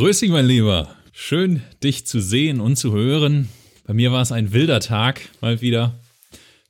Grüß 0.00 0.20
dich, 0.20 0.30
mein 0.30 0.46
Lieber. 0.46 0.88
Schön, 1.12 1.60
dich 1.84 2.06
zu 2.06 2.22
sehen 2.22 2.62
und 2.62 2.76
zu 2.76 2.94
hören. 2.94 3.50
Bei 3.86 3.92
mir 3.92 4.12
war 4.12 4.22
es 4.22 4.32
ein 4.32 4.54
wilder 4.54 4.80
Tag, 4.80 5.20
mal 5.42 5.60
wieder. 5.60 6.00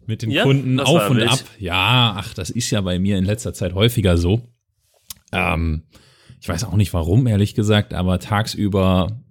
Mit 0.04 0.22
den 0.22 0.32
Ja, 0.32 0.42
Kunden 0.42 0.80
auf 0.80 1.08
und 1.08 1.22
ab. 1.22 1.38
Ja, 1.60 2.16
ach, 2.18 2.34
das 2.34 2.50
ist 2.50 2.72
ja 2.72 2.80
bei 2.80 2.98
mir 2.98 3.18
in 3.18 3.24
letzter 3.24 3.54
Zeit 3.54 3.72
häufiger 3.72 4.18
so. 4.18 4.48
Ähm, 5.30 5.84
ich 6.40 6.48
weiß 6.48 6.64
auch 6.64 6.74
nicht 6.74 6.92
warum, 6.92 7.28
ehrlich 7.28 7.54
gesagt, 7.54 7.94
aber 7.94 8.18
tagsüber 8.18 9.22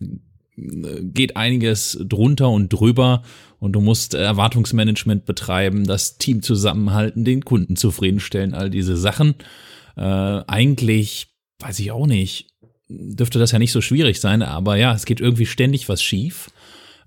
äh, 0.00 1.02
geht 1.02 1.36
einiges 1.36 1.98
drunter 2.02 2.48
und 2.48 2.70
drüber 2.70 3.22
und 3.58 3.72
du 3.72 3.82
musst 3.82 4.14
Erwartungsmanagement 4.14 5.26
betreiben, 5.26 5.84
das 5.84 6.16
Team 6.16 6.40
zusammenhalten, 6.40 7.26
den 7.26 7.44
Kunden 7.44 7.76
zufriedenstellen, 7.76 8.54
all 8.54 8.70
diese 8.70 8.96
Sachen. 8.96 9.34
Äh, 9.94 10.00
eigentlich, 10.00 11.34
weiß 11.60 11.80
ich 11.80 11.90
auch 11.92 12.06
nicht, 12.06 12.55
dürfte 12.88 13.38
das 13.38 13.52
ja 13.52 13.58
nicht 13.58 13.72
so 13.72 13.80
schwierig 13.80 14.20
sein, 14.20 14.42
aber 14.42 14.76
ja, 14.76 14.94
es 14.94 15.04
geht 15.06 15.20
irgendwie 15.20 15.46
ständig 15.46 15.88
was 15.88 16.02
schief. 16.02 16.50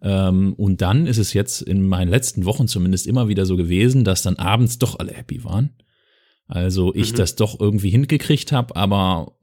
Ähm, 0.01 0.53
und 0.53 0.81
dann 0.81 1.07
ist 1.07 1.17
es 1.17 1.33
jetzt 1.33 1.61
in 1.61 1.87
meinen 1.87 2.09
letzten 2.09 2.45
Wochen 2.45 2.67
zumindest 2.67 3.05
immer 3.07 3.27
wieder 3.27 3.45
so 3.45 3.57
gewesen, 3.57 4.03
dass 4.03 4.21
dann 4.21 4.37
abends 4.37 4.79
doch 4.79 4.97
alle 4.99 5.13
happy 5.13 5.43
waren. 5.43 5.71
Also 6.47 6.93
ich 6.95 7.11
Mhm. 7.13 7.17
das 7.17 7.35
doch 7.35 7.59
irgendwie 7.59 7.89
hingekriegt 7.89 8.51
habe, 8.51 8.75
aber 8.75 9.33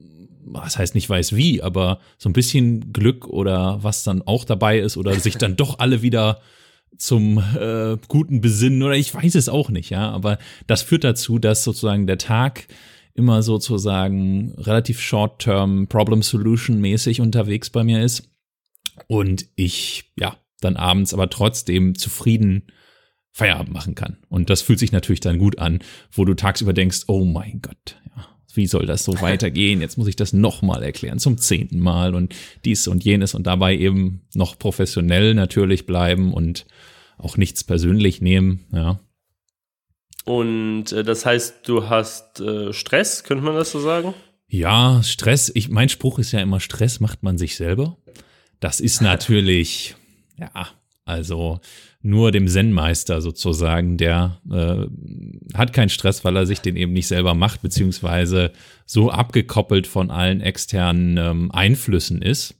was 0.49 0.77
heißt 0.77 0.95
nicht 0.95 1.09
weiß 1.09 1.35
wie, 1.35 1.61
aber 1.61 1.99
so 2.17 2.29
ein 2.29 2.33
bisschen 2.33 2.91
Glück 2.93 3.27
oder 3.27 3.83
was 3.83 4.03
dann 4.03 4.21
auch 4.21 4.45
dabei 4.45 4.79
ist 4.79 4.97
oder 4.97 5.13
sich 5.19 5.35
dann 5.37 5.55
doch 5.57 5.79
alle 5.79 6.01
wieder 6.01 6.39
zum 6.97 7.37
äh, 7.59 7.97
guten 8.07 8.41
Besinnen 8.41 8.81
oder 8.81 8.95
ich 8.95 9.13
weiß 9.13 9.35
es 9.35 9.49
auch 9.49 9.69
nicht, 9.69 9.89
ja, 9.89 10.09
aber 10.09 10.39
das 10.65 10.81
führt 10.81 11.03
dazu, 11.03 11.37
dass 11.37 11.63
sozusagen 11.63 12.07
der 12.07 12.17
Tag 12.17 12.67
immer 13.17 13.41
sozusagen 13.41 14.53
relativ 14.57 15.01
short-term 15.01 15.87
Problem-Solution 15.87 16.79
mäßig 16.79 17.19
unterwegs 17.19 17.69
bei 17.69 17.83
mir 17.83 18.03
ist 18.03 18.29
und 19.07 19.47
ich 19.55 20.11
ja 20.17 20.37
dann 20.61 20.75
abends 20.75 21.13
aber 21.13 21.29
trotzdem 21.29 21.95
zufrieden 21.95 22.63
Feierabend 23.31 23.73
machen 23.73 23.95
kann. 23.95 24.17
Und 24.29 24.49
das 24.49 24.61
fühlt 24.61 24.79
sich 24.79 24.91
natürlich 24.91 25.19
dann 25.19 25.37
gut 25.37 25.59
an, 25.59 25.79
wo 26.11 26.25
du 26.25 26.33
tagsüber 26.33 26.73
denkst, 26.73 27.01
oh 27.07 27.23
mein 27.23 27.61
Gott, 27.61 27.97
ja, 28.15 28.27
wie 28.53 28.65
soll 28.65 28.85
das 28.85 29.03
so 29.03 29.13
weitergehen? 29.21 29.81
Jetzt 29.81 29.97
muss 29.97 30.07
ich 30.07 30.15
das 30.15 30.33
nochmal 30.33 30.81
erklären, 30.81 31.19
zum 31.19 31.37
zehnten 31.37 31.79
Mal 31.79 32.15
und 32.15 32.35
dies 32.65 32.87
und 32.87 33.03
jenes 33.03 33.35
und 33.35 33.45
dabei 33.45 33.77
eben 33.77 34.21
noch 34.33 34.57
professionell 34.57 35.35
natürlich 35.35 35.85
bleiben 35.85 36.33
und 36.33 36.65
auch 37.17 37.37
nichts 37.37 37.63
persönlich 37.63 38.21
nehmen, 38.21 38.65
ja. 38.71 38.99
Und 40.27 40.91
äh, 40.91 41.03
das 41.03 41.25
heißt, 41.25 41.67
du 41.67 41.87
hast 41.89 42.39
äh, 42.41 42.73
Stress, 42.73 43.23
könnte 43.23 43.43
man 43.43 43.55
das 43.55 43.71
so 43.71 43.79
sagen? 43.79 44.13
Ja, 44.49 45.01
Stress, 45.03 45.51
ich, 45.55 45.69
mein 45.69 45.89
Spruch 45.89 46.19
ist 46.19 46.33
ja 46.33 46.39
immer, 46.41 46.59
Stress 46.59 46.99
macht 46.99 47.23
man 47.23 47.37
sich 47.37 47.55
selber. 47.55 47.97
Das 48.59 48.79
ist 48.81 49.01
natürlich, 49.01 49.95
ja, 50.37 50.67
also 51.05 51.59
nur 52.01 52.31
dem 52.33 52.47
Zen-Meister 52.47 53.21
sozusagen, 53.21 53.95
der 53.97 54.41
äh, 54.51 54.85
hat 55.57 55.71
keinen 55.71 55.89
Stress, 55.89 56.25
weil 56.25 56.35
er 56.35 56.45
sich 56.45 56.59
den 56.59 56.75
eben 56.75 56.91
nicht 56.91 57.07
selber 57.07 57.33
macht, 57.33 57.61
beziehungsweise 57.61 58.51
so 58.85 59.09
abgekoppelt 59.09 59.87
von 59.87 60.11
allen 60.11 60.41
externen 60.41 61.17
ähm, 61.17 61.51
Einflüssen 61.53 62.21
ist 62.21 62.55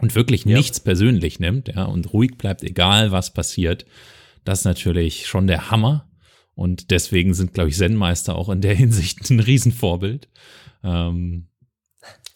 und 0.00 0.16
wirklich 0.16 0.44
Ja. 0.44 0.56
nichts 0.56 0.80
persönlich 0.80 1.38
nimmt, 1.38 1.68
ja, 1.68 1.84
und 1.84 2.12
ruhig 2.12 2.36
bleibt, 2.38 2.64
egal 2.64 3.12
was 3.12 3.32
passiert. 3.32 3.86
Das 4.44 4.60
ist 4.60 4.64
natürlich 4.64 5.28
schon 5.28 5.46
der 5.46 5.70
Hammer. 5.70 6.08
Und 6.54 6.90
deswegen 6.90 7.34
sind, 7.34 7.54
glaube 7.54 7.70
ich, 7.70 7.76
Zen-Meister 7.76 8.34
auch 8.36 8.48
in 8.48 8.60
der 8.60 8.74
Hinsicht 8.76 9.28
ein 9.30 9.40
Riesenvorbild. 9.40 10.28
Ähm, 10.84 11.46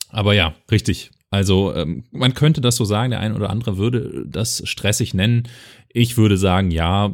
aber 0.09 0.35
ja, 0.35 0.55
richtig. 0.71 1.11
Also 1.31 1.75
ähm, 1.75 2.05
man 2.13 2.35
könnte 2.35 2.61
das 2.61 2.77
so 2.77 2.85
sagen, 2.85 3.11
der 3.11 3.21
ein 3.21 3.35
oder 3.35 3.51
andere 3.51 3.77
würde 3.77 4.25
das 4.29 4.63
stressig 4.67 5.13
nennen. 5.13 5.49
Ich 5.93 6.17
würde 6.17 6.39
sagen, 6.39 6.71
ja, 6.71 7.13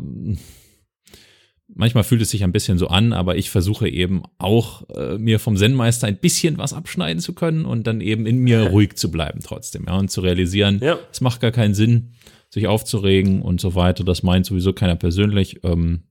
manchmal 1.74 2.04
fühlt 2.04 2.20
es 2.22 2.30
sich 2.30 2.44
ein 2.44 2.52
bisschen 2.52 2.78
so 2.78 2.88
an, 2.88 3.12
aber 3.12 3.36
ich 3.36 3.50
versuche 3.50 3.88
eben 3.88 4.22
auch 4.38 4.88
äh, 4.90 5.16
mir 5.18 5.38
vom 5.38 5.56
Zen-Meister 5.56 6.06
ein 6.06 6.18
bisschen 6.18 6.58
was 6.58 6.72
abschneiden 6.74 7.20
zu 7.20 7.32
können 7.32 7.64
und 7.64 7.86
dann 7.86 8.00
eben 8.00 8.26
in 8.26 8.38
mir 8.38 8.60
ruhig 8.70 8.94
zu 8.96 9.10
bleiben 9.10 9.40
trotzdem, 9.42 9.86
ja, 9.86 9.96
und 9.96 10.10
zu 10.10 10.20
realisieren, 10.20 10.78
Ja. 10.82 10.98
es 11.10 11.20
macht 11.22 11.40
gar 11.40 11.50
keinen 11.52 11.74
Sinn, 11.74 12.12
sich 12.50 12.66
aufzuregen 12.66 13.40
und 13.40 13.60
so 13.62 13.74
weiter. 13.74 14.04
Das 14.04 14.22
meint 14.22 14.44
sowieso 14.44 14.74
keiner 14.74 14.96
persönlich. 14.96 15.60
Ähm, 15.64 16.02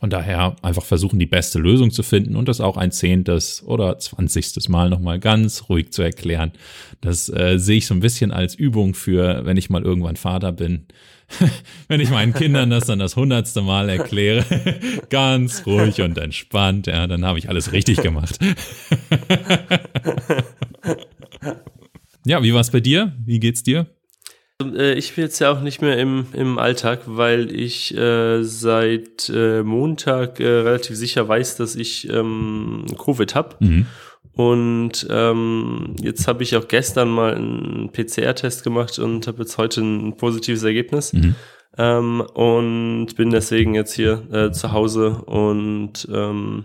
von 0.00 0.10
daher 0.10 0.56
einfach 0.60 0.84
versuchen, 0.84 1.20
die 1.20 1.26
beste 1.26 1.60
Lösung 1.60 1.92
zu 1.92 2.02
finden 2.02 2.34
und 2.34 2.48
das 2.48 2.60
auch 2.60 2.76
ein 2.76 2.90
zehntes 2.90 3.62
oder 3.64 3.96
zwanzigstes 3.98 4.68
Mal 4.68 4.90
nochmal 4.90 5.20
ganz 5.20 5.68
ruhig 5.68 5.92
zu 5.92 6.02
erklären. 6.02 6.50
Das 7.00 7.28
äh, 7.28 7.58
sehe 7.58 7.76
ich 7.78 7.86
so 7.86 7.94
ein 7.94 8.00
bisschen 8.00 8.32
als 8.32 8.56
Übung 8.56 8.94
für, 8.94 9.44
wenn 9.44 9.56
ich 9.56 9.70
mal 9.70 9.82
irgendwann 9.82 10.16
Vater 10.16 10.50
bin. 10.50 10.86
wenn 11.88 12.00
ich 12.00 12.10
meinen 12.10 12.34
Kindern 12.34 12.70
das 12.70 12.86
dann 12.86 12.98
das 12.98 13.14
hundertste 13.14 13.62
Mal 13.62 13.88
erkläre, 13.88 14.44
ganz 15.10 15.64
ruhig 15.64 16.00
und 16.00 16.18
entspannt, 16.18 16.88
ja, 16.88 17.06
dann 17.06 17.24
habe 17.24 17.38
ich 17.38 17.48
alles 17.48 17.70
richtig 17.70 18.02
gemacht. 18.02 18.36
ja, 22.26 22.42
wie 22.42 22.52
war 22.52 22.60
es 22.62 22.70
bei 22.72 22.80
dir? 22.80 23.12
Wie 23.24 23.38
geht's 23.38 23.62
dir? 23.62 23.86
Äh, 24.62 24.94
ich 24.94 25.14
bin 25.14 25.24
jetzt 25.24 25.38
ja 25.38 25.52
auch 25.52 25.60
nicht 25.60 25.82
mehr 25.82 25.98
im, 25.98 26.26
im 26.32 26.58
Alltag, 26.58 27.00
weil 27.06 27.54
ich 27.54 27.96
äh, 27.96 28.42
seit 28.42 29.28
äh, 29.28 29.62
Montag 29.62 30.40
äh, 30.40 30.46
relativ 30.46 30.96
sicher 30.96 31.26
weiß, 31.26 31.56
dass 31.56 31.76
ich 31.76 32.08
ähm, 32.08 32.86
Covid 33.02 33.34
habe. 33.34 33.56
Mhm. 33.60 33.86
Und 34.32 35.06
ähm, 35.10 35.94
jetzt 36.00 36.26
habe 36.26 36.42
ich 36.42 36.56
auch 36.56 36.66
gestern 36.66 37.08
mal 37.08 37.34
einen 37.34 37.92
PCR-Test 37.92 38.64
gemacht 38.64 38.98
und 38.98 39.26
habe 39.26 39.42
jetzt 39.42 39.58
heute 39.58 39.80
ein 39.80 40.16
positives 40.16 40.64
Ergebnis. 40.64 41.12
Mhm. 41.12 41.34
Ähm, 41.76 42.20
und 42.20 43.16
bin 43.16 43.30
deswegen 43.30 43.74
jetzt 43.74 43.94
hier 43.94 44.22
äh, 44.32 44.52
zu 44.52 44.72
Hause 44.72 45.22
und 45.26 46.08
ähm, 46.12 46.64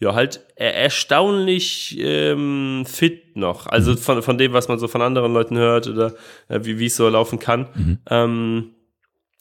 ja, 0.00 0.14
halt 0.14 0.40
er 0.54 0.74
erstaunlich 0.74 1.96
ähm, 1.98 2.84
fit 2.86 3.36
noch. 3.36 3.66
Also 3.66 3.96
von, 3.96 4.22
von 4.22 4.38
dem, 4.38 4.52
was 4.52 4.68
man 4.68 4.78
so 4.78 4.86
von 4.88 5.02
anderen 5.02 5.32
Leuten 5.32 5.56
hört 5.56 5.88
oder 5.88 6.14
äh, 6.48 6.60
wie 6.62 6.78
wie 6.78 6.86
es 6.86 6.96
so 6.96 7.08
laufen 7.08 7.38
kann. 7.38 7.68
Mhm. 7.74 7.98
Ähm, 8.08 8.70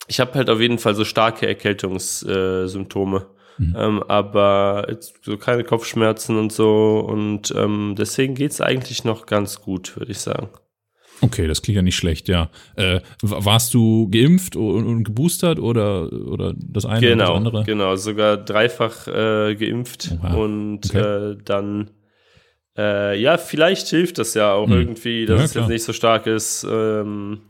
ich 0.07 0.19
habe 0.19 0.33
halt 0.33 0.49
auf 0.49 0.59
jeden 0.59 0.79
Fall 0.79 0.95
so 0.95 1.05
starke 1.05 1.47
Erkältungssymptome. 1.47 3.17
Äh. 3.17 3.37
Mhm. 3.59 3.75
Ähm, 3.77 4.03
aber 4.03 4.85
jetzt 4.89 5.15
so 5.23 5.37
keine 5.37 5.63
Kopfschmerzen 5.63 6.37
und 6.37 6.51
so. 6.51 6.99
Und 6.99 7.53
ähm, 7.55 7.95
deswegen 7.97 8.35
geht's 8.35 8.61
eigentlich 8.61 9.03
noch 9.03 9.25
ganz 9.25 9.61
gut, 9.61 9.97
würde 9.97 10.11
ich 10.11 10.19
sagen. 10.19 10.49
Okay, 11.21 11.47
das 11.47 11.61
klingt 11.61 11.75
ja 11.77 11.81
nicht 11.81 11.95
schlecht, 11.95 12.27
ja. 12.29 12.49
Äh, 12.75 13.01
warst 13.21 13.73
du 13.73 14.09
geimpft 14.09 14.55
und, 14.55 14.85
und 14.85 15.03
geboostert 15.03 15.59
oder, 15.59 16.11
oder 16.11 16.53
das 16.55 16.85
eine 16.85 16.99
oder 16.99 17.15
das 17.15 17.27
Genau, 17.27 17.35
andere? 17.35 17.63
genau, 17.63 17.95
sogar 17.95 18.37
dreifach 18.37 19.07
äh, 19.07 19.55
geimpft 19.55 20.15
Oha, 20.21 20.33
und 20.35 20.85
okay. 20.85 21.31
äh, 21.31 21.37
dann 21.43 21.89
äh, 22.77 23.19
ja, 23.19 23.37
vielleicht 23.37 23.87
hilft 23.87 24.19
das 24.19 24.35
ja 24.35 24.53
auch 24.53 24.67
Hm. 24.67 24.73
irgendwie, 24.79 25.25
dass 25.25 25.39
Ja, 25.39 25.45
es 25.45 25.53
jetzt 25.55 25.69
nicht 25.69 25.83
so 25.83 25.93
stark 25.93 26.27
ist. 26.27 26.65
Ähm, 26.69 27.41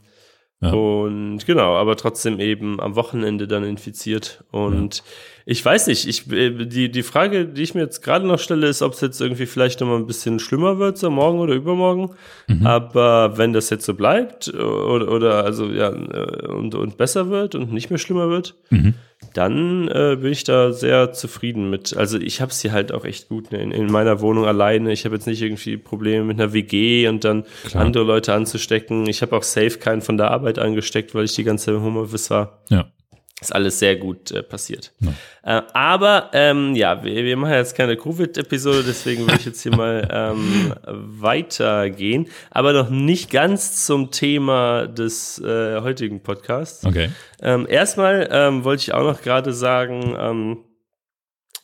Ja. 0.61 0.71
Und 0.71 1.45
genau, 1.45 1.75
aber 1.75 1.95
trotzdem 1.97 2.39
eben 2.39 2.79
am 2.79 2.95
Wochenende 2.95 3.47
dann 3.47 3.63
infiziert. 3.63 4.43
Und 4.51 5.03
ich 5.49 5.63
weiß 5.63 5.87
nicht, 5.87 6.05
ich, 6.05 6.29
äh, 6.29 6.49
die, 6.65 6.91
die 6.91 7.03
Frage, 7.03 7.45
die 7.45 7.63
ich 7.63 7.73
mir 7.73 7.79
jetzt 7.79 8.03
gerade 8.03 8.27
noch 8.27 8.37
stelle, 8.37 8.67
ist, 8.67 8.81
ob 8.81 8.91
es 8.91 8.99
jetzt 8.99 9.21
irgendwie 9.21 9.45
vielleicht 9.45 9.79
noch 9.79 9.87
mal 9.87 9.95
ein 9.95 10.05
bisschen 10.05 10.39
schlimmer 10.39 10.77
wird, 10.77 10.97
so 10.97 11.09
morgen 11.09 11.39
oder 11.39 11.53
übermorgen. 11.53 12.09
Mhm. 12.47 12.67
Aber 12.67 13.37
wenn 13.37 13.53
das 13.53 13.69
jetzt 13.69 13.85
so 13.85 13.93
bleibt 13.93 14.53
oder, 14.53 15.09
oder 15.09 15.45
also 15.45 15.67
ja, 15.67 15.87
äh, 15.89 16.47
und, 16.47 16.75
und 16.75 16.97
besser 16.97 17.29
wird 17.29 17.55
und 17.55 17.71
nicht 17.71 17.89
mehr 17.89 17.97
schlimmer 17.97 18.27
wird, 18.29 18.55
Mhm. 18.71 18.95
dann 19.33 19.87
äh, 19.87 20.17
bin 20.19 20.33
ich 20.33 20.43
da 20.43 20.73
sehr 20.73 21.13
zufrieden 21.13 21.69
mit. 21.69 21.95
Also 21.95 22.19
ich 22.19 22.41
habe 22.41 22.51
es 22.51 22.59
hier 22.61 22.73
halt 22.73 22.91
auch 22.91 23.05
echt 23.05 23.29
gut 23.29 23.53
ne, 23.53 23.61
in, 23.61 23.71
in 23.71 23.87
meiner 23.87 24.19
Wohnung 24.19 24.45
alleine. 24.45 24.91
Ich 24.91 25.05
habe 25.05 25.15
jetzt 25.15 25.27
nicht 25.27 25.41
irgendwie 25.41 25.77
Probleme 25.77 26.25
mit 26.25 26.41
einer 26.41 26.51
WG 26.51 27.07
und 27.07 27.23
dann 27.23 27.45
Klar. 27.69 27.85
andere 27.85 28.03
Leute 28.03 28.33
anzustecken. 28.33 29.07
Ich 29.07 29.21
habe 29.21 29.33
auch 29.33 29.43
safe 29.43 29.79
keinen 29.79 30.01
von 30.01 30.17
der 30.17 30.29
Arbeit 30.29 30.59
angesteckt, 30.59 31.15
weil 31.15 31.23
ich 31.23 31.35
die 31.35 31.45
ganze 31.45 31.67
Zeit 31.67 31.75
im 31.75 31.83
Homeoffice 31.83 32.29
war. 32.31 32.59
Ja. 32.69 32.91
Ist 33.39 33.53
alles 33.53 33.77
sehr 33.77 33.95
gut 33.97 34.31
äh, 34.31 34.41
passiert. 34.41 34.93
Ja. 34.99 35.59
Äh, 35.59 35.61
aber 35.73 36.31
ähm, 36.33 36.73
ja, 36.73 37.03
wir, 37.03 37.23
wir 37.23 37.37
machen 37.37 37.53
jetzt 37.53 37.75
keine 37.75 37.95
Covid-Episode, 37.95 38.83
deswegen 38.83 39.27
würde 39.27 39.35
ich 39.35 39.45
jetzt 39.45 39.61
hier 39.61 39.75
mal 39.75 40.07
ähm, 40.11 40.73
weitergehen. 40.87 42.29
Aber 42.49 42.73
noch 42.73 42.89
nicht 42.89 43.29
ganz 43.29 43.85
zum 43.85 44.09
Thema 44.09 44.87
des 44.87 45.39
äh, 45.39 45.81
heutigen 45.81 46.21
Podcasts. 46.21 46.83
Okay. 46.83 47.11
Ähm, 47.39 47.67
erstmal 47.69 48.27
ähm, 48.31 48.63
wollte 48.63 48.81
ich 48.81 48.93
auch 48.95 49.03
noch 49.03 49.21
gerade 49.21 49.53
sagen, 49.53 50.15
ähm, 50.19 50.57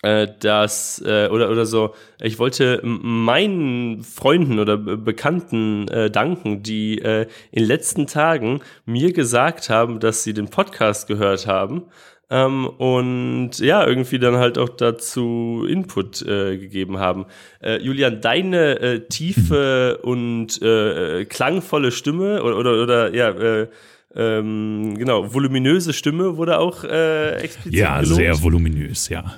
äh, 0.04 0.28
dass, 0.40 1.02
äh, 1.06 1.30
oder, 1.32 1.50
oder 1.50 1.66
so, 1.66 1.96
ich 2.22 2.38
wollte 2.38 2.80
meinen 2.84 4.04
Freunden 4.04 4.60
oder 4.60 4.78
Be- 4.78 4.98
Bekannten 4.98 5.88
äh, 5.88 6.12
danken, 6.12 6.62
die 6.62 7.00
äh, 7.00 7.24
in 7.52 7.64
den 7.64 7.68
letzten 7.68 8.06
Tagen 8.06 8.62
mir 8.86 9.12
gesagt 9.14 9.70
haben, 9.70 10.00
dass 10.00 10.24
sie 10.24 10.34
den 10.34 10.50
Podcast 10.50 11.08
gehört 11.08 11.48
haben. 11.48 11.84
ähm, 12.30 12.66
und 12.68 13.60
ja, 13.60 13.86
irgendwie 13.86 14.18
dann 14.20 14.38
halt 14.38 14.58
auch 14.58 14.70
dazu 14.70 15.66
Input 15.70 16.22
äh, 16.24 16.58
gegeben 16.58 16.98
haben. 16.98 17.26
Äh, 17.62 17.78
Julian, 17.78 18.22
deine 18.22 18.80
äh, 18.80 19.00
tiefe 19.08 20.00
und 20.02 20.62
äh, 20.62 21.26
klangvolle 21.26 21.92
Stimme 21.92 22.42
oder, 22.44 22.58
oder, 22.58 22.82
oder 22.84 23.14
ja, 23.14 23.30
äh, 23.30 23.68
ähm, 24.16 24.96
genau, 24.98 25.34
voluminöse 25.34 25.94
Stimme 25.94 26.38
wurde 26.38 26.60
auch 26.60 26.84
äh, 26.84 27.36
explizit 27.38 27.74
Ja, 27.74 28.00
gelobt. 28.00 28.16
sehr 28.16 28.42
voluminös, 28.42 29.10
ja. 29.10 29.34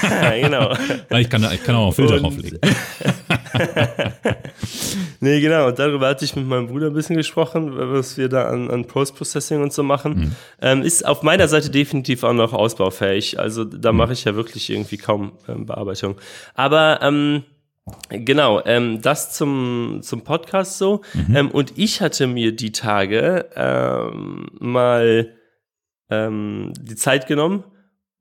genau. 0.40 0.72
ich, 1.18 1.28
kann, 1.30 1.46
ich 1.52 1.62
kann 1.62 1.74
auch 1.76 1.84
einen 1.86 1.92
Filter 1.94 2.14
Und- 2.14 2.22
drauflegen. 2.22 2.58
Nee, 5.22 5.40
genau. 5.40 5.66
Und 5.68 5.78
darüber 5.78 6.08
hatte 6.08 6.24
ich 6.24 6.34
mit 6.34 6.46
meinem 6.46 6.68
Bruder 6.68 6.86
ein 6.86 6.94
bisschen 6.94 7.16
gesprochen, 7.16 7.72
was 7.74 8.16
wir 8.16 8.28
da 8.30 8.48
an, 8.48 8.70
an 8.70 8.86
Post-Processing 8.86 9.62
und 9.62 9.70
so 9.72 9.82
machen. 9.82 10.34
Ähm, 10.62 10.80
ist 10.82 11.04
auf 11.06 11.22
meiner 11.22 11.46
Seite 11.46 11.68
definitiv 11.70 12.24
auch 12.24 12.32
noch 12.32 12.54
ausbaufähig. 12.54 13.38
Also 13.38 13.64
da 13.64 13.92
mache 13.92 14.14
ich 14.14 14.24
ja 14.24 14.34
wirklich 14.34 14.70
irgendwie 14.70 14.96
kaum 14.96 15.32
ähm, 15.46 15.66
Bearbeitung. 15.66 16.16
Aber 16.54 17.00
ähm, 17.02 17.42
genau, 18.08 18.62
ähm, 18.64 19.00
das 19.02 19.32
zum, 19.32 20.00
zum 20.02 20.22
Podcast 20.22 20.78
so. 20.78 21.02
Ähm, 21.34 21.50
und 21.50 21.76
ich 21.76 22.00
hatte 22.00 22.26
mir 22.26 22.54
die 22.54 22.72
Tage 22.72 23.46
ähm, 23.54 24.48
mal 24.58 25.34
ähm, 26.10 26.72
die 26.80 26.96
Zeit 26.96 27.26
genommen 27.26 27.64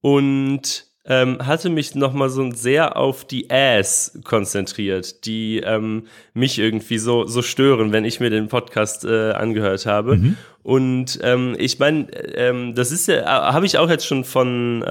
und 0.01 0.85
ähm, 1.05 1.45
hatte 1.45 1.69
mich 1.69 1.95
nochmal 1.95 2.29
so 2.29 2.51
sehr 2.51 2.95
auf 2.95 3.25
die 3.25 3.49
Ass 3.49 4.19
konzentriert, 4.23 5.25
die 5.25 5.57
ähm, 5.57 6.03
mich 6.33 6.59
irgendwie 6.59 6.99
so, 6.99 7.25
so 7.25 7.41
stören, 7.41 7.91
wenn 7.91 8.05
ich 8.05 8.19
mir 8.19 8.29
den 8.29 8.47
Podcast 8.47 9.05
äh, 9.05 9.31
angehört 9.31 9.85
habe. 9.87 10.19
Und 10.61 11.19
ähm, 11.23 11.55
ich 11.57 11.79
meine, 11.79 12.73
das 12.75 12.91
ist 12.91 13.07
ja, 13.07 13.21
äh, 13.21 13.53
habe 13.53 13.65
ich 13.65 13.79
auch 13.79 13.89
jetzt 13.89 14.05
schon 14.05 14.23
von, 14.23 14.85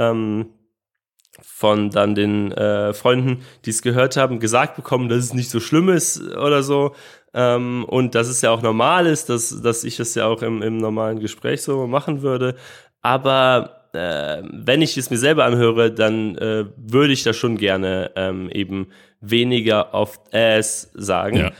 von 1.59 1.91
dann 1.91 2.15
den 2.15 2.53
äh, 2.53 2.95
Freunden, 2.95 3.43
die 3.65 3.71
es 3.71 3.83
gehört 3.83 4.17
haben, 4.17 4.39
gesagt 4.39 4.77
bekommen, 4.77 5.09
dass 5.09 5.19
es 5.19 5.35
nicht 5.35 5.51
so 5.51 5.59
schlimm 5.59 5.89
ist 5.89 6.23
oder 6.37 6.63
so. 6.63 6.95
Ähm, 7.35 7.85
und 7.85 8.15
dass 8.15 8.29
es 8.29 8.43
ja 8.43 8.53
auch 8.53 8.63
normal 8.63 9.07
ist, 9.07 9.29
dass, 9.29 9.61
dass 9.61 9.83
ich 9.83 9.99
es 9.99 10.15
ja 10.15 10.27
auch 10.27 10.43
im, 10.43 10.63
im 10.63 10.77
normalen 10.77 11.19
Gespräch 11.19 11.63
so 11.63 11.89
machen 11.89 12.23
würde. 12.23 12.55
Aber 13.03 13.89
äh, 13.93 14.41
wenn 14.53 14.83
ich 14.83 14.97
es 14.97 15.11
mir 15.11 15.17
selber 15.17 15.47
anhöre, 15.47 15.91
dann 15.91 16.39
äh, 16.39 16.67
würde 16.77 17.13
ich 17.13 17.25
da 17.25 17.33
schon 17.33 17.57
gerne 17.57 18.13
ähm, 18.15 18.49
eben 18.51 18.87
weniger 19.21 19.97
auf 19.97 20.21
Ass 20.33 20.93
sagen. 20.95 21.39
Ja. 21.39 21.53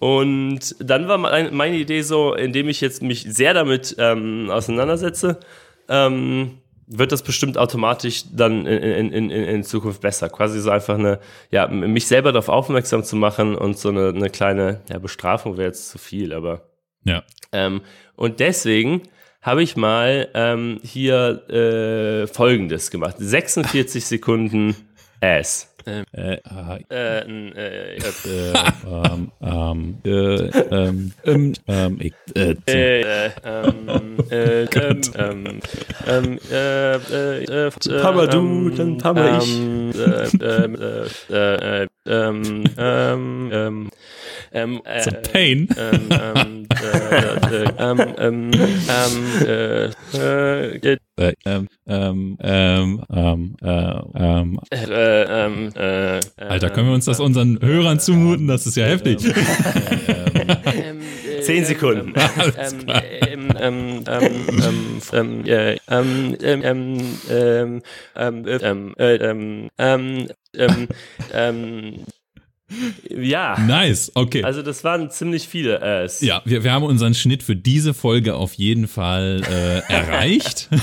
Und 0.00 0.74
dann 0.80 1.06
war 1.06 1.18
mein, 1.18 1.54
meine 1.54 1.76
Idee 1.76 2.02
so, 2.02 2.34
indem 2.34 2.68
ich 2.68 2.80
jetzt 2.80 3.02
mich 3.02 3.22
sehr 3.22 3.54
damit 3.54 3.94
ähm, 4.00 4.50
auseinandersetze, 4.50 5.38
ähm, 5.88 6.58
wird 6.86 7.12
das 7.12 7.22
bestimmt 7.22 7.56
automatisch 7.58 8.24
dann 8.32 8.66
in, 8.66 9.10
in, 9.12 9.30
in, 9.30 9.30
in 9.30 9.62
Zukunft 9.64 10.00
besser. 10.00 10.28
Quasi 10.28 10.60
so 10.60 10.70
einfach 10.70 10.98
eine, 10.98 11.18
ja, 11.50 11.66
mich 11.68 12.06
selber 12.06 12.32
darauf 12.32 12.48
aufmerksam 12.48 13.04
zu 13.04 13.16
machen 13.16 13.54
und 13.56 13.78
so 13.78 13.88
eine, 13.88 14.08
eine 14.08 14.30
kleine, 14.30 14.80
ja, 14.90 14.98
Bestrafung 14.98 15.56
wäre 15.56 15.68
jetzt 15.68 15.88
zu 15.88 15.98
viel, 15.98 16.32
aber 16.32 16.62
Ja. 17.04 17.22
ähm, 17.52 17.80
und 18.16 18.40
deswegen 18.40 19.02
habe 19.42 19.62
ich 19.62 19.76
mal 19.76 20.28
ähm, 20.34 20.80
hier 20.82 21.48
äh, 21.50 22.26
Folgendes 22.26 22.90
gemacht. 22.90 23.16
46 23.18 24.04
Sekunden 24.04 24.74
Ass. 25.20 25.73
Äh, 25.86 26.04
äh, 26.12 26.38
Äh, 26.88 27.18
äh, 27.50 27.98
äh, 27.98 28.54
ähm, 28.86 29.30
ähm, 29.42 29.98
äh, 30.04 30.10
ähm, 30.70 31.12
ähm, 31.24 31.52
ähm, 31.68 32.00
äh, 32.34 32.54
äh, 32.66 33.30
ähm, 33.44 34.16
äh, 34.30 34.64
ähm, 34.64 35.00
ähm, 35.14 35.60
ähm, 36.06 36.38
äh, 36.50 36.94
äh, 36.96 37.44
äh, 37.44 37.70
Papa 38.00 38.26
du, 38.26 38.38
ähm, 38.38 38.74
dann 38.76 38.98
Papa 38.98 39.38
ich. 39.38 39.60
Ähm, 42.06 42.64
äh, 42.76 43.12
ähm, 43.12 43.90
äh, 44.52 44.54
äh, 44.54 44.80
äh, 44.80 44.80
ähm, 44.80 44.80
ähm, 44.80 44.80
ähm, 44.80 44.80
ähm, 44.80 44.80
äh, 44.84 44.98
It's 44.98 45.08
a 45.08 45.12
pain. 45.32 45.68
ähm, 45.76 46.08
ähm, 46.10 46.66
äh, 46.70 47.62
äh, 47.62 47.70
ähm, 47.78 48.00
ähm, 48.18 48.50
ähm, 48.88 49.46
äh, 49.46 49.84
äh, 50.14 50.96
äh, 51.16 51.34
ähm, 51.44 51.68
ähm, 51.86 52.36
ähm, 52.40 53.04
ähm, 53.10 53.56
äh, 53.62 54.00
ähm, 54.14 54.60
äh, 54.70 55.22
ähm, 55.22 55.70
äh, 55.74 56.20
Alter, 56.38 56.70
können 56.70 56.88
wir 56.88 56.94
uns 56.94 57.04
das 57.04 57.20
unseren 57.20 57.60
Hörern 57.60 58.00
zumuten? 58.00 58.48
Das 58.48 58.66
ist 58.66 58.76
ja 58.76 58.86
heftig. 58.86 59.18
Zehn 61.42 61.64
Sekunden. 61.64 62.14
Alles 62.16 62.74
ähm, 69.78 70.28
ähm, 70.56 70.88
ähm, 71.32 71.94
äh, 72.70 73.14
äh, 73.14 73.14
äh, 73.14 73.24
ja, 73.26 73.58
Nice, 73.58 74.10
okay. 74.14 74.42
also 74.42 74.62
das 74.62 74.82
waren 74.84 75.10
ziemlich 75.10 75.46
viele 75.48 75.80
Äs. 75.80 76.20
ja, 76.22 76.40
wir, 76.44 76.64
wir 76.64 76.72
haben 76.72 76.84
unseren 76.84 77.14
Schnitt 77.14 77.42
für 77.42 77.54
diese 77.56 77.94
Folge 77.94 78.34
auf 78.34 78.54
jeden 78.54 78.88
Fall 78.88 79.42
äh, 79.48 79.92
erreicht. 79.92 80.68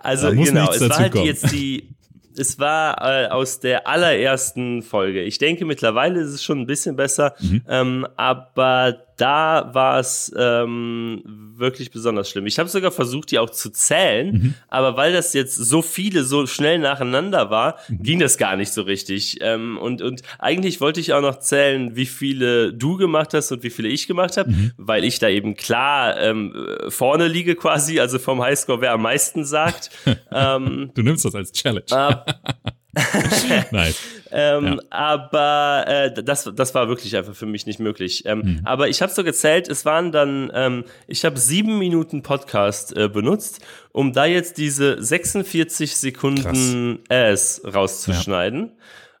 Also 0.00 0.30
genau, 0.30 0.70
es 0.70 0.80
war 0.88 0.98
halt 0.98 1.12
kommen. 1.12 1.24
jetzt 1.26 1.50
die, 1.52 1.88
es 2.36 2.58
war 2.58 3.02
äh, 3.24 3.26
aus 3.28 3.60
der 3.60 3.88
allerersten 3.88 4.82
Folge. 4.82 5.22
Ich 5.22 5.38
denke, 5.38 5.64
mittlerweile 5.64 6.20
ist 6.20 6.30
es 6.30 6.44
schon 6.44 6.60
ein 6.60 6.66
bisschen 6.66 6.94
besser, 6.96 7.34
Mhm. 7.40 7.62
ähm, 7.68 8.06
aber 8.16 9.02
da 9.18 9.70
war 9.74 9.98
es 9.98 10.32
ähm, 10.36 11.22
wirklich 11.56 11.90
besonders 11.90 12.30
schlimm. 12.30 12.46
Ich 12.46 12.58
habe 12.58 12.68
sogar 12.68 12.90
versucht, 12.92 13.30
die 13.30 13.38
auch 13.38 13.50
zu 13.50 13.70
zählen, 13.70 14.32
Mhm. 14.32 14.54
aber 14.68 14.96
weil 14.96 15.12
das 15.12 15.34
jetzt 15.34 15.56
so 15.56 15.82
viele 15.82 16.22
so 16.24 16.46
schnell 16.46 16.78
nacheinander 16.78 17.50
war, 17.50 17.76
Mhm. 17.88 18.02
ging 18.02 18.18
das 18.20 18.38
gar 18.38 18.56
nicht 18.56 18.72
so 18.72 18.82
richtig. 18.82 19.38
Ähm, 19.40 19.76
und, 19.76 20.00
und 20.02 20.22
eigentlich 20.38 20.80
wollte 20.80 21.00
ich 21.00 21.12
auch 21.12 21.20
noch 21.20 21.40
zählen, 21.40 21.96
wie 21.96 22.06
viele 22.06 22.72
du 22.72 22.96
gemacht 22.96 23.34
hast 23.34 23.50
und 23.52 23.62
wie 23.64 23.70
viele 23.70 23.88
ich 23.88 24.06
gemacht 24.06 24.36
habe, 24.36 24.50
Mhm. 24.50 24.72
weil 24.76 25.04
ich 25.04 25.18
da 25.18 25.28
eben 25.28 25.54
klar 25.56 26.16
ähm, 26.18 26.54
vorne 26.88 27.26
liege 27.28 27.54
quasi, 27.56 28.00
also 28.00 28.18
vom 28.18 28.40
Highscore, 28.42 28.80
wer 28.80 28.92
am 28.92 29.02
meisten 29.02 29.44
sagt. 29.44 29.90
ähm, 30.32 30.90
Du 30.94 31.02
nimmst 31.02 31.24
das 31.24 31.34
als 31.34 31.52
Challenge. 31.52 31.84
ab, 31.90 32.40
nice. 33.70 33.98
ähm, 34.30 34.64
Ja. 34.66 34.76
Aber 34.90 35.84
äh, 35.86 36.22
das, 36.22 36.50
das 36.54 36.74
war 36.74 36.88
wirklich 36.88 37.16
einfach 37.16 37.34
für 37.34 37.46
mich 37.46 37.66
nicht 37.66 37.80
möglich. 37.80 38.24
Ähm, 38.26 38.38
Mhm. 38.38 38.60
Aber 38.64 38.88
ich 38.88 39.02
habe 39.02 39.12
so 39.12 39.24
gezählt, 39.24 39.68
es 39.68 39.84
waren 39.84 40.12
dann, 40.12 40.50
ähm, 40.54 40.84
ich 41.06 41.24
habe 41.24 41.38
sieben 41.38 41.78
Minuten 41.78 42.22
Podcast 42.22 42.96
äh, 42.96 43.08
benutzt, 43.08 43.60
um 43.92 44.12
da 44.12 44.24
jetzt 44.26 44.58
diese 44.58 45.02
46 45.02 45.96
Sekunden 45.96 47.00
Ass 47.08 47.60
rauszuschneiden. 47.64 48.72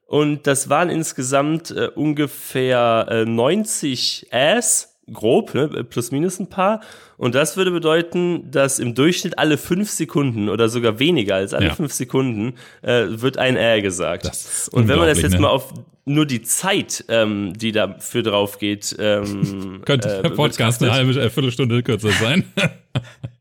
Und 0.06 0.46
das 0.46 0.70
waren 0.70 0.88
insgesamt 0.88 1.70
äh, 1.70 1.88
ungefähr 1.94 3.06
äh, 3.10 3.24
90 3.26 4.28
Ass, 4.32 4.97
grob, 5.12 5.54
ne, 5.54 5.68
plus 5.84 6.10
minus 6.10 6.38
ein 6.38 6.48
paar. 6.48 6.80
Und 7.16 7.34
das 7.34 7.56
würde 7.56 7.70
bedeuten, 7.70 8.50
dass 8.50 8.78
im 8.78 8.94
Durchschnitt 8.94 9.38
alle 9.38 9.58
fünf 9.58 9.90
Sekunden 9.90 10.48
oder 10.48 10.68
sogar 10.68 10.98
weniger 10.98 11.36
als 11.36 11.54
alle 11.54 11.66
Ja. 11.66 11.74
fünf 11.74 11.92
Sekunden 11.92 12.54
äh, 12.82 13.04
wird 13.08 13.38
ein 13.38 13.56
Ä 13.56 13.80
gesagt. 13.80 14.30
Und 14.72 14.88
wenn 14.88 14.98
man 14.98 15.08
das 15.08 15.20
jetzt 15.20 15.32
ne? 15.34 15.40
mal 15.40 15.48
auf 15.48 15.74
nur 16.04 16.24
die 16.26 16.42
Zeit, 16.42 17.04
ähm, 17.08 17.52
die 17.54 17.72
dafür 17.72 18.22
drauf 18.22 18.58
geht, 18.58 18.96
ähm, 18.98 19.82
Könnte 19.84 20.08
äh, 20.18 20.22
der 20.22 20.30
Podcast 20.30 20.82
eine 20.82 20.92
halbe, 20.92 21.10
äh, 21.20 21.28
Viertelstunde 21.28 21.82
kürzer 21.82 22.10
sein. 22.12 22.44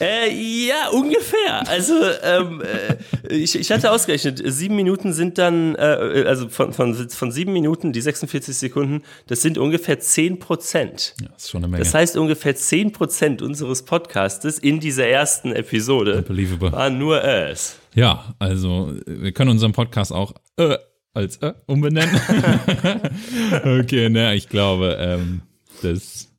Äh, 0.00 0.32
ja, 0.66 0.88
ungefähr. 0.90 1.68
Also 1.68 1.94
ähm, 2.22 2.62
äh, 2.62 3.34
ich, 3.34 3.58
ich 3.58 3.70
hatte 3.70 3.90
ausgerechnet, 3.90 4.42
sieben 4.44 4.76
Minuten 4.76 5.12
sind 5.12 5.38
dann, 5.38 5.74
äh, 5.74 6.24
also 6.26 6.48
von, 6.48 6.72
von, 6.72 7.08
von 7.08 7.32
sieben 7.32 7.52
Minuten, 7.52 7.92
die 7.92 8.00
46 8.00 8.56
Sekunden, 8.56 9.02
das 9.26 9.42
sind 9.42 9.58
ungefähr 9.58 9.98
10 10.00 10.38
Prozent. 10.38 11.14
Ja, 11.20 11.28
das 11.28 11.44
ist 11.44 11.50
schon 11.50 11.62
eine 11.62 11.68
Menge. 11.68 11.82
Das 11.82 11.94
heißt, 11.94 12.16
ungefähr 12.16 12.54
10 12.54 12.92
Prozent 12.92 13.42
unseres 13.42 13.84
Podcastes 13.84 14.58
in 14.58 14.80
dieser 14.80 15.06
ersten 15.06 15.52
Episode 15.52 16.18
Unbelievable. 16.18 16.72
waren 16.72 16.98
nur 16.98 17.22
es. 17.22 17.78
Ja, 17.94 18.34
also 18.38 18.92
wir 19.06 19.32
können 19.32 19.50
unseren 19.50 19.72
Podcast 19.72 20.12
auch 20.12 20.34
äh, 20.56 20.76
als 21.12 21.36
äh, 21.38 21.54
umbenennen. 21.66 22.14
okay, 23.80 24.08
ne, 24.08 24.34
ich 24.34 24.48
glaube, 24.48 24.96
ähm, 25.00 25.42
das 25.82 26.33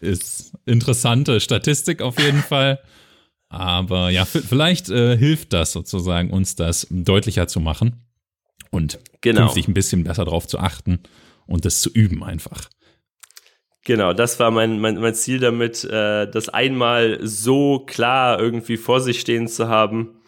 ist 0.00 0.52
interessante 0.66 1.40
Statistik 1.40 2.02
auf 2.02 2.18
jeden 2.18 2.42
Fall. 2.42 2.80
Aber 3.48 4.10
ja, 4.10 4.24
vielleicht 4.24 4.90
äh, 4.90 5.16
hilft 5.16 5.52
das 5.52 5.72
sozusagen, 5.72 6.30
uns 6.30 6.56
das 6.56 6.86
deutlicher 6.90 7.46
zu 7.46 7.60
machen 7.60 8.04
und 8.70 8.98
Genau. 9.20 9.42
künftig 9.42 9.68
ein 9.68 9.74
bisschen 9.74 10.04
besser 10.04 10.24
drauf 10.24 10.46
zu 10.46 10.58
achten 10.58 11.00
und 11.46 11.64
das 11.64 11.80
zu 11.80 11.90
üben 11.90 12.22
einfach. 12.22 12.68
Genau, 13.84 14.12
das 14.12 14.38
war 14.40 14.50
mein, 14.50 14.80
mein, 14.80 15.00
mein 15.00 15.14
Ziel 15.14 15.38
damit, 15.38 15.84
äh, 15.84 16.28
das 16.28 16.48
einmal 16.48 17.18
so 17.22 17.80
klar 17.86 18.40
irgendwie 18.40 18.76
vor 18.76 19.00
sich 19.00 19.20
stehen 19.20 19.46
zu 19.46 19.68
haben. 19.68 20.20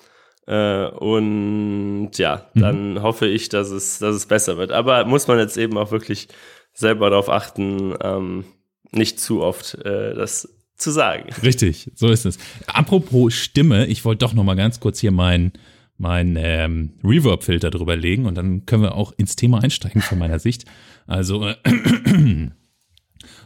Äh, 0.46 0.87
und 0.87 2.10
ja, 2.16 2.50
dann 2.54 3.02
hoffe 3.02 3.26
ich, 3.26 3.48
dass 3.48 3.70
es, 3.70 3.98
dass 3.98 4.14
es 4.14 4.26
besser 4.26 4.56
wird. 4.56 4.70
Aber 4.72 5.04
muss 5.04 5.26
man 5.26 5.38
jetzt 5.38 5.56
eben 5.56 5.76
auch 5.76 5.90
wirklich 5.90 6.28
selber 6.72 7.10
darauf 7.10 7.28
achten, 7.28 7.94
ähm, 8.00 8.44
nicht 8.92 9.21
zu 9.21 9.42
oft 9.42 9.75
äh, 9.85 10.14
das 10.14 10.49
zu 10.76 10.90
sagen. 10.90 11.30
Richtig, 11.42 11.90
so 11.95 12.09
ist 12.09 12.25
es. 12.25 12.38
Apropos 12.66 13.35
Stimme, 13.35 13.87
ich 13.87 14.04
wollte 14.04 14.25
doch 14.25 14.33
noch 14.33 14.45
mal 14.45 14.54
ganz 14.54 14.80
kurz 14.80 15.00
hier 15.00 15.11
meinen 15.11 15.52
mein 15.99 16.37
ähm, 16.40 16.92
Reverb-Filter 17.02 17.71
drüber 17.71 17.97
legen 17.97 18.26
und 18.26 18.37
dann 18.37 18.64
können 18.66 18.85
wir 18.85 18.95
auch 18.95 19.12
ins 19.16 19.35
Thema 19.35 19.62
einsteigen 19.62 20.00
von 20.00 20.18
meiner 20.18 20.38
Sicht. 20.38 20.64
Also, 21.09 21.45
äh, 21.45 21.57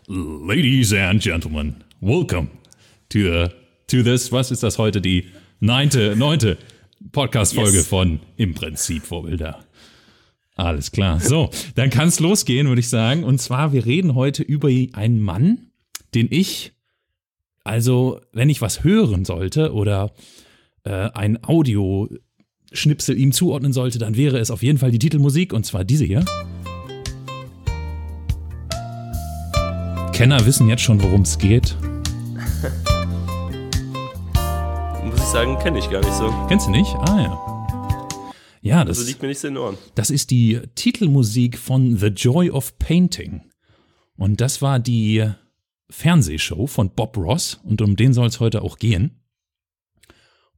Ladies 0.07 0.93
and 0.93 1.23
Gentlemen, 1.23 1.77
welcome 2.01 2.49
to, 3.09 3.19
uh, 3.21 3.49
to 3.87 4.03
this, 4.03 4.31
was 4.31 4.51
ist 4.51 4.63
das 4.63 4.77
heute, 4.77 5.01
die 5.01 5.29
neunte, 5.61 6.15
neunte 6.15 6.59
Podcast-Folge 7.11 7.79
yes. 7.79 7.87
von 7.87 8.21
Im 8.37 8.55
Prinzip 8.55 9.03
Vorbilder. 9.05 9.65
Alles 10.54 10.92
klar. 10.92 11.21
So, 11.21 11.50
dann 11.75 11.90
kann 11.90 12.09
es 12.09 12.21
losgehen, 12.21 12.68
würde 12.68 12.80
ich 12.80 12.88
sagen. 12.88 13.25
Und 13.25 13.40
zwar, 13.40 13.73
wir 13.73 13.87
reden 13.87 14.14
heute 14.14 14.42
über 14.42 14.68
einen 14.68 15.21
Mann, 15.21 15.71
den 16.14 16.28
ich, 16.30 16.73
also, 17.64 18.21
wenn 18.32 18.50
ich 18.50 18.61
was 18.61 18.85
hören 18.85 19.25
sollte 19.25 19.73
oder 19.73 20.12
äh, 20.85 21.11
ein 21.14 21.42
Audioschnipsel 21.42 23.16
ihm 23.16 23.32
zuordnen 23.32 23.73
sollte, 23.73 23.99
dann 23.99 24.16
wäre 24.16 24.38
es 24.38 24.50
auf 24.50 24.62
jeden 24.62 24.78
Fall 24.78 24.90
die 24.90 24.99
Titelmusik 24.99 25.52
und 25.52 25.64
zwar 25.64 25.85
diese 25.85 26.04
hier. 26.04 26.25
Kenner 30.12 30.44
wissen 30.44 30.68
jetzt 30.68 30.82
schon, 30.82 31.02
worum 31.02 31.23
es 31.23 31.38
geht. 31.38 31.76
Muss 35.04 35.16
ich 35.16 35.23
sagen, 35.23 35.59
kenne 35.59 35.78
ich 35.78 35.88
gar 35.88 36.00
nicht 36.00 36.14
so. 36.14 36.32
Kennst 36.49 36.66
du 36.66 36.71
nicht? 36.71 36.94
Ah 37.06 37.23
ja. 37.23 37.51
Ja, 38.62 38.85
das 38.85 38.99
also 38.99 39.09
liegt 39.09 39.21
mir 39.23 39.28
nicht 39.28 39.40
so 39.40 39.49
in 39.49 39.54
den 39.54 39.62
Ohren. 39.62 39.76
Das 39.97 40.11
ist 40.11 40.31
die 40.31 40.61
Titelmusik 40.76 41.59
von 41.59 41.97
The 41.97 42.07
Joy 42.07 42.50
of 42.50 42.78
Painting. 42.78 43.42
Und 44.16 44.40
das 44.40 44.62
war 44.62 44.78
die 44.78 45.28
Fernsehshow 45.90 46.69
von 46.69 46.95
Bob 46.95 47.16
Ross 47.16 47.61
und 47.64 47.83
um 47.83 47.97
den 47.97 48.14
soll 48.14 48.28
es 48.28 48.38
heute 48.38 48.62
auch 48.62 48.78
gehen. 48.78 49.21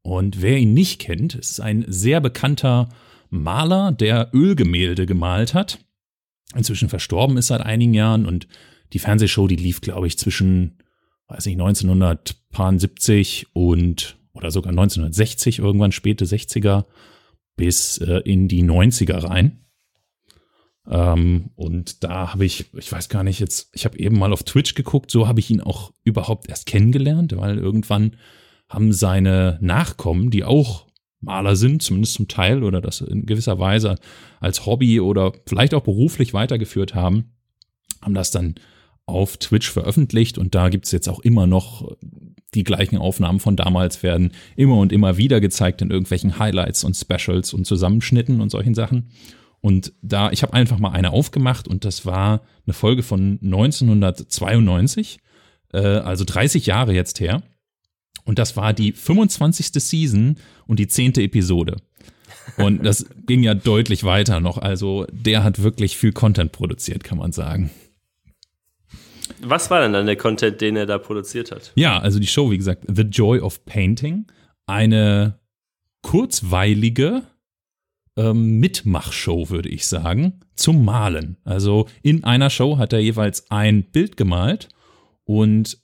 Und 0.02 0.42
wer 0.42 0.58
ihn 0.58 0.75
nicht 0.75 1.00
kennt, 1.00 1.34
ist 1.34 1.61
ein 1.61 1.87
sehr 1.88 2.20
bekannter 2.20 2.90
Maler, 3.30 3.90
der 3.90 4.28
Ölgemälde 4.34 5.06
gemalt 5.06 5.54
hat. 5.54 5.78
Inzwischen 6.54 6.90
verstorben 6.90 7.38
ist 7.38 7.46
seit 7.46 7.62
einigen 7.62 7.94
Jahren 7.94 8.26
und 8.26 8.46
die 8.92 8.99
Fernsehshow, 8.99 9.46
die 9.46 9.56
lief, 9.56 9.80
glaube 9.80 10.06
ich, 10.06 10.18
zwischen, 10.18 10.76
weiß 11.28 11.46
nicht, 11.46 11.58
1970 11.58 13.46
und 13.54 14.18
oder 14.34 14.50
sogar 14.50 14.70
1960, 14.70 15.61
irgendwann 15.61 15.92
späte 15.92 16.26
60er 16.26 16.84
bis 17.56 17.99
äh, 17.99 18.20
in 18.25 18.49
die 18.49 18.62
90er 18.62 19.25
rein. 19.25 19.64
Ähm, 20.88 21.50
und 21.56 22.04
da 22.04 22.32
habe 22.32 22.44
ich, 22.44 22.66
ich 22.75 22.90
weiß 22.92 23.08
gar 23.08 23.25
nicht 23.25 23.40
jetzt, 23.40 23.70
ich 23.73 23.84
habe 23.84 23.99
eben 23.99 24.18
mal 24.18 24.32
auf 24.32 24.42
Twitch 24.42 24.75
geguckt, 24.75 25.11
so 25.11 25.26
habe 25.26 25.40
ich 25.40 25.50
ihn 25.50 25.61
auch 25.61 25.92
überhaupt 26.04 26.49
erst 26.49 26.66
kennengelernt, 26.66 27.37
weil 27.37 27.58
irgendwann 27.58 28.16
haben 28.68 28.92
seine 28.92 29.58
Nachkommen, 29.61 30.30
die 30.30 30.44
auch 30.44 30.87
Maler 31.20 31.56
sind, 31.56 31.82
zumindest 31.82 32.14
zum 32.14 32.28
Teil, 32.28 32.62
oder 32.62 32.80
das 32.80 33.00
in 33.00 33.25
gewisser 33.25 33.58
Weise 33.58 33.96
als 34.40 34.66
Hobby 34.66 35.00
oder 35.00 35.32
vielleicht 35.46 35.73
auch 35.75 35.82
beruflich 35.82 36.34
weitergeführt 36.34 36.94
haben, 36.94 37.32
haben 38.02 38.14
das 38.14 38.30
dann 38.30 38.56
auf 39.06 39.38
Twitch 39.38 39.70
veröffentlicht 39.70 40.38
und 40.38 40.54
da 40.54 40.68
gibt's 40.68 40.92
jetzt 40.92 41.08
auch 41.08 41.20
immer 41.20 41.46
noch 41.46 41.96
die 42.54 42.64
gleichen 42.64 42.96
Aufnahmen 42.96 43.40
von 43.40 43.56
damals 43.56 44.02
werden 44.02 44.32
immer 44.56 44.78
und 44.78 44.92
immer 44.92 45.16
wieder 45.16 45.40
gezeigt 45.40 45.82
in 45.82 45.90
irgendwelchen 45.90 46.38
Highlights 46.38 46.84
und 46.84 46.94
Specials 46.96 47.52
und 47.52 47.66
Zusammenschnitten 47.66 48.40
und 48.40 48.50
solchen 48.50 48.75
Sachen. 48.75 49.11
Und 49.61 49.92
da, 50.02 50.30
ich 50.30 50.42
habe 50.42 50.52
einfach 50.52 50.78
mal 50.78 50.90
eine 50.90 51.11
aufgemacht 51.12 51.68
und 51.68 51.84
das 51.84 52.04
war 52.04 52.42
eine 52.66 52.75
Folge 52.75 53.02
von 53.02 53.38
1992, 53.42 55.18
äh, 55.73 55.78
also 55.78 56.25
30 56.25 56.66
Jahre 56.66 56.92
jetzt 56.92 57.20
her. 57.20 57.42
Und 58.25 58.38
das 58.38 58.56
war 58.56 58.73
die 58.73 58.92
25. 58.92 59.68
Season 59.82 60.37
und 60.66 60.78
die 60.78 60.87
10. 60.87 61.14
Episode. 61.14 61.76
Und 62.56 62.84
das 62.84 63.06
ging 63.26 63.42
ja 63.42 63.54
deutlich 63.54 64.04
weiter 64.04 64.40
noch. 64.40 64.58
Also 64.58 65.06
der 65.11 65.44
hat 65.44 65.62
wirklich 65.62 65.96
viel 65.96 66.12
Content 66.12 66.52
produziert, 66.52 67.04
kann 67.04 67.18
man 67.18 67.32
sagen. 67.32 67.70
Was 69.40 69.71
war 69.71 69.81
denn 69.81 69.93
dann 69.93 70.07
der 70.07 70.16
Content, 70.16 70.61
den 70.61 70.76
er 70.76 70.87
da 70.87 70.99
produziert 70.99 71.50
hat? 71.50 71.73
Ja, 71.75 71.99
also 71.99 72.19
die 72.19 72.26
Show, 72.26 72.50
wie 72.50 72.59
gesagt, 72.59 72.85
The 72.87 73.02
Joy 73.02 73.40
of 73.40 73.64
Painting. 73.64 74.26
Eine 74.66 75.38
kurzweilige 76.02 77.23
ähm, 78.16 78.61
Mitmachshow, 78.61 79.50
würde 79.50 79.69
ich 79.69 79.87
sagen, 79.87 80.40
zum 80.54 80.85
Malen. 80.85 81.37
Also 81.45 81.88
in 82.02 82.25
einer 82.25 82.50
Show 82.50 82.78
hat 82.78 82.93
er 82.93 83.00
jeweils 83.00 83.50
ein 83.50 83.85
Bild 83.85 84.16
gemalt 84.16 84.69
und 85.25 85.78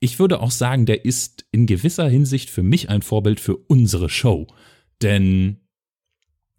ich 0.00 0.18
würde 0.18 0.40
auch 0.40 0.50
sagen, 0.50 0.84
der 0.84 1.06
ist 1.06 1.46
in 1.50 1.66
gewisser 1.66 2.06
Hinsicht 2.08 2.50
für 2.50 2.62
mich 2.62 2.90
ein 2.90 3.00
Vorbild 3.00 3.40
für 3.40 3.56
unsere 3.56 4.10
Show. 4.10 4.46
Denn 5.00 5.63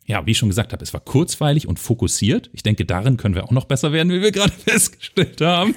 ja, 0.08 0.26
wie 0.26 0.32
ich 0.32 0.38
schon 0.38 0.50
gesagt 0.50 0.72
habe, 0.72 0.84
es 0.84 0.94
war 0.94 1.00
kurzweilig 1.00 1.68
und 1.68 1.80
fokussiert. 1.80 2.52
Ich 2.54 2.62
denke, 2.62 2.86
darin 2.86 3.18
können 3.18 3.34
wir 3.34 3.44
auch 3.44 3.52
noch 3.52 3.66
besser 3.66 3.92
werden, 3.92 4.12
wie 4.12 4.22
wir 4.22 4.32
gerade 4.32 4.54
festgestellt 4.66 5.42
haben. 5.42 5.74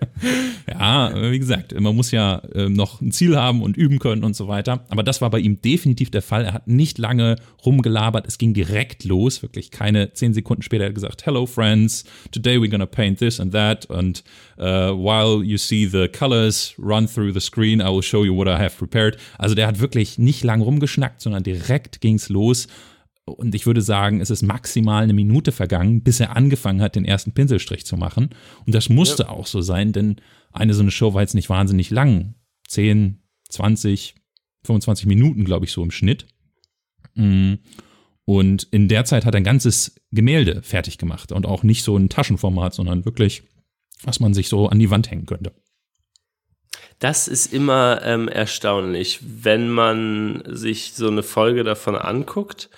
ja, 0.68 1.30
wie 1.30 1.38
gesagt, 1.38 1.78
man 1.78 1.94
muss 1.94 2.10
ja 2.10 2.38
äh, 2.54 2.70
noch 2.70 3.02
ein 3.02 3.12
Ziel 3.12 3.36
haben 3.36 3.60
und 3.62 3.76
üben 3.76 3.98
können 3.98 4.24
und 4.24 4.34
so 4.34 4.48
weiter. 4.48 4.86
Aber 4.88 5.02
das 5.02 5.20
war 5.20 5.28
bei 5.28 5.40
ihm 5.40 5.60
definitiv 5.60 6.10
der 6.10 6.22
Fall. 6.22 6.46
Er 6.46 6.54
hat 6.54 6.68
nicht 6.68 6.96
lange 6.96 7.36
rumgelabert. 7.66 8.26
Es 8.26 8.38
ging 8.38 8.54
direkt 8.54 9.04
los. 9.04 9.42
Wirklich 9.42 9.70
keine 9.70 10.14
zehn 10.14 10.32
Sekunden 10.32 10.62
später 10.62 10.84
hat 10.84 10.92
er 10.92 10.94
gesagt, 10.94 11.26
Hello 11.26 11.44
friends, 11.44 12.04
today 12.30 12.56
we're 12.56 12.70
gonna 12.70 12.86
paint 12.86 13.18
this 13.18 13.40
and 13.40 13.52
that. 13.52 13.90
And 13.90 14.22
uh, 14.58 14.92
while 14.92 15.44
you 15.44 15.58
see 15.58 15.86
the 15.86 16.08
colors 16.08 16.74
run 16.78 17.06
through 17.06 17.34
the 17.34 17.40
screen, 17.40 17.80
I 17.80 17.90
will 17.90 18.02
show 18.02 18.24
you 18.24 18.34
what 18.34 18.48
I 18.48 18.56
have 18.62 18.76
prepared. 18.78 19.18
Also 19.36 19.54
der 19.54 19.66
hat 19.66 19.80
wirklich 19.80 20.16
nicht 20.18 20.44
lang 20.44 20.62
rumgeschnackt, 20.62 21.20
sondern 21.20 21.42
direkt 21.42 22.00
ging's 22.00 22.30
los. 22.30 22.66
Und 23.32 23.54
ich 23.54 23.66
würde 23.66 23.82
sagen, 23.82 24.20
es 24.20 24.30
ist 24.30 24.42
maximal 24.42 25.02
eine 25.02 25.12
Minute 25.12 25.52
vergangen, 25.52 26.02
bis 26.02 26.20
er 26.20 26.36
angefangen 26.36 26.80
hat, 26.80 26.96
den 26.96 27.04
ersten 27.04 27.32
Pinselstrich 27.32 27.86
zu 27.86 27.96
machen. 27.96 28.30
Und 28.66 28.74
das 28.74 28.88
musste 28.88 29.24
ja. 29.24 29.28
auch 29.30 29.46
so 29.46 29.60
sein, 29.60 29.92
denn 29.92 30.16
eine 30.52 30.74
so 30.74 30.82
eine 30.82 30.90
Show 30.90 31.14
war 31.14 31.22
jetzt 31.22 31.34
nicht 31.34 31.50
wahnsinnig 31.50 31.90
lang. 31.90 32.34
10, 32.68 33.22
20, 33.48 34.14
25 34.64 35.06
Minuten, 35.06 35.44
glaube 35.44 35.64
ich, 35.64 35.72
so 35.72 35.82
im 35.82 35.90
Schnitt. 35.90 36.26
Mm. 37.14 37.54
Und 38.24 38.64
in 38.70 38.88
der 38.88 39.04
Zeit 39.04 39.24
hat 39.24 39.34
er 39.34 39.40
ein 39.40 39.44
ganzes 39.44 40.00
Gemälde 40.12 40.62
fertig 40.62 40.98
gemacht 40.98 41.32
und 41.32 41.46
auch 41.46 41.62
nicht 41.62 41.82
so 41.82 41.96
ein 41.96 42.08
Taschenformat, 42.08 42.74
sondern 42.74 43.04
wirklich, 43.04 43.42
was 44.02 44.20
man 44.20 44.34
sich 44.34 44.48
so 44.48 44.68
an 44.68 44.78
die 44.78 44.90
Wand 44.90 45.10
hängen 45.10 45.26
könnte. 45.26 45.52
Das 47.00 47.28
ist 47.28 47.52
immer 47.52 48.02
ähm, 48.04 48.28
erstaunlich, 48.28 49.20
wenn 49.22 49.70
man 49.70 50.42
sich 50.46 50.92
so 50.92 51.08
eine 51.08 51.22
Folge 51.22 51.64
davon 51.64 51.96
anguckt 51.96 52.68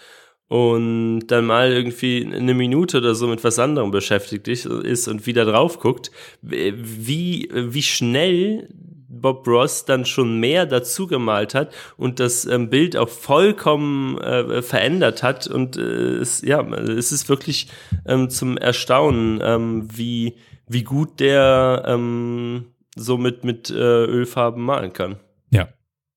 und 0.53 1.29
dann 1.29 1.47
mal 1.47 1.73
irgendwie 1.73 2.31
eine 2.31 2.53
Minute 2.53 2.99
oder 2.99 3.15
so 3.15 3.27
mit 3.27 3.43
was 3.43 3.59
anderem 3.59 3.91
beschäftigt 3.91 4.49
ist 4.49 5.09
und 5.09 5.27
wieder 5.27 5.47
drauf 5.47 5.79
guckt, 5.79 6.11
wie, 6.43 7.49
wie 7.51 7.83
schnell 7.83 8.69
Bob 9.09 9.47
Ross 9.47 9.87
dann 9.87 10.05
schon 10.05 10.41
mehr 10.41 10.67
dazu 10.67 11.07
gemalt 11.07 11.55
hat 11.55 11.73
und 11.97 12.21
das 12.21 12.45
ähm, 12.45 12.69
Bild 12.69 12.99
auch 12.99 13.09
vollkommen 13.09 14.19
äh, 14.19 14.61
verändert 14.61 15.23
hat 15.23 15.47
und 15.47 15.79
äh, 15.79 15.81
es, 15.81 16.43
ja, 16.43 16.61
es 16.61 17.13
ist 17.13 17.31
wirklich 17.31 17.69
ähm, 18.05 18.29
zum 18.29 18.59
Erstaunen, 18.59 19.41
ähm, 19.43 19.89
wie, 19.91 20.35
wie 20.69 20.85
gut 20.85 21.19
der 21.19 21.85
ähm, 21.87 22.67
so 22.95 23.17
mit, 23.17 23.43
mit 23.43 23.71
äh, 23.71 23.75
Ölfarben 23.75 24.63
malen 24.63 24.93
kann. 24.93 25.17
Ja, 25.51 25.69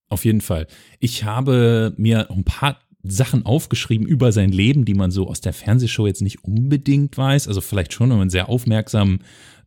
auf 0.10 0.26
jeden 0.26 0.42
Fall. 0.42 0.68
Ich 1.00 1.24
habe 1.24 1.94
mir 1.96 2.30
ein 2.30 2.44
paar 2.44 2.82
Sachen 3.08 3.46
aufgeschrieben 3.46 4.08
über 4.08 4.32
sein 4.32 4.52
Leben, 4.52 4.86
die 4.86 4.94
man 4.94 5.12
so 5.12 5.28
aus 5.28 5.42
der 5.42 5.54
Fernsehshow 5.54 6.08
jetzt 6.08 6.22
nicht 6.22 6.44
unbedingt 6.44 7.18
weiß. 7.18 7.48
Also 7.48 7.62
vielleicht 7.62 7.94
schon, 7.94 8.10
wenn 8.10 8.18
man 8.18 8.30
sehr 8.30 8.50
aufmerksam 8.50 9.20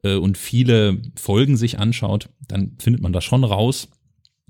äh, 0.02 0.14
und 0.14 0.38
viele 0.38 1.00
Folgen 1.16 1.56
sich 1.56 1.78
anschaut, 1.78 2.28
dann 2.46 2.72
findet 2.78 3.02
man 3.02 3.12
das 3.12 3.24
schon 3.24 3.44
raus. 3.44 3.88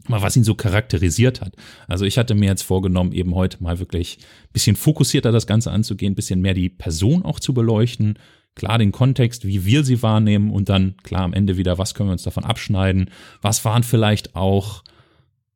Mal 0.07 0.23
was 0.23 0.37
ihn 0.37 0.45
so 0.45 0.55
charakterisiert 0.55 1.43
hat. 1.43 1.55
Also 1.87 2.07
ich 2.07 2.17
hatte 2.17 2.35
mir 2.35 2.47
jetzt 2.47 2.63
vorgenommen, 2.63 3.13
eben 3.13 3.35
heute 3.35 3.63
mal 3.63 3.79
wirklich 3.79 4.19
ein 4.21 4.53
bisschen 4.53 4.77
fokussierter 4.77 5.33
das 5.33 5.47
Ganze 5.47 5.71
anzugehen, 5.71 6.13
ein 6.13 6.17
bisschen 6.17 6.41
mehr 6.41 6.55
die 6.55 6.71
Person 6.71 7.25
auch 7.25 7.41
zu 7.41 7.53
beleuchten, 7.53 8.19
klar 8.55 8.79
den 8.79 8.93
Kontext, 8.93 9.47
wie 9.47 9.67
wir 9.67 9.85
sie 9.85 10.03
wahrnehmen 10.03 10.51
und 10.51 10.71
dann 10.71 10.97
klar 11.03 11.23
am 11.23 11.35
Ende 11.35 11.59
wieder, 11.59 11.77
was 11.77 11.95
können 11.95 12.09
wir 12.09 12.13
uns 12.13 12.23
davon 12.23 12.45
abschneiden, 12.45 13.11
was 13.43 13.65
waren 13.67 13.83
vielleicht 13.83 14.35
auch 14.35 14.83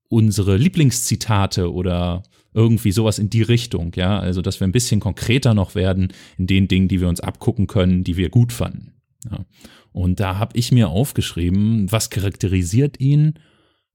unsere 0.09 0.59
Lieblingszitate 0.59 1.73
oder 1.73 2.23
irgendwie 2.55 2.93
sowas 2.93 3.19
in 3.19 3.31
die 3.31 3.43
Richtung, 3.43 3.93
ja. 3.97 4.19
Also, 4.19 4.43
dass 4.43 4.61
wir 4.61 4.67
ein 4.67 4.73
bisschen 4.73 5.01
konkreter 5.01 5.55
noch 5.55 5.75
werden 5.75 6.13
in 6.37 6.47
den 6.47 6.69
Dingen, 6.69 6.89
die 6.89 7.01
wir 7.01 7.09
uns 7.09 7.21
abgucken 7.21 7.67
können, 7.67 8.05
die 8.05 8.17
wir 8.17 8.29
gut 8.29 8.53
fanden. 8.53 8.95
Ja. 9.31 9.45
Und 9.93 10.21
da 10.21 10.39
habe 10.39 10.57
ich 10.59 10.73
mir 10.73 10.89
aufgeschrieben, 10.89 11.91
was 11.91 12.11
charakterisiert 12.11 13.01
ihn? 13.01 13.35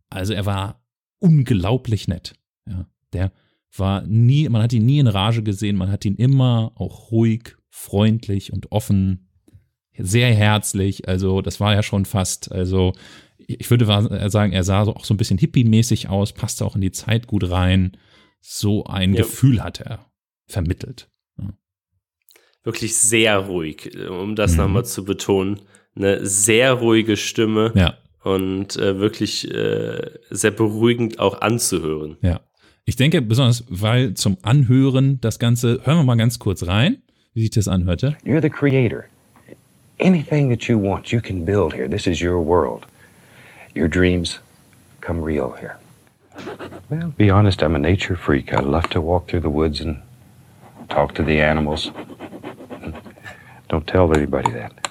Also, 0.09 0.33
er 0.33 0.45
war 0.45 0.83
unglaublich 1.19 2.07
nett. 2.07 2.33
Ja. 2.67 2.87
Der 3.13 3.31
war 3.75 4.01
nie, 4.03 4.47
man 4.49 4.61
hat 4.63 4.73
ihn 4.73 4.85
nie 4.85 4.99
in 4.99 5.07
Rage 5.07 5.43
gesehen, 5.43 5.75
man 5.75 5.91
hat 5.91 6.05
ihn 6.05 6.15
immer 6.15 6.71
auch 6.75 7.11
ruhig, 7.11 7.55
freundlich 7.69 8.53
und 8.53 8.71
offen, 8.71 9.29
sehr 9.97 10.33
herzlich. 10.33 11.07
Also, 11.07 11.41
das 11.41 11.59
war 11.59 11.73
ja 11.73 11.83
schon 11.83 12.05
fast, 12.05 12.51
also, 12.51 12.93
ich 13.37 13.69
würde 13.69 13.85
sagen, 14.29 14.51
er 14.51 14.63
sah 14.63 14.83
auch 14.83 15.05
so 15.05 15.13
ein 15.13 15.17
bisschen 15.17 15.37
hippie-mäßig 15.37 16.09
aus, 16.09 16.33
passte 16.33 16.65
auch 16.65 16.75
in 16.75 16.81
die 16.81 16.91
Zeit 16.91 17.27
gut 17.27 17.49
rein. 17.49 17.97
So 18.49 18.85
ein 18.85 19.13
ja. 19.13 19.23
Gefühl 19.23 19.61
hat 19.61 19.81
er 19.81 20.05
vermittelt. 20.47 21.09
Ja. 21.37 21.49
Wirklich 22.63 22.95
sehr 22.95 23.39
ruhig, 23.39 23.91
um 24.09 24.37
das 24.37 24.53
mhm. 24.53 24.57
nochmal 24.59 24.85
zu 24.85 25.03
betonen. 25.03 25.59
Eine 25.97 26.25
sehr 26.25 26.71
ruhige 26.71 27.17
Stimme. 27.17 27.73
Ja. 27.75 27.97
Und 28.23 28.77
äh, 28.77 28.99
wirklich 28.99 29.53
äh, 29.53 30.11
sehr 30.29 30.51
beruhigend 30.51 31.19
auch 31.19 31.41
anzuhören. 31.41 32.15
Ja. 32.21 32.39
Ich 32.85 32.95
denke 32.95 33.21
besonders, 33.21 33.65
weil 33.67 34.13
zum 34.13 34.37
Anhören 34.43 35.19
das 35.19 35.39
Ganze, 35.39 35.81
hören 35.83 35.97
wir 35.97 36.03
mal 36.03 36.15
ganz 36.15 36.39
kurz 36.39 36.65
rein, 36.65 37.01
wie 37.33 37.41
sich 37.41 37.51
das 37.51 37.67
anhörte. 37.67 38.15
You're 38.23 38.41
the 38.41 38.49
creator. 38.49 39.03
Anything 39.99 40.49
that 40.49 40.63
you 40.69 40.81
want, 40.81 41.11
you 41.11 41.19
can 41.19 41.43
build 41.43 41.73
here. 41.73 41.89
This 41.89 42.07
is 42.07 42.21
your 42.21 42.39
world. 42.45 42.87
Your 43.75 43.89
dreams 43.89 44.39
come 45.01 45.21
real 45.21 45.53
here. 45.59 45.77
Well, 46.89 47.13
be 47.17 47.29
honest, 47.29 47.61
I'm 47.63 47.75
a 47.75 47.79
nature 47.79 48.15
freak. 48.15 48.53
I 48.53 48.59
love 48.59 48.89
to 48.91 49.01
walk 49.01 49.27
through 49.27 49.41
the 49.41 49.49
woods 49.49 49.81
and 49.81 50.01
talk 50.89 51.13
to 51.15 51.23
the 51.23 51.41
animals. 51.41 51.91
Don't 53.69 53.85
tell 53.85 54.13
anybody 54.15 54.51
that. 54.51 54.89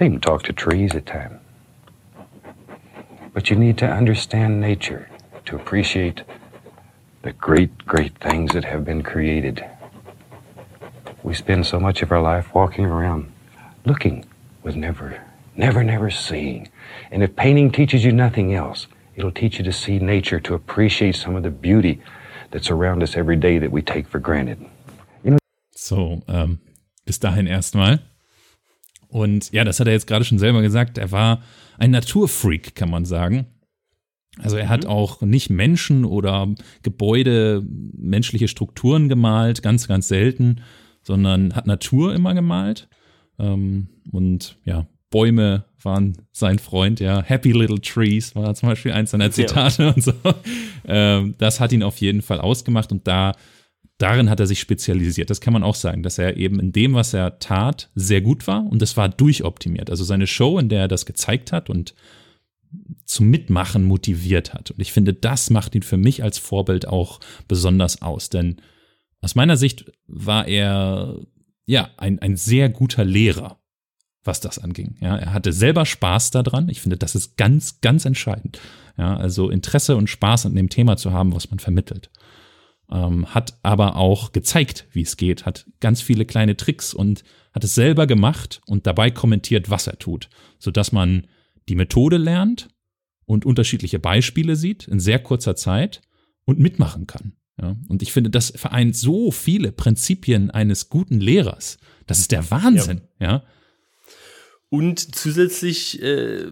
I 0.00 0.04
even 0.04 0.20
talk 0.20 0.42
to 0.44 0.52
trees 0.52 0.94
at 0.94 1.06
times. 1.06 1.40
But 3.32 3.50
you 3.50 3.56
need 3.56 3.78
to 3.78 3.86
understand 3.86 4.60
nature 4.60 5.08
to 5.46 5.56
appreciate 5.56 6.22
the 7.22 7.32
great, 7.32 7.86
great 7.86 8.18
things 8.18 8.52
that 8.52 8.64
have 8.64 8.84
been 8.84 9.02
created. 9.02 9.64
We 11.22 11.34
spend 11.34 11.66
so 11.66 11.78
much 11.78 12.02
of 12.02 12.10
our 12.10 12.20
life 12.20 12.52
walking 12.52 12.84
around 12.84 13.32
looking 13.84 14.24
with 14.62 14.76
never, 14.76 15.24
never, 15.56 15.84
never 15.84 16.10
seeing. 16.10 16.68
And 17.10 17.22
if 17.22 17.36
painting 17.36 17.70
teaches 17.70 18.04
you 18.04 18.12
nothing 18.12 18.54
else, 18.54 18.86
it'll 19.16 19.32
teach 19.32 19.58
you 19.58 19.64
to 19.64 19.72
see 19.72 19.98
nature, 19.98 20.40
to 20.40 20.54
appreciate 20.54 21.16
some 21.16 21.36
of 21.36 21.42
the 21.42 21.50
beauty 21.50 22.00
that's 22.50 22.70
around 22.70 23.02
us 23.02 23.16
every 23.16 23.36
day 23.36 23.58
that 23.58 23.72
we 23.72 23.82
take 23.82 24.06
for 24.08 24.20
granted. 24.20 24.58
You 25.24 25.32
know 25.32 25.38
so, 25.74 26.22
ähm, 26.28 26.58
bis 27.04 27.18
dahin 27.18 27.46
erstmal. 27.46 28.00
Und 29.08 29.52
ja, 29.52 29.64
das 29.64 29.78
hat 29.78 29.86
er 29.86 29.92
jetzt 29.92 30.06
gerade 30.06 30.24
schon 30.24 30.38
selber 30.38 30.62
gesagt. 30.62 30.96
Er 30.96 31.10
war 31.12 31.42
ein 31.78 31.90
Naturfreak, 31.90 32.74
kann 32.74 32.90
man 32.90 33.04
sagen. 33.04 33.46
Also 34.38 34.56
er 34.56 34.68
hat 34.68 34.84
mhm. 34.84 34.90
auch 34.90 35.20
nicht 35.20 35.50
Menschen 35.50 36.04
oder 36.04 36.54
Gebäude, 36.82 37.62
menschliche 37.66 38.48
Strukturen 38.48 39.08
gemalt, 39.08 39.62
ganz, 39.62 39.88
ganz 39.88 40.08
selten, 40.08 40.62
sondern 41.02 41.54
hat 41.54 41.66
Natur 41.66 42.14
immer 42.14 42.32
gemalt. 42.32 42.88
Ähm, 43.38 43.88
und 44.10 44.56
ja, 44.64 44.86
Bäume 45.10 45.64
waren 45.84 46.16
sein 46.32 46.58
Freund, 46.58 47.00
ja. 47.00 47.22
Happy 47.22 47.52
Little 47.52 47.80
Trees 47.80 48.34
war 48.34 48.54
zum 48.54 48.70
Beispiel 48.70 48.92
eins 48.92 49.10
seiner 49.10 49.30
Zitate 49.30 49.84
ja. 49.84 49.90
und 49.90 50.02
so. 50.02 50.12
Ähm, 50.84 51.34
das 51.38 51.60
hat 51.60 51.72
ihn 51.72 51.82
auf 51.82 51.98
jeden 51.98 52.22
Fall 52.22 52.40
ausgemacht 52.40 52.90
und 52.92 53.06
da, 53.06 53.32
darin 53.98 54.28
hat 54.30 54.40
er 54.40 54.46
sich 54.46 54.60
spezialisiert. 54.60 55.30
Das 55.30 55.40
kann 55.40 55.52
man 55.52 55.62
auch 55.62 55.74
sagen, 55.74 56.02
dass 56.02 56.18
er 56.18 56.36
eben 56.36 56.58
in 56.58 56.72
dem, 56.72 56.94
was 56.94 57.14
er 57.14 57.38
tat, 57.38 57.90
sehr 57.94 58.20
gut 58.20 58.46
war 58.46 58.66
und 58.66 58.82
das 58.82 58.96
war 58.96 59.08
durchoptimiert. 59.08 59.90
Also 59.90 60.04
seine 60.04 60.26
Show, 60.26 60.58
in 60.58 60.68
der 60.68 60.80
er 60.80 60.88
das 60.88 61.06
gezeigt 61.06 61.52
hat 61.52 61.70
und 61.70 61.94
zum 63.04 63.28
Mitmachen 63.28 63.84
motiviert 63.84 64.54
hat. 64.54 64.70
Und 64.70 64.80
ich 64.80 64.92
finde, 64.92 65.12
das 65.12 65.50
macht 65.50 65.74
ihn 65.74 65.82
für 65.82 65.98
mich 65.98 66.22
als 66.22 66.38
Vorbild 66.38 66.88
auch 66.88 67.20
besonders 67.46 68.02
aus, 68.02 68.30
denn 68.30 68.56
aus 69.20 69.34
meiner 69.34 69.56
Sicht 69.56 69.92
war 70.08 70.48
er 70.48 71.20
ja 71.64 71.90
ein, 71.96 72.18
ein 72.18 72.36
sehr 72.36 72.68
guter 72.68 73.04
Lehrer 73.04 73.61
was 74.24 74.40
das 74.40 74.58
anging. 74.58 74.96
Ja, 75.00 75.16
er 75.16 75.32
hatte 75.32 75.52
selber 75.52 75.84
Spaß 75.84 76.30
daran. 76.30 76.68
Ich 76.68 76.80
finde, 76.80 76.96
das 76.96 77.14
ist 77.14 77.36
ganz, 77.36 77.80
ganz 77.80 78.04
entscheidend. 78.04 78.60
Ja, 78.96 79.16
also 79.16 79.50
Interesse 79.50 79.96
und 79.96 80.10
Spaß 80.10 80.46
an 80.46 80.54
dem 80.54 80.68
Thema 80.68 80.96
zu 80.96 81.12
haben, 81.12 81.34
was 81.34 81.50
man 81.50 81.58
vermittelt. 81.58 82.10
Ähm, 82.90 83.26
hat 83.34 83.58
aber 83.62 83.96
auch 83.96 84.32
gezeigt, 84.32 84.86
wie 84.92 85.02
es 85.02 85.16
geht, 85.16 85.46
hat 85.46 85.66
ganz 85.80 86.02
viele 86.02 86.24
kleine 86.24 86.56
Tricks 86.56 86.92
und 86.94 87.24
hat 87.52 87.64
es 87.64 87.74
selber 87.74 88.06
gemacht 88.06 88.60
und 88.66 88.86
dabei 88.86 89.10
kommentiert, 89.10 89.70
was 89.70 89.86
er 89.86 89.98
tut, 89.98 90.28
sodass 90.58 90.92
man 90.92 91.26
die 91.68 91.74
Methode 91.74 92.16
lernt 92.16 92.68
und 93.24 93.46
unterschiedliche 93.46 93.98
Beispiele 93.98 94.56
sieht 94.56 94.88
in 94.88 95.00
sehr 95.00 95.18
kurzer 95.18 95.56
Zeit 95.56 96.02
und 96.44 96.58
mitmachen 96.58 97.06
kann. 97.06 97.32
Ja, 97.60 97.76
und 97.88 98.02
ich 98.02 98.12
finde, 98.12 98.30
das 98.30 98.52
vereint 98.56 98.96
so 98.96 99.30
viele 99.30 99.72
Prinzipien 99.72 100.50
eines 100.50 100.88
guten 100.88 101.20
Lehrers. 101.20 101.78
Das 102.06 102.18
ist 102.18 102.32
der 102.32 102.50
Wahnsinn. 102.50 103.02
Ja. 103.20 103.30
ja? 103.30 103.42
Und 104.72 105.14
zusätzlich 105.14 106.02
äh, 106.02 106.46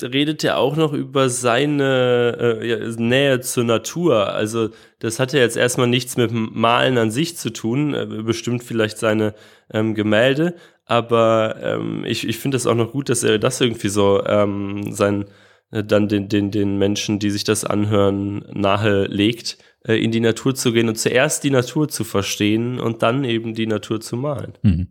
redet 0.00 0.42
er 0.42 0.56
auch 0.56 0.74
noch 0.74 0.94
über 0.94 1.28
seine 1.28 2.58
äh, 2.62 2.94
Nähe 2.96 3.40
zur 3.40 3.64
Natur. 3.64 4.32
Also 4.32 4.70
das 5.00 5.20
hat 5.20 5.34
ja 5.34 5.40
jetzt 5.40 5.58
erstmal 5.58 5.86
nichts 5.86 6.16
mit 6.16 6.30
dem 6.30 6.48
Malen 6.54 6.96
an 6.96 7.10
sich 7.10 7.36
zu 7.36 7.50
tun, 7.50 7.92
äh, 7.92 8.06
bestimmt 8.06 8.64
vielleicht 8.64 8.96
seine 8.96 9.34
ähm, 9.70 9.94
Gemälde, 9.94 10.54
aber 10.86 11.56
ähm, 11.60 12.06
ich, 12.06 12.26
ich 12.26 12.38
finde 12.38 12.56
es 12.56 12.66
auch 12.66 12.74
noch 12.74 12.90
gut, 12.90 13.10
dass 13.10 13.22
er 13.22 13.38
das 13.38 13.60
irgendwie 13.60 13.90
so 13.90 14.24
ähm, 14.24 14.94
sein 14.94 15.26
äh, 15.70 15.84
dann 15.84 16.08
den, 16.08 16.30
den, 16.30 16.50
den 16.50 16.78
Menschen, 16.78 17.18
die 17.18 17.28
sich 17.28 17.44
das 17.44 17.66
anhören, 17.66 18.46
nahe 18.50 19.04
legt, 19.08 19.58
äh, 19.84 20.02
in 20.02 20.10
die 20.10 20.20
Natur 20.20 20.54
zu 20.54 20.72
gehen 20.72 20.88
und 20.88 20.96
zuerst 20.96 21.44
die 21.44 21.50
Natur 21.50 21.90
zu 21.90 22.04
verstehen 22.04 22.80
und 22.80 23.02
dann 23.02 23.24
eben 23.24 23.52
die 23.52 23.66
Natur 23.66 24.00
zu 24.00 24.16
malen. 24.16 24.54
Mhm. 24.62 24.88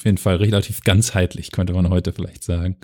Auf 0.00 0.06
jeden 0.06 0.16
Fall 0.16 0.36
relativ 0.36 0.80
ganzheitlich, 0.80 1.50
könnte 1.50 1.74
man 1.74 1.90
heute 1.90 2.14
vielleicht 2.14 2.42
sagen. 2.42 2.78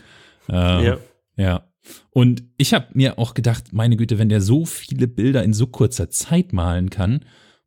Ähm, 0.50 0.84
ja. 0.84 0.98
Ja. 1.38 1.64
Und 2.10 2.42
ich 2.58 2.74
habe 2.74 2.88
mir 2.92 3.18
auch 3.18 3.32
gedacht, 3.32 3.72
meine 3.72 3.96
Güte, 3.96 4.18
wenn 4.18 4.28
der 4.28 4.42
so 4.42 4.66
viele 4.66 5.08
Bilder 5.08 5.42
in 5.42 5.54
so 5.54 5.66
kurzer 5.66 6.10
Zeit 6.10 6.52
malen 6.52 6.90
kann, 6.90 7.20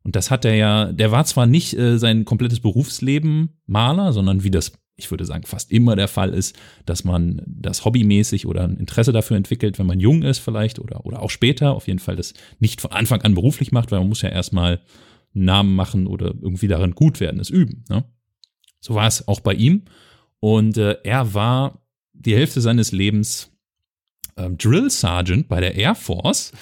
und 0.04 0.14
das 0.14 0.30
hat 0.30 0.44
er 0.44 0.54
ja, 0.54 0.92
der 0.92 1.10
war 1.10 1.24
zwar 1.24 1.46
nicht 1.46 1.76
äh, 1.76 1.98
sein 1.98 2.24
komplettes 2.24 2.60
Berufsleben 2.60 3.60
Maler, 3.66 4.12
sondern 4.12 4.44
wie 4.44 4.52
das, 4.52 4.70
ich 4.94 5.10
würde 5.10 5.24
sagen, 5.24 5.42
fast 5.46 5.72
immer 5.72 5.96
der 5.96 6.06
Fall 6.06 6.32
ist, 6.32 6.56
dass 6.86 7.02
man 7.02 7.42
das 7.44 7.84
hobbymäßig 7.84 8.46
oder 8.46 8.62
ein 8.62 8.76
Interesse 8.76 9.10
dafür 9.10 9.36
entwickelt, 9.36 9.80
wenn 9.80 9.86
man 9.86 9.98
jung 9.98 10.22
ist 10.22 10.38
vielleicht 10.38 10.78
oder, 10.78 11.04
oder 11.04 11.22
auch 11.22 11.30
später, 11.30 11.72
auf 11.72 11.88
jeden 11.88 11.98
Fall 11.98 12.14
das 12.14 12.34
nicht 12.60 12.80
von 12.80 12.92
Anfang 12.92 13.22
an 13.22 13.34
beruflich 13.34 13.72
macht, 13.72 13.90
weil 13.90 13.98
man 13.98 14.08
muss 14.08 14.22
ja 14.22 14.28
erstmal 14.28 14.80
einen 15.34 15.44
Namen 15.44 15.74
machen 15.74 16.06
oder 16.06 16.26
irgendwie 16.40 16.68
darin 16.68 16.92
gut 16.92 17.18
werden, 17.18 17.40
es 17.40 17.50
üben. 17.50 17.84
Ne? 17.88 18.04
So 18.80 18.94
war 18.94 19.06
es 19.06 19.28
auch 19.28 19.40
bei 19.40 19.54
ihm. 19.54 19.82
Und 20.40 20.76
äh, 20.78 20.96
er 21.04 21.34
war 21.34 21.82
die 22.12 22.34
Hälfte 22.34 22.60
seines 22.60 22.92
Lebens 22.92 23.50
ähm, 24.36 24.56
Drill 24.58 24.90
Sergeant 24.90 25.48
bei 25.48 25.60
der 25.60 25.74
Air 25.74 25.94
Force. 25.94 26.52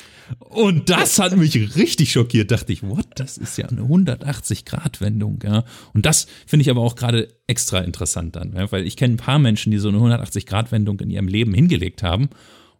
Und 0.41 0.91
das 0.91 1.19
hat 1.19 1.37
mich 1.37 1.77
richtig 1.77 2.13
schockiert. 2.13 2.51
Dachte 2.51 2.73
ich, 2.73 2.83
what? 2.83 3.07
Das 3.15 3.39
ist 3.39 3.57
ja 3.57 3.67
eine 3.67 3.83
180-Grad-Wendung. 3.83 5.41
Ja? 5.45 5.65
Und 5.95 6.05
das 6.05 6.27
finde 6.47 6.63
ich 6.63 6.71
aber 6.71 6.83
auch 6.83 6.97
gerade 6.97 7.29
extra 7.47 7.79
interessant 7.79 8.37
dann, 8.37 8.55
ja? 8.55 8.71
weil 8.71 8.87
ich 8.87 8.97
kenne 8.97 9.15
ein 9.15 9.19
paar 9.19 9.39
Menschen, 9.39 9.71
die 9.71 9.79
so 9.79 9.89
eine 9.89 9.99
180-Grad-Wendung 9.99 11.01
in 11.01 11.11
ihrem 11.11 11.29
Leben 11.29 11.55
hingelegt 11.55 12.03
haben. 12.03 12.29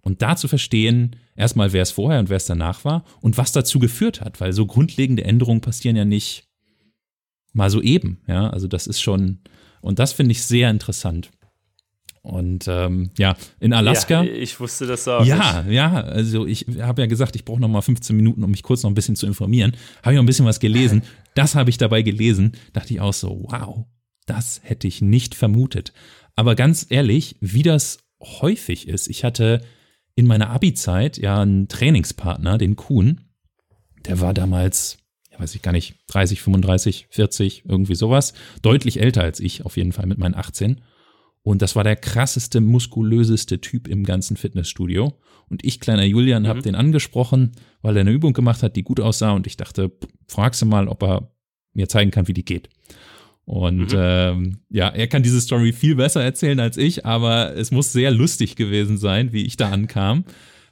Und 0.01 0.23
da 0.23 0.37
zu 0.37 0.49
verstehen, 0.49 1.17
erstmal, 1.37 1.73
wer 1.73 1.83
es 1.83 1.91
vorher 1.91 2.21
und 2.21 2.29
wer 2.29 2.37
es 2.37 2.47
danach 2.47 2.85
war 2.85 3.05
und 3.21 3.37
was 3.37 3.53
dazu 3.53 3.79
geführt 3.79 4.21
hat, 4.21 4.41
weil 4.41 4.53
so 4.53 4.67
grundlegende 4.67 5.25
Änderungen 5.25 5.61
passieren 5.61 5.97
ja 5.97 6.05
nicht 6.05 6.48
mal 7.59 7.69
so 7.69 7.83
eben. 7.83 8.23
Ja, 8.27 8.49
also 8.49 8.67
das 8.69 8.87
ist 8.87 9.03
schon, 9.03 9.41
und 9.83 9.99
das 9.99 10.15
finde 10.15 10.33
ich 10.33 10.43
sehr 10.43 10.71
interessant. 10.71 11.31
Und 12.23 12.67
ähm, 12.69 13.11
ja, 13.19 13.37
in 13.59 13.73
Alaska. 13.73 14.23
Ja, 14.23 14.33
ich 14.33 14.59
wusste 14.61 14.87
das 14.87 15.09
auch. 15.09 15.25
Ja, 15.25 15.63
nicht. 15.63 15.75
ja, 15.75 15.93
also 15.95 16.47
ich 16.47 16.67
habe 16.81 17.03
ja 17.03 17.07
gesagt, 17.07 17.37
ich 17.37 17.45
brauche 17.45 17.61
noch 17.61 17.69
mal 17.69 17.81
15 17.81 18.17
Minuten, 18.17 18.45
um 18.45 18.51
mich 18.51 18.63
kurz 18.63 18.83
noch 18.83 18.91
ein 18.91 18.95
bisschen 18.95 19.17
zu 19.17 19.27
informieren. 19.27 19.73
Habe 20.03 20.13
ich 20.13 20.17
noch 20.17 20.23
ein 20.23 20.27
bisschen 20.27 20.47
was 20.47 20.61
gelesen. 20.61 21.03
Das 21.35 21.55
habe 21.55 21.71
ich 21.71 21.79
dabei 21.79 22.03
gelesen. 22.03 22.53
Dachte 22.73 22.95
ich 22.95 23.01
auch 23.01 23.15
so, 23.15 23.47
wow, 23.49 23.87
das 24.27 24.61
hätte 24.63 24.87
ich 24.87 25.01
nicht 25.01 25.35
vermutet. 25.35 25.93
Aber 26.37 26.55
ganz 26.55 26.87
ehrlich, 26.91 27.37
wie 27.41 27.63
das 27.63 27.99
häufig 28.23 28.89
ist, 28.89 29.09
ich 29.09 29.25
hatte 29.25 29.63
in 30.15 30.27
meiner 30.27 30.51
Abi-Zeit 30.51 31.17
ja 31.19 31.41
einen 31.41 31.69
Trainingspartner, 31.69 32.59
den 32.59 32.77
Kuhn. 32.77 33.21
Der 34.07 34.21
war 34.21 34.35
damals 34.35 34.98
weiß 35.39 35.55
ich 35.55 35.63
gar 35.63 35.73
nicht, 35.73 35.97
30, 36.09 36.41
35, 36.41 37.07
40, 37.11 37.65
irgendwie 37.67 37.95
sowas. 37.95 38.35
Deutlich 38.63 39.01
älter 39.01 39.23
als 39.23 39.41
ich, 39.41 39.65
auf 39.65 39.77
jeden 39.77 39.93
Fall 39.93 40.07
mit 40.07 40.19
meinen 40.19 40.35
18. 40.35 40.81
Und 41.43 41.63
das 41.63 41.77
war 41.77 41.85
der 41.85 41.97
krasseste, 41.97 42.61
muskulöseste 42.61 43.61
Typ 43.61 43.89
im 43.89 44.05
ganzen 44.05 44.37
Fitnessstudio. 44.37 45.19
Und 45.49 45.65
ich, 45.65 45.81
kleiner 45.81 46.05
Julian, 46.05 46.43
mhm. 46.43 46.49
habe 46.49 46.63
den 46.63 46.75
angesprochen, 46.75 47.53
weil 47.81 47.97
er 47.97 48.03
eine 48.03 48.11
Übung 48.11 48.33
gemacht 48.33 48.63
hat, 48.63 48.77
die 48.77 48.83
gut 48.83 49.01
aussah. 49.01 49.33
Und 49.33 49.47
ich 49.47 49.57
dachte, 49.57 49.93
fragst 50.27 50.61
du 50.63 50.67
mal, 50.67 50.89
ob 50.89 51.03
er 51.03 51.33
mir 51.73 51.89
zeigen 51.89 52.11
kann, 52.11 52.29
wie 52.29 52.35
die 52.35 52.45
geht. 52.45 52.69
Und 53.45 53.93
mhm. 53.93 53.99
ähm, 53.99 54.59
ja, 54.69 54.89
er 54.89 55.07
kann 55.07 55.23
diese 55.23 55.41
Story 55.41 55.73
viel 55.73 55.95
besser 55.95 56.23
erzählen 56.23 56.61
als 56.61 56.77
ich, 56.77 57.07
aber 57.07 57.57
es 57.57 57.71
muss 57.71 57.93
sehr 57.93 58.11
lustig 58.11 58.57
gewesen 58.57 58.99
sein, 58.99 59.33
wie 59.33 59.47
ich 59.47 59.57
da 59.57 59.71
ankam. 59.71 60.25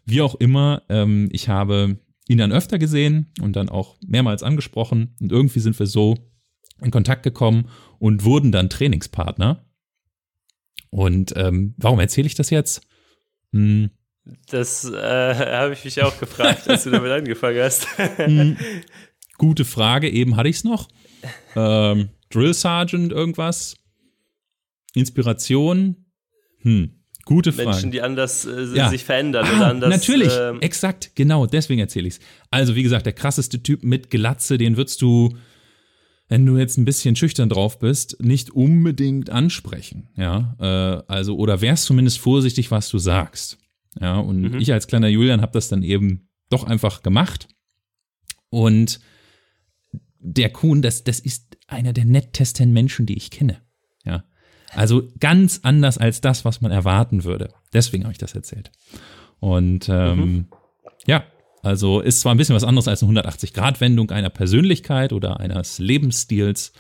Wie 0.05 0.21
auch 0.21 0.35
immer, 0.35 0.83
ähm, 0.91 1.31
ich 1.33 1.49
habe 1.49 1.97
ihn 2.29 2.39
dann 2.39 2.53
öfter 2.53 2.79
gesehen 2.79 3.33
und 3.41 3.55
dann 3.57 3.69
auch 3.69 3.97
mehrmals 4.07 4.43
angesprochen 4.43 5.15
und 5.21 5.33
irgendwie 5.33 5.61
sind 5.61 5.79
wir 5.79 5.87
so 5.87 6.17
in 6.83 6.91
Kontakt 6.91 7.23
gekommen 7.23 7.69
und 7.99 8.25
wurden 8.25 8.53
dann 8.53 8.69
Trainingspartner. 8.69 9.65
Und 10.91 11.33
ähm, 11.37 11.75
warum 11.79 12.01
erzähle 12.01 12.27
ich 12.27 12.35
das 12.35 12.51
jetzt? 12.51 12.83
Hm, 13.53 13.91
Das 14.51 14.85
äh, 14.85 14.93
habe 15.59 15.73
ich 15.73 15.85
mich 15.85 16.03
auch 16.03 16.19
gefragt, 16.19 16.69
als 16.69 16.85
du 16.85 16.91
damit 16.91 17.11
angefangen 17.11 17.61
hast. 17.61 17.87
hm, 18.17 18.57
gute 19.39 19.65
Frage, 19.65 20.09
eben 20.11 20.37
hatte 20.37 20.49
ich 20.49 20.57
es 20.57 20.65
noch. 20.65 20.89
Ähm, 21.55 22.11
Drill 22.31 22.55
Sergeant, 22.55 23.13
irgendwas? 23.13 23.77
Inspiration? 24.95 26.07
Hm, 26.63 26.96
gute 27.27 27.53
Frage. 27.53 27.69
Menschen, 27.69 27.91
die 27.91 28.01
anders 28.01 28.47
äh, 28.47 28.75
Ja. 28.75 28.89
sich 28.89 29.05
verändern 29.05 29.45
Ah, 29.47 29.57
oder 29.57 29.67
anders. 29.67 29.91
natürlich, 29.91 30.33
ähm, 30.35 30.61
exakt, 30.63 31.11
genau, 31.15 31.45
deswegen 31.45 31.81
erzähle 31.81 32.09
ich's. 32.09 32.21
Also, 32.51 32.75
wie 32.75 32.83
gesagt, 32.83 33.05
der 33.05 33.13
krasseste 33.13 33.63
Typ 33.63 33.85
mit 33.85 34.09
Glatze, 34.09 34.57
den 34.57 34.79
würdest 34.79 35.03
du, 35.03 35.37
wenn 36.29 36.47
du 36.47 36.57
jetzt 36.57 36.79
ein 36.79 36.85
bisschen 36.87 37.15
schüchtern 37.15 37.49
drauf 37.51 37.79
bist, 37.79 38.17
nicht 38.23 38.51
unbedingt 38.51 39.29
ansprechen, 39.29 40.09
ja. 40.17 40.57
Äh, 40.59 41.03
also, 41.13 41.37
oder 41.37 41.61
wärst 41.61 41.85
zumindest 41.85 42.19
vorsichtig, 42.19 42.71
was 42.71 42.89
du 42.89 42.97
sagst. 42.99 43.59
Ja, 44.01 44.19
und 44.19 44.41
Mhm. 44.41 44.59
ich 44.59 44.73
als 44.73 44.87
kleiner 44.87 45.09
Julian 45.09 45.41
habe 45.43 45.53
das 45.53 45.69
dann 45.69 45.83
eben 45.83 46.29
doch 46.49 46.65
einfach 46.65 47.03
gemacht. 47.03 47.49
Und 48.51 49.01
der 50.19 50.51
Kuhn, 50.51 50.83
das, 50.83 51.05
das 51.05 51.19
ist 51.21 51.57
einer 51.67 51.93
der 51.93 52.05
nettesten 52.05 52.73
Menschen, 52.73 53.07
die 53.07 53.17
ich 53.17 53.31
kenne. 53.31 53.63
Also 54.75 55.05
ganz 55.21 55.61
anders 55.63 55.99
als 55.99 56.21
das, 56.21 56.45
was 56.45 56.61
man 56.61 56.73
erwarten 56.73 57.25
würde. 57.25 57.49
Deswegen 57.73 58.05
habe 58.05 58.13
ich 58.13 58.19
das 58.19 58.35
erzählt. 58.35 58.71
Und 59.41 59.89
ähm, 59.89 60.47
ja, 61.07 61.25
also 61.63 62.01
ist 62.01 62.21
zwar 62.21 62.35
ein 62.35 62.39
bisschen 62.39 62.55
was 62.57 62.65
anderes 62.65 62.89
als 62.89 63.03
eine 63.03 63.21
180-Grad-Wendung 63.21 64.11
einer 64.11 64.31
Persönlichkeit 64.31 65.13
oder 65.13 65.41
eines 65.41 65.79
Lebensstils, 65.79 66.73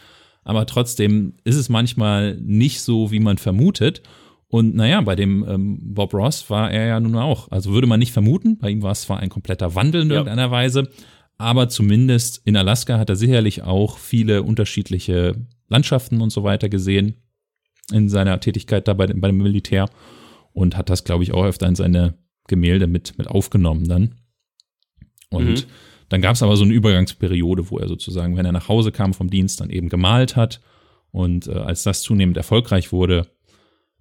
aber 0.44 0.66
trotzdem 0.66 1.34
ist 1.44 1.56
es 1.56 1.68
manchmal 1.68 2.36
nicht 2.36 2.80
so, 2.82 3.10
wie 3.10 3.18
man 3.20 3.38
vermutet. 3.38 4.02
Und 4.48 4.76
naja, 4.76 5.00
bei 5.00 5.16
dem 5.16 5.44
ähm, 5.48 5.78
Bob 5.94 6.14
Ross 6.14 6.48
war 6.50 6.70
er 6.70 6.86
ja 6.86 7.00
nun 7.00 7.16
auch. 7.16 7.50
Also 7.50 7.72
würde 7.72 7.88
man 7.88 7.98
nicht 7.98 8.12
vermuten. 8.12 8.58
Bei 8.58 8.70
ihm 8.70 8.80
war 8.80 8.92
es 8.92 9.02
zwar 9.02 9.18
ein 9.18 9.28
kompletter 9.28 9.74
Wandel 9.74 10.02
in 10.02 10.08
Ja. 10.10 10.16
irgendeiner 10.18 10.52
Weise, 10.52 10.88
aber 11.36 11.68
zumindest 11.68 12.42
in 12.44 12.56
Alaska 12.56 12.96
hat 12.98 13.10
er 13.10 13.16
sicherlich 13.16 13.62
auch 13.64 13.98
viele 13.98 14.44
unterschiedliche 14.44 15.34
Landschaften 15.68 16.20
und 16.20 16.30
so 16.30 16.44
weiter 16.44 16.68
gesehen 16.68 17.16
in 17.92 18.08
seiner 18.08 18.40
Tätigkeit 18.40 18.88
da 18.88 18.94
bei 18.94 19.06
dem, 19.06 19.20
bei 19.20 19.28
dem 19.28 19.38
Militär 19.38 19.88
und 20.52 20.76
hat 20.76 20.90
das, 20.90 21.04
glaube 21.04 21.22
ich, 21.22 21.32
auch 21.32 21.44
öfter 21.44 21.66
in 21.68 21.74
seine 21.76 22.14
Gemälde 22.48 22.86
mit, 22.86 23.16
mit 23.18 23.28
aufgenommen 23.28 23.88
dann. 23.88 24.14
Und 25.30 25.46
Mhm. 25.46 25.62
dann 26.08 26.22
gab 26.22 26.34
es 26.34 26.42
aber 26.42 26.56
so 26.56 26.64
eine 26.64 26.72
Übergangsperiode, 26.74 27.70
wo 27.70 27.78
er 27.78 27.88
sozusagen, 27.88 28.36
wenn 28.36 28.46
er 28.46 28.52
nach 28.52 28.68
Hause 28.68 28.92
kam 28.92 29.14
vom 29.14 29.30
Dienst, 29.30 29.60
dann 29.60 29.70
eben 29.70 29.88
gemalt 29.88 30.36
hat. 30.36 30.60
Und 31.10 31.48
äh, 31.48 31.52
als 31.52 31.82
das 31.82 32.02
zunehmend 32.02 32.36
erfolgreich 32.36 32.92
wurde, 32.92 33.26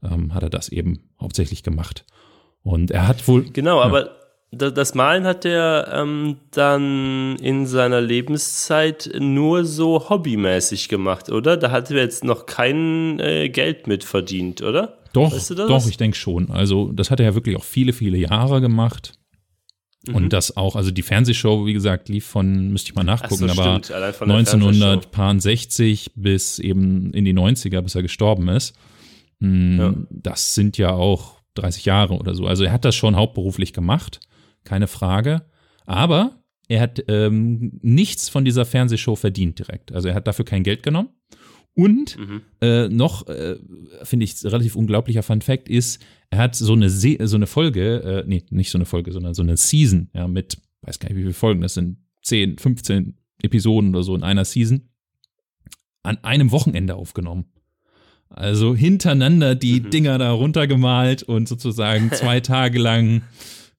ähm, 0.03 0.33
hat 0.33 0.43
er 0.43 0.49
das 0.49 0.69
eben 0.69 1.09
hauptsächlich 1.19 1.63
gemacht. 1.63 2.05
Und 2.61 2.91
er 2.91 3.07
hat 3.07 3.27
wohl. 3.27 3.43
Genau, 3.51 3.79
aber 3.81 4.01
da, 4.03 4.11
das 4.57 4.95
Malen 4.95 5.25
hat 5.25 5.45
er 5.45 5.89
ähm, 5.93 6.37
dann 6.51 7.35
in 7.37 7.65
seiner 7.65 8.01
Lebenszeit 8.01 9.09
nur 9.19 9.65
so 9.65 10.09
hobbymäßig 10.09 10.89
gemacht, 10.89 11.29
oder? 11.29 11.57
Da 11.57 11.71
hat 11.71 11.91
er 11.91 11.97
jetzt 11.97 12.23
noch 12.23 12.45
kein 12.45 13.19
äh, 13.19 13.49
Geld 13.49 13.87
mit 13.87 14.03
verdient, 14.03 14.61
oder? 14.61 14.97
Doch, 15.13 15.31
Weißt 15.33 15.51
du 15.51 15.55
doch, 15.55 15.87
ich 15.87 15.97
denke 15.97 16.17
schon. 16.17 16.51
Also, 16.51 16.91
das 16.91 17.09
hat 17.11 17.19
er 17.19 17.27
ja 17.27 17.35
wirklich 17.35 17.55
auch 17.55 17.63
viele, 17.63 17.93
viele 17.93 18.17
Jahre 18.17 18.59
gemacht. 18.61 19.13
Mhm. 20.07 20.15
Und 20.15 20.33
das 20.33 20.55
auch, 20.57 20.75
also 20.75 20.91
die 20.91 21.01
Fernsehshow, 21.01 21.65
wie 21.65 21.73
gesagt, 21.73 22.09
lief 22.09 22.25
von, 22.25 22.69
müsste 22.71 22.89
ich 22.89 22.95
mal 22.95 23.03
nachgucken, 23.03 23.47
Ach 23.49 23.55
so, 23.55 23.61
aber 23.61 23.79
stimmt, 23.79 23.91
allein 23.95 24.13
von 24.13 24.27
der 24.27 24.37
Fernsehshow. 24.45 24.67
1960 24.67 26.11
bis 26.15 26.59
eben 26.59 27.11
in 27.13 27.25
die 27.25 27.33
90er, 27.33 27.81
bis 27.81 27.95
er 27.95 28.01
gestorben 28.01 28.47
ist. 28.49 28.75
Mm, 29.39 29.79
Ja. 29.79 29.93
Das 30.09 30.53
sind 30.55 30.77
ja 30.77 30.91
auch 30.91 31.35
30 31.55 31.85
Jahre 31.85 32.15
oder 32.17 32.35
so. 32.35 32.45
Also 32.45 32.63
er 32.65 32.71
hat 32.71 32.85
das 32.85 32.95
schon 32.95 33.15
hauptberuflich 33.15 33.73
gemacht, 33.73 34.19
keine 34.65 34.87
Frage. 34.87 35.45
Aber 35.85 36.41
er 36.67 36.81
hat 36.81 37.03
ähm, 37.07 37.79
nichts 37.81 38.27
von 38.27 38.43
dieser 38.43 38.65
Fernsehshow 38.65 39.15
verdient 39.15 39.59
direkt. 39.59 39.91
Also 39.93 40.07
er 40.09 40.15
hat 40.15 40.27
dafür 40.27 40.45
kein 40.45 40.63
Geld 40.63 40.83
genommen. 40.83 41.09
Und 41.77 42.17
Mhm. 42.17 42.41
äh, 42.61 42.87
noch, 42.87 43.27
äh, 43.27 43.57
finde 44.03 44.23
ich, 44.23 44.43
relativ 44.45 44.75
unglaublicher 44.75 45.23
Fun 45.23 45.41
Fact 45.41 45.67
ist, 45.69 46.01
er 46.29 46.39
hat 46.39 46.55
so 46.55 46.71
eine, 46.73 46.89
Se 46.89 47.17
so 47.27 47.35
eine 47.35 47.47
Folge, 47.47 48.01
äh, 48.01 48.23
nee, 48.27 48.43
nicht 48.49 48.71
so 48.71 48.77
eine 48.77 48.85
Folge, 48.85 49.11
sondern 49.11 49.33
so 49.33 49.41
eine 49.43 49.57
Season, 49.57 50.09
ja, 50.13 50.27
mit, 50.27 50.57
weiß 50.81 50.99
gar 50.99 51.09
nicht, 51.09 51.17
wie 51.17 51.21
viele 51.23 51.33
Folgen, 51.33 51.61
das 51.61 51.73
sind 51.73 51.97
10, 52.23 52.57
15 52.57 53.17
Episoden 53.43 53.89
oder 53.93 54.03
so 54.03 54.15
in 54.15 54.23
einer 54.23 54.45
Season, 54.45 54.87
an 56.03 56.17
einem 56.23 56.51
Wochenende 56.51 56.95
aufgenommen. 56.95 57.45
Also 58.29 58.73
hintereinander 58.75 59.53
die 59.55 59.81
Mhm. 59.81 59.89
Dinger 59.89 60.17
da 60.17 60.31
runtergemalt 60.31 61.23
und 61.23 61.47
sozusagen 61.47 62.09
zwei 62.13 62.39
Tage 62.39 62.79
lang, 62.79 63.21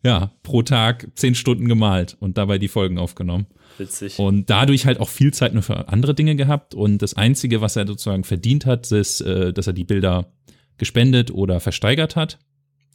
ja, 0.05 0.33
pro 0.43 0.63
Tag 0.63 1.09
zehn 1.15 1.35
Stunden 1.35 1.69
gemalt 1.69 2.17
und 2.21 2.39
dabei 2.39 2.59
die 2.59 2.69
Folgen 2.69 2.99
aufgenommen. 2.99 3.47
Witzig. 3.79 4.19
Und 4.19 4.49
dadurch 4.51 4.87
halt 4.87 5.01
auch 5.01 5.09
viel 5.09 5.35
Zeit 5.35 5.53
nur 5.53 5.63
für 5.63 5.89
andere 5.89 6.15
Dinge 6.15 6.37
gehabt. 6.37 6.75
Und 6.75 6.99
das 6.99 7.15
Einzige, 7.15 7.61
was 7.61 7.77
er 7.77 7.87
sozusagen 7.87 8.25
verdient 8.25 8.67
hat, 8.67 8.91
ist, 8.93 9.21
äh, 9.21 9.53
dass 9.53 9.67
er 9.67 9.73
die 9.73 9.85
Bilder 9.85 10.33
gespendet 10.79 11.31
oder 11.31 11.61
versteigert 11.61 12.17
hat. 12.17 12.39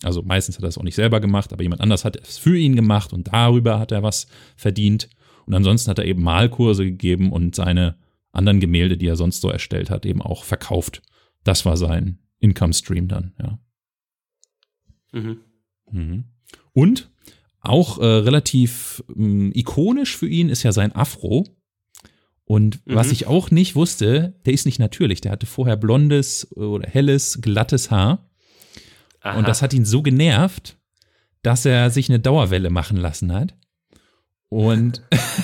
Also 0.04 0.24
meistens 0.24 0.58
hat 0.58 0.64
er 0.64 0.70
es 0.70 0.78
auch 0.78 0.84
nicht 0.84 0.96
selber 0.96 1.20
gemacht, 1.20 1.54
aber 1.54 1.62
jemand 1.62 1.82
anders 1.82 2.06
hat 2.06 2.16
es 2.18 2.38
für 2.38 2.58
ihn 2.58 2.76
gemacht 2.76 3.14
und 3.14 3.32
darüber 3.32 3.80
hat 3.80 3.92
er 3.92 4.02
was 4.02 4.28
verdient. 4.56 5.10
Und 5.46 5.54
ansonsten 5.54 5.90
hat 5.90 6.00
er 6.00 6.06
eben 6.06 6.24
Malkurse 6.24 6.86
gegeben 6.86 7.32
und 7.32 7.56
seine 7.56 7.98
anderen 8.32 8.60
Gemälde, 8.60 8.98
die 8.98 9.08
er 9.08 9.16
sonst 9.16 9.42
so 9.42 9.50
erstellt 9.50 9.90
hat, 9.90 10.06
eben 10.06 10.22
auch 10.22 10.44
verkauft. 10.44 11.02
Das 11.44 11.66
war 11.66 11.78
sein 11.78 12.20
Income 12.40 12.74
Stream 12.74 13.08
dann, 13.08 13.34
ja. 13.40 13.60
Mhm. 15.12 15.42
Mhm. 15.92 16.24
Und 16.74 17.10
auch 17.60 18.00
äh, 18.00 18.06
relativ 18.06 19.04
ähm, 19.16 19.52
ikonisch 19.54 20.18
für 20.18 20.28
ihn 20.28 20.50
ist 20.50 20.64
ja 20.64 20.72
sein 20.72 20.96
Afro. 20.96 21.48
Und 22.46 22.82
was 22.86 23.08
Mhm. 23.08 23.14
ich 23.14 23.28
auch 23.28 23.52
nicht 23.52 23.76
wusste, 23.76 24.34
der 24.46 24.54
ist 24.54 24.66
nicht 24.66 24.80
natürlich. 24.80 25.22
Der 25.22 25.32
hatte 25.32 25.46
vorher 25.46 25.78
blondes 25.78 26.52
oder 26.56 26.88
helles, 26.90 27.40
glattes 27.42 27.92
Haar. 27.92 28.30
Aha. 29.22 29.38
Und 29.38 29.48
das 29.48 29.62
hat 29.62 29.74
ihn 29.74 29.86
so 29.86 30.02
genervt, 30.02 30.78
dass 31.44 31.66
er 31.66 31.92
sich 31.92 32.10
eine 32.10 32.20
Dauerwelle 32.20 32.70
machen 32.70 32.98
lassen 32.98 33.32
hat. 33.32 33.56
Und, 34.50 35.02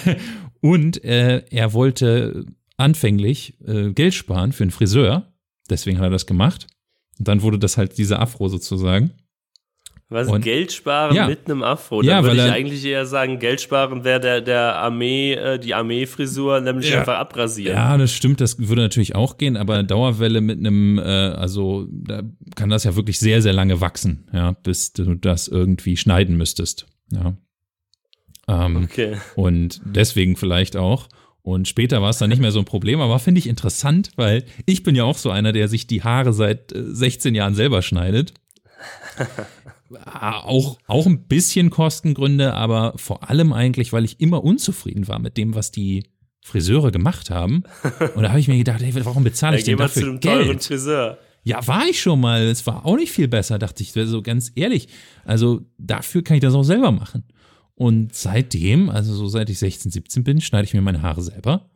und 0.62 1.04
äh, 1.06 1.46
er 1.50 1.74
wollte 1.74 2.46
anfänglich 2.78 3.58
äh, 3.66 3.92
Geld 3.94 4.13
sparen 4.13 4.52
für 4.52 4.63
einen 4.63 4.72
Friseur. 4.72 5.32
Deswegen 5.70 5.98
hat 6.00 6.06
er 6.06 6.10
das 6.12 6.26
gemacht. 6.26 6.68
Und 7.20 7.28
dann 7.28 7.42
wurde 7.42 7.60
das 7.60 7.78
halt 7.78 7.98
diese 7.98 8.20
Afro 8.20 8.50
sozusagen. 8.50 9.12
Was, 10.10 10.30
Und- 10.30 10.39
Geld 10.41 10.72
sparen 10.72 11.13
Ja. 11.15 11.28
mit 11.28 11.46
einem 11.52 11.63
Afro? 11.63 12.02
Ja, 12.02 12.22
Da 12.22 12.28
würde 12.28 12.46
ich 12.46 12.52
eigentlich 12.52 12.86
eher 12.86 13.06
sagen, 13.06 13.39
Geld 13.39 13.60
sparen 13.60 14.06
wäre 14.06 14.22
der, 14.22 14.39
der 14.41 14.78
Armee, 14.78 15.34
äh, 15.34 15.60
die 15.60 15.74
Armeefrisur, 15.74 16.62
nämlich 16.62 16.89
Ja. 16.89 17.00
einfach 17.00 17.17
abrasieren. 17.17 17.76
Ja, 17.76 17.98
das 17.98 18.13
stimmt, 18.13 18.39
das 18.39 18.58
würde 18.70 18.84
natürlich 18.84 19.15
auch 19.15 19.38
gehen, 19.38 19.58
aber 19.58 19.84
Dauerwelle 19.84 20.39
mit 20.39 20.60
einem, 20.60 20.98
äh, 20.98 21.02
also 21.02 21.88
da 21.91 22.22
kann 22.56 22.70
das 22.70 22.86
ja 22.86 22.96
wirklich 22.96 23.20
sehr, 23.20 23.41
sehr 23.41 23.52
lange 23.52 23.82
wachsen, 23.82 24.30
ja, 24.32 24.54
bis 24.54 24.93
du 24.93 25.15
das 25.15 25.50
irgendwie 25.50 25.98
schneiden 25.98 26.38
müsstest. 26.38 26.88
Ja. 27.12 27.36
Ähm, 28.48 28.78
Okay. 28.86 29.17
Und 29.36 29.82
deswegen 29.84 30.38
vielleicht 30.38 30.78
auch. 30.78 31.10
Und 31.41 31.67
später 31.67 32.02
war 32.02 32.12
es 32.12 32.17
dann 32.17 32.30
nicht 32.30 32.41
mehr 32.41 32.52
so 32.52 32.60
ein 32.60 32.65
Problem, 32.65 33.02
aber 33.02 33.20
finde 33.20 33.39
ich 33.39 33.48
interessant, 33.48 34.12
weil 34.15 34.46
ich 34.65 34.84
bin 34.84 34.96
ja 34.96 35.04
auch 35.04 35.17
so 35.17 35.32
einer, 35.32 35.52
der 35.52 35.67
sich 35.67 35.86
die 35.86 36.04
Haare 36.04 36.32
seit 36.32 36.72
äh, 36.72 36.82
16 36.93 37.36
Jahren 37.36 37.56
selber 37.56 37.82
schneidet. 37.82 38.34
Ah, 40.04 40.41
auch, 40.41 40.78
auch 40.88 41.06
ein 41.06 41.28
bisschen 41.28 41.69
Kostengründe, 41.69 42.54
aber 42.54 42.93
vor 42.97 43.30
allem 43.30 43.54
eigentlich, 43.54 43.93
weil 43.93 44.06
ich 44.06 44.19
immer 44.19 44.43
unzufrieden 44.43 45.08
war 45.08 45.19
mit 45.19 45.38
dem, 45.38 45.56
was 45.56 45.71
die 45.71 46.06
Friseure 46.43 46.91
gemacht 46.91 47.30
haben. 47.30 47.63
Und 48.15 48.23
da 48.23 48.30
habe 48.30 48.39
ich 48.39 48.47
mir 48.47 48.58
gedacht, 48.58 48.82
ey, 48.82 48.93
warum 49.06 49.23
bezahle 49.23 49.56
Ja, 49.56 49.60
ich 49.60 49.65
geh 49.65 49.71
denn 49.71 49.80
mal 49.80 49.89
zu 49.89 50.00
dafür 50.00 50.12
einem 50.12 50.19
Geld? 50.19 50.63
Friseur. 50.63 51.17
Ja, 51.43 51.65
war 51.65 51.86
ich 51.88 52.02
schon 52.02 52.19
mal. 52.19 52.41
Es 52.41 52.65
war 52.67 52.86
auch 52.86 52.97
nicht 52.97 53.12
viel 53.12 53.28
besser, 53.28 53.58
dachte 53.58 53.84
ich. 53.84 53.93
So 53.93 54.21
ganz 54.21 54.52
ehrlich. 54.56 54.89
Also 55.23 55.62
dafür 55.78 56.23
kann 56.23 56.36
ich 56.36 56.41
das 56.41 56.54
auch 56.54 56.63
selber 56.63 56.91
machen. 56.91 57.23
Und 57.76 58.15
seitdem, 58.15 58.89
also 58.89 59.13
so 59.13 59.28
seit 59.28 59.50
ich 59.50 59.60
16, 59.60 59.91
17 59.91 60.23
bin, 60.23 60.41
schneide 60.41 60.65
ich 60.65 60.73
mir 60.73 60.82
meine 60.82 61.02
Haare 61.02 61.21
selber. 61.21 61.69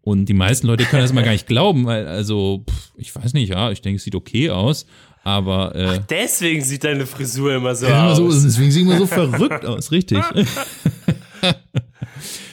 Und 0.00 0.24
die 0.24 0.34
meisten 0.34 0.66
Leute 0.66 0.84
können 0.84 1.02
das 1.02 1.12
mal 1.12 1.22
gar 1.22 1.30
nicht 1.32 1.46
glauben, 1.46 1.86
weil, 1.86 2.08
also, 2.08 2.64
pff, 2.68 2.92
ich 2.96 3.14
weiß 3.14 3.34
nicht, 3.34 3.50
ja, 3.50 3.70
ich 3.70 3.82
denke, 3.82 3.98
es 3.98 4.02
sieht 4.02 4.16
okay 4.16 4.50
aus, 4.50 4.86
aber 5.24 5.74
äh, 5.74 6.00
Deswegen 6.08 6.62
sieht 6.62 6.84
deine 6.84 7.06
Frisur 7.06 7.54
immer 7.54 7.74
so 7.74 7.86
aus. 7.86 8.16
so, 8.16 8.28
deswegen 8.30 8.70
sieht 8.70 8.86
man 8.86 8.98
so 8.98 9.06
verrückt 9.06 9.64
aus, 9.64 9.90
richtig. 9.90 10.18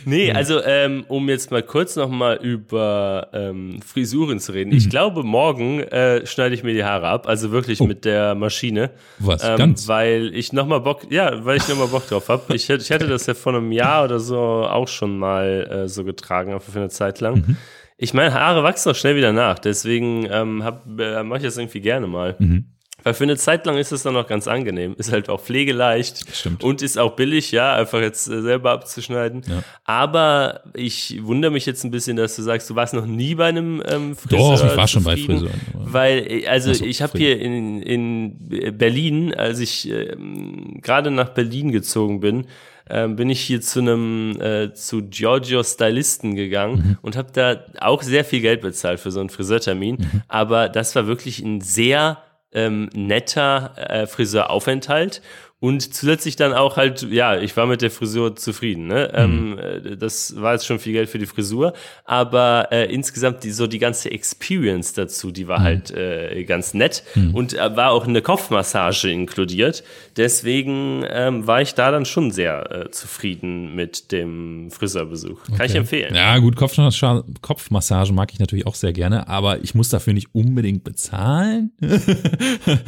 Nee, 0.05 0.31
also 0.31 0.63
ähm, 0.63 1.03
um 1.07 1.29
jetzt 1.29 1.51
mal 1.51 1.61
kurz 1.61 1.95
nochmal 1.95 2.37
über 2.41 3.27
ähm, 3.33 3.79
Frisuren 3.85 4.39
zu 4.39 4.53
reden. 4.53 4.71
Mhm. 4.71 4.77
Ich 4.77 4.89
glaube, 4.89 5.23
morgen 5.23 5.81
äh, 5.81 6.25
schneide 6.25 6.55
ich 6.55 6.63
mir 6.63 6.73
die 6.73 6.83
Haare 6.83 7.07
ab, 7.07 7.27
also 7.27 7.51
wirklich 7.51 7.79
Oh. 7.81 7.85
mit 7.85 8.05
der 8.05 8.33
Maschine. 8.33 8.89
Was, 9.19 9.43
Ähm, 9.43 9.57
ganz? 9.57 9.87
Weil 9.87 10.31
ich 10.33 10.51
nochmal 10.53 10.79
Bock, 10.81 11.01
ja, 11.11 11.45
weil 11.45 11.57
ich 11.57 11.67
nochmal 11.67 11.87
Bock 11.89 12.07
drauf 12.07 12.29
habe. 12.29 12.55
Ich, 12.55 12.69
ich 12.69 12.91
hatte 12.91 13.07
das 13.07 13.27
ja 13.27 13.35
vor 13.35 13.53
einem 13.53 13.71
Jahr 13.71 14.05
oder 14.05 14.19
so 14.19 14.37
auch 14.39 14.87
schon 14.87 15.19
mal 15.19 15.69
äh, 15.85 15.87
so 15.89 16.03
getragen, 16.03 16.53
einfach 16.53 16.71
für 16.71 16.79
eine 16.79 16.89
Zeit 16.89 17.19
lang. 17.19 17.35
Mhm. 17.35 17.57
Ich 18.01 18.13
meine, 18.13 18.33
Haare 18.33 18.63
wachsen 18.63 18.91
auch 18.91 18.95
schnell 18.95 19.17
wieder 19.17 19.33
nach, 19.33 19.59
deswegen 19.59 20.25
ähm, 20.31 20.63
äh, 20.97 21.21
mache 21.23 21.39
ich 21.39 21.43
das 21.43 21.57
irgendwie 21.57 21.81
gerne 21.81 22.07
mal. 22.07 22.37
Mhm. 22.39 22.65
Weil 23.03 23.13
für 23.13 23.23
eine 23.23 23.37
Zeit 23.37 23.65
lang 23.65 23.77
ist 23.77 23.91
es 23.91 24.03
dann 24.03 24.13
noch 24.13 24.27
ganz 24.27 24.47
angenehm. 24.47 24.93
Ist 24.97 25.11
halt 25.11 25.29
auch 25.29 25.41
pflegeleicht 25.41 26.25
Stimmt. 26.35 26.63
und 26.63 26.81
ist 26.81 26.97
auch 26.97 27.15
billig, 27.15 27.51
ja, 27.51 27.73
einfach 27.73 28.01
jetzt 28.01 28.27
äh, 28.27 28.41
selber 28.41 28.71
abzuschneiden. 28.71 29.43
Ja. 29.47 29.63
Aber 29.85 30.61
ich 30.73 31.19
wundere 31.21 31.51
mich 31.51 31.65
jetzt 31.65 31.83
ein 31.83 31.91
bisschen, 31.91 32.17
dass 32.17 32.35
du 32.35 32.41
sagst, 32.41 32.69
du 32.69 32.75
warst 32.75 32.93
noch 32.93 33.05
nie 33.05 33.35
bei 33.35 33.47
einem 33.47 33.81
ähm, 33.89 34.15
Friseur. 34.15 34.57
Doch, 34.57 34.71
ich 34.71 34.77
war 34.77 34.87
schon 34.87 35.03
bei. 35.03 35.15
Friseuren, 35.15 35.59
Weil, 35.73 36.29
äh, 36.29 36.47
also 36.47 36.73
so, 36.73 36.83
ich 36.83 37.01
habe 37.01 37.17
hier 37.17 37.39
in, 37.39 37.81
in 37.81 38.77
Berlin, 38.77 39.33
als 39.33 39.59
ich 39.59 39.89
ähm, 39.89 40.79
gerade 40.81 41.11
nach 41.11 41.29
Berlin 41.29 41.71
gezogen 41.71 42.19
bin, 42.19 42.47
ähm, 42.89 43.15
bin 43.15 43.29
ich 43.29 43.41
hier 43.41 43.61
zu 43.61 43.79
einem 43.79 44.39
äh, 44.41 44.73
zu 44.73 45.03
Giorgio 45.09 45.63
Stylisten 45.63 46.35
gegangen 46.35 46.75
Mhm. 46.75 46.97
und 47.01 47.15
habe 47.17 47.31
da 47.31 47.63
auch 47.79 48.01
sehr 48.03 48.25
viel 48.25 48.41
Geld 48.41 48.61
bezahlt 48.61 48.99
für 48.99 49.11
so 49.11 49.19
einen 49.19 49.29
Friseurtermin. 49.29 49.97
Mhm. 49.99 50.21
Aber 50.27 50.69
das 50.69 50.95
war 50.95 51.07
wirklich 51.07 51.39
ein 51.39 51.61
sehr 51.61 52.17
ähm, 52.51 52.89
netter 52.93 53.73
äh, 53.77 54.07
Friseuraufenthalt. 54.07 55.21
Und 55.61 55.93
zusätzlich 55.93 56.37
dann 56.37 56.53
auch 56.53 56.77
halt, 56.77 57.01
ja, 57.11 57.37
ich 57.37 57.57
war 57.57 57.65
mit 57.65 57.81
der 57.81 57.91
Frisur 57.91 58.33
zufrieden. 58.37 58.87
Ne? 58.87 59.11
Ähm, 59.13 59.59
äh, 59.59 59.97
das 59.97 60.39
war 60.39 60.53
jetzt 60.53 60.65
schon 60.65 60.79
viel 60.79 60.93
Geld 60.93 61.09
für 61.09 61.19
die 61.19 61.25
Frisur, 61.25 61.73
aber 62.05 62.69
äh, 62.71 62.85
insgesamt 62.85 63.43
die, 63.43 63.51
so 63.51 63.67
die 63.67 63.79
ganze 63.79 64.09
Experience 64.09 64.93
dazu, 64.93 65.31
die 65.31 65.49
war 65.49 65.59
halt 65.61 65.91
äh, 65.91 66.45
ganz 66.45 66.73
nett 66.73 67.03
und 67.33 67.55
äh, 67.55 67.75
war 67.75 67.91
auch 67.91 68.07
eine 68.07 68.21
Kopfmassage 68.21 69.11
inkludiert. 69.11 69.83
Deswegen 70.15 71.03
ähm, 71.09 71.45
war 71.45 71.61
ich 71.61 71.73
da 71.73 71.91
dann 71.91 72.05
schon 72.05 72.31
sehr 72.31 72.71
äh, 72.71 72.91
zufrieden 72.91 73.75
mit 73.75 74.13
dem 74.13 74.71
Friseurbesuch. 74.71 75.43
Kann 75.57 75.65
ich 75.65 75.75
empfehlen. 75.75 76.15
Ja, 76.15 76.37
gut, 76.37 76.55
Kopfmassage, 76.55 77.25
Kopfmassage 77.41 78.13
mag 78.13 78.31
ich 78.31 78.39
natürlich 78.39 78.65
auch 78.65 78.75
sehr 78.75 78.93
gerne, 78.93 79.27
aber 79.27 79.61
ich 79.61 79.75
muss 79.75 79.89
dafür 79.89 80.13
nicht 80.13 80.33
unbedingt 80.33 80.85
bezahlen. 80.85 81.71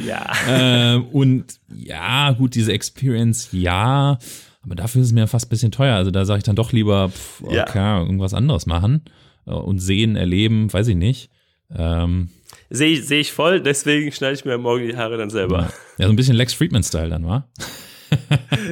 Ja. 0.06 0.32
ähm, 0.48 1.04
und 1.12 1.44
ja, 1.74 2.32
gut, 2.32 2.54
diese 2.62 2.72
Experience, 2.72 3.48
ja, 3.52 4.18
aber 4.64 4.74
dafür 4.74 5.02
ist 5.02 5.08
es 5.08 5.12
mir 5.12 5.26
fast 5.26 5.46
ein 5.46 5.50
bisschen 5.50 5.72
teuer. 5.72 5.96
Also 5.96 6.10
da 6.10 6.24
sage 6.24 6.38
ich 6.38 6.44
dann 6.44 6.56
doch 6.56 6.72
lieber, 6.72 7.08
pff, 7.10 7.42
okay, 7.42 7.78
Ja. 7.78 7.98
irgendwas 8.00 8.32
anderes 8.34 8.66
machen 8.66 9.02
äh, 9.46 9.50
und 9.50 9.78
sehen, 9.80 10.16
erleben, 10.16 10.72
weiß 10.72 10.88
ich 10.88 10.96
nicht. 10.96 11.30
Ähm, 11.76 12.28
Sehe 12.70 12.90
ich, 12.90 13.06
seh 13.06 13.20
ich 13.20 13.32
voll, 13.32 13.60
deswegen 13.60 14.12
schneide 14.12 14.34
ich 14.34 14.44
mir 14.44 14.56
morgen 14.58 14.86
die 14.86 14.96
Haare 14.96 15.16
dann 15.18 15.30
selber. 15.30 15.70
ja, 15.98 16.06
so 16.06 16.12
ein 16.12 16.16
bisschen 16.16 16.36
Lex 16.36 16.52
Friedman-Style 16.54 17.08
dann, 17.10 17.26
war. 17.26 17.48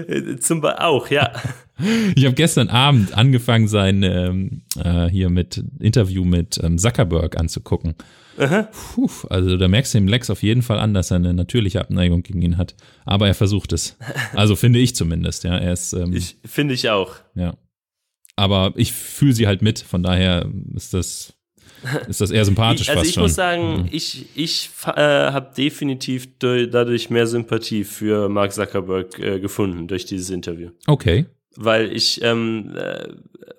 Äh, 0.06 0.36
Zum 0.36 0.60
Beispiel 0.60 0.84
auch, 0.84 1.08
ja. 1.10 1.32
Ich 2.14 2.24
habe 2.24 2.34
gestern 2.34 2.68
Abend 2.68 3.16
angefangen, 3.16 3.68
sein 3.68 4.02
ähm, 4.02 4.62
äh, 4.82 5.08
hier 5.08 5.30
mit 5.30 5.62
Interview 5.78 6.24
mit 6.24 6.60
ähm, 6.62 6.78
Zuckerberg 6.78 7.38
anzugucken. 7.38 7.94
Puh, 8.94 9.10
also 9.28 9.56
da 9.58 9.68
merkst 9.68 9.92
du 9.92 9.98
dem 9.98 10.08
Lex 10.08 10.30
auf 10.30 10.42
jeden 10.42 10.62
Fall 10.62 10.78
an, 10.78 10.94
dass 10.94 11.10
er 11.10 11.16
eine 11.16 11.34
natürliche 11.34 11.80
Abneigung 11.80 12.22
gegen 12.22 12.40
ihn 12.40 12.56
hat. 12.56 12.74
Aber 13.04 13.26
er 13.26 13.34
versucht 13.34 13.72
es. 13.72 13.96
Also 14.34 14.56
finde 14.56 14.78
ich 14.78 14.94
zumindest, 14.94 15.44
ja. 15.44 15.58
Er 15.58 15.72
ist, 15.72 15.92
ähm, 15.92 16.14
Ich 16.14 16.36
finde 16.44 16.74
ich 16.74 16.88
auch. 16.88 17.16
ja. 17.34 17.54
Aber 18.36 18.72
ich 18.76 18.92
fühle 18.92 19.34
sie 19.34 19.46
halt 19.46 19.60
mit, 19.60 19.80
von 19.80 20.02
daher 20.02 20.48
ist 20.74 20.94
das, 20.94 21.34
ist 22.08 22.22
das 22.22 22.30
eher 22.30 22.44
sympathisch 22.46 22.88
Ich, 22.88 22.90
also 22.90 23.02
ich 23.02 23.12
schon. 23.12 23.22
Mhm. 23.22 23.24
muss 23.24 23.34
sagen, 23.34 23.88
ich, 23.92 24.26
ich 24.34 24.70
äh, 24.86 24.90
habe 25.00 25.52
definitiv 25.54 26.38
durch, 26.38 26.70
dadurch 26.70 27.10
mehr 27.10 27.26
Sympathie 27.26 27.84
für 27.84 28.30
Mark 28.30 28.52
Zuckerberg 28.52 29.18
äh, 29.18 29.40
gefunden 29.40 29.88
durch 29.88 30.06
dieses 30.06 30.30
Interview. 30.30 30.70
Okay. 30.86 31.26
Weil 31.56 31.92
ich 31.94 32.22
ähm, 32.22 32.74
äh, 32.76 33.08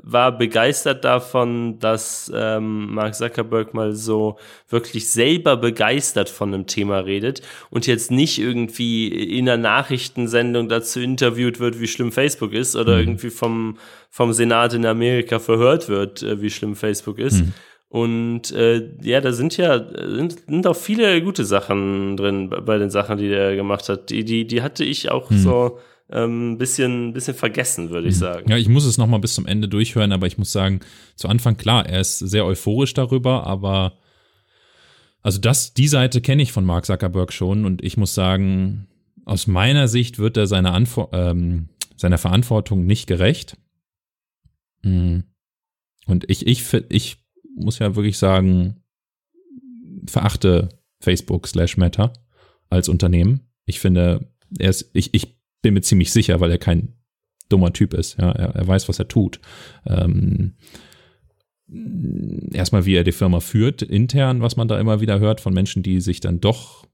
war 0.02 0.38
begeistert 0.38 1.04
davon, 1.04 1.78
dass 1.80 2.32
ähm, 2.34 2.94
Mark 2.94 3.16
Zuckerberg 3.16 3.74
mal 3.74 3.94
so 3.94 4.38
wirklich 4.70 5.10
selber 5.10 5.58
begeistert 5.58 6.30
von 6.30 6.54
einem 6.54 6.68
Thema 6.68 7.00
redet 7.00 7.42
und 7.70 7.88
jetzt 7.88 8.10
nicht 8.10 8.40
irgendwie 8.40 9.08
in 9.10 9.48
einer 9.50 9.62
Nachrichtensendung 9.62 10.70
dazu 10.70 11.02
interviewt 11.02 11.60
wird, 11.60 11.80
wie 11.82 11.88
schlimm 11.88 12.12
Facebook 12.14 12.54
ist 12.54 12.76
oder 12.78 12.98
irgendwie 12.98 13.30
vom, 13.30 13.78
vom 14.10 14.32
Senat 14.32 14.74
in 14.74 14.86
Amerika 14.86 15.40
verhört 15.40 15.90
wird, 15.90 16.24
äh, 16.24 16.42
wie 16.42 16.50
schlimm 16.50 16.76
Facebook 16.76 17.20
ist. 17.20 17.44
Und 17.90 18.52
äh, 18.54 18.90
ja, 19.02 19.20
da 19.20 19.34
sind 19.34 19.58
ja 19.58 19.86
sind, 19.94 20.40
sind 20.48 20.66
auch 20.66 20.78
viele 20.78 21.22
gute 21.22 21.44
Sachen 21.44 22.16
drin 22.16 22.50
bei- 22.50 22.78
den 22.78 22.90
Sachen, 22.90 23.18
die 23.18 23.28
der 23.28 23.58
gemacht 23.58 23.90
hat. 23.90 24.10
Die, 24.10 24.24
die, 24.24 24.48
die 24.48 24.62
hatte 24.62 24.86
ich 24.86 25.12
auch 25.12 25.30
so 25.30 25.78
ähm, 26.12 26.54
ein 26.54 26.58
bisschen, 26.58 27.14
bisschen 27.14 27.36
vergessen, 27.36 27.90
würde 27.90 28.08
ich 28.08 28.18
sagen. 28.18 28.50
Ja, 28.50 28.58
ich 28.58 28.70
muss 28.70 28.86
es 28.86 28.98
nochmal 28.98 29.20
bis 29.20 29.34
zum 29.34 29.46
Ende 29.46 29.68
durchhören, 29.68 30.12
aber 30.12 30.28
ich 30.28 30.38
muss 30.38 30.52
sagen, 30.52 30.82
zu 31.16 31.28
Anfang, 31.28 31.58
klar, 31.58 31.86
er 31.86 32.02
ist 32.02 32.20
sehr 32.20 32.46
euphorisch 32.46 32.94
darüber, 32.94 33.46
aber 33.48 33.98
also 35.22 35.40
das, 35.40 35.74
die 35.74 35.88
Seite 35.88 36.22
kenne 36.22 36.42
ich 36.42 36.52
von 36.52 36.66
Mark 36.66 36.86
Zuckerberg 36.86 37.32
schon 37.32 37.66
und 37.66 37.84
ich 37.84 37.98
muss 37.98 38.14
sagen, 38.14 38.88
aus 39.26 39.48
meiner 39.48 39.88
Sicht 39.88 40.20
wird 40.20 40.36
er 40.38 40.48
seiner, 40.48 40.74
Anfor 40.74 41.10
ähm, 41.14 41.70
seiner 41.96 42.18
Verantwortung 42.18 42.86
nicht 42.86 43.08
gerecht. 43.08 43.56
Mm. 44.82 45.20
Und 46.08 46.30
ich, 46.30 46.48
ich, 46.48 46.74
ich 46.90 47.18
muss 47.56 47.80
ja 47.80 47.96
wirklich 47.96 48.18
sagen, 48.18 48.84
verachte 50.08 50.70
Facebook 51.00 51.48
slash 51.48 51.78
Meta 51.78 52.14
als 52.70 52.90
Unternehmen. 52.90 53.42
Ich 53.66 53.80
finde, 53.80 54.32
er 54.58 54.70
ist, 54.72 54.90
ich, 54.94 55.14
ich 55.14 55.41
bin 55.62 55.74
mir 55.74 55.82
ziemlich 55.82 56.12
sicher, 56.12 56.40
weil 56.40 56.52
er 56.52 56.58
kein 56.58 56.94
dummer 57.50 57.74
Typ 57.74 57.94
ist. 57.94 58.18
Ja, 58.18 58.32
er, 58.32 58.56
er 58.56 58.68
weiß, 58.68 58.90
was 58.90 59.00
er 59.00 59.08
tut. 59.08 59.40
Ähm, 59.86 60.54
erstmal, 62.52 62.86
wie 62.86 62.96
er 62.96 63.04
die 63.04 63.12
Firma 63.12 63.40
führt, 63.40 63.82
intern, 63.82 64.42
was 64.42 64.58
man 64.58 64.68
da 64.68 64.80
immer 64.80 65.02
wieder 65.02 65.20
hört 65.20 65.42
von 65.42 65.54
Menschen, 65.54 65.84
die 65.84 66.02
sich 66.02 66.20
dann 66.20 66.42
doch, 66.42 66.86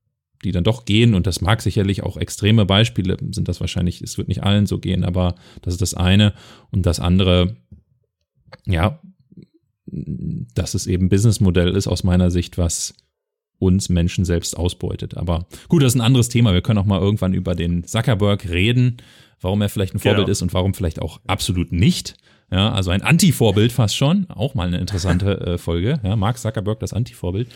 die 0.44 0.52
dann 0.52 0.64
doch 0.64 0.86
gehen, 0.86 1.16
und 1.16 1.26
das 1.26 1.42
mag 1.42 1.62
sicherlich 1.62 2.04
auch 2.04 2.18
extreme 2.18 2.66
Beispiele 2.66 3.18
sind 3.32 3.48
das 3.48 3.60
wahrscheinlich, 3.60 4.02
es 4.02 4.18
wird 4.18 4.28
nicht 4.28 4.44
allen 4.44 4.68
so 4.68 4.78
gehen, 4.80 5.04
aber 5.04 5.36
das 5.62 5.74
ist 5.76 5.82
das 5.82 5.94
eine. 5.94 6.34
Und 6.72 6.86
das 6.86 7.00
andere, 7.00 7.58
ja, 8.66 9.02
dass 9.88 10.74
es 10.74 10.86
eben 10.86 11.10
Businessmodell 11.10 11.76
ist 11.76 11.88
aus 11.88 12.04
meiner 12.04 12.30
Sicht, 12.30 12.58
was 12.58 12.94
uns 13.60 13.90
Menschen 13.90 14.24
selbst 14.26 14.56
ausbeutet. 14.58 15.18
Aber 15.18 15.46
gut, 15.68 15.82
das 15.84 15.94
ist 15.94 15.96
ein 16.00 16.06
anderes 16.06 16.30
Thema. 16.30 16.54
Wir 16.54 16.62
können 16.62 16.80
auch 16.80 16.86
mal 16.86 17.00
irgendwann 17.02 17.34
über 17.34 17.56
den 17.56 17.84
Zuckerberg 17.84 18.48
reden, 18.50 18.98
warum 19.42 19.62
er 19.62 19.70
vielleicht 19.70 19.96
ein 19.96 20.00
Vorbild 20.00 20.26
Genau. 20.26 20.32
ist 20.32 20.42
und 20.42 20.54
warum 20.54 20.74
vielleicht 20.74 21.02
auch 21.02 21.20
absolut 21.28 21.72
nicht. 21.72 22.16
Ja, 22.52 22.72
also 22.72 22.92
ein 22.92 23.02
Anti-Vorbild 23.02 23.72
fast 23.74 23.96
schon. 23.98 24.26
Auch 24.30 24.56
mal 24.56 24.68
eine 24.68 24.78
interessante 24.78 25.40
äh, 25.46 25.58
Folge. 25.58 26.00
Ja, 26.04 26.16
Mark 26.16 26.38
Zuckerberg, 26.38 26.80
das 26.80 26.94
Anti-Vorbild. 26.94 27.48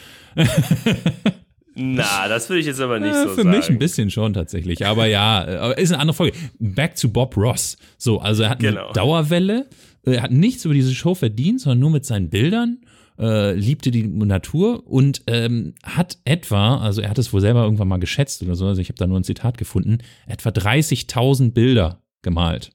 Na, 1.74 2.28
das 2.28 2.50
würde 2.50 2.60
ich 2.60 2.66
jetzt 2.66 2.82
aber 2.82 3.00
nicht 3.00 3.14
Äh, 3.16 3.24
so 3.24 3.30
für 3.30 3.36
sagen. 3.44 3.50
mich 3.50 3.70
ein 3.70 3.80
bisschen 3.80 4.10
schon 4.12 4.34
tatsächlich. 4.34 4.86
Aber 4.86 5.06
ja, 5.06 5.72
äh, 5.72 5.82
ist 5.82 5.92
eine 5.94 6.02
andere 6.02 6.16
Folge. 6.16 6.36
Back 6.60 6.96
to 6.96 7.08
Bob 7.08 7.38
Ross. 7.38 7.78
So, 7.98 8.20
also 8.20 8.44
er 8.44 8.50
hat 8.50 8.60
Genau. 8.60 8.86
eine 8.88 8.94
Dauerwelle. 8.94 9.68
äh, 10.06 10.16
Er 10.16 10.24
hat 10.24 10.32
nichts 10.32 10.66
über 10.66 10.74
diese 10.74 10.94
Show 10.94 11.16
verdient, 11.16 11.62
sondern 11.62 11.80
nur 11.80 11.92
mit 11.92 12.06
seinen 12.06 12.30
Bildern. 12.30 12.80
Äh, 13.22 13.54
liebte 13.54 13.92
die 13.92 14.02
Natur 14.08 14.88
und 14.88 15.22
ähm, 15.28 15.76
hat 15.84 16.18
etwa, 16.26 16.78
also 16.78 17.02
er 17.02 17.10
hat 17.12 17.20
es 17.20 17.32
wohl 17.32 17.40
selber 17.40 17.64
irgendwann 17.64 17.88
mal 17.88 18.00
geschätzt 18.00 18.42
oder 18.42 18.56
so, 18.56 18.66
also 18.66 18.82
ich 18.82 18.90
habe 18.90 18.98
da 18.98 19.06
nur 19.06 19.20
ein 19.20 19.24
Zitat 19.24 19.60
gefunden, 19.60 20.00
etwa 20.26 20.50
30.000 20.50 21.52
Bilder 21.52 22.02
gemalt. 22.24 22.72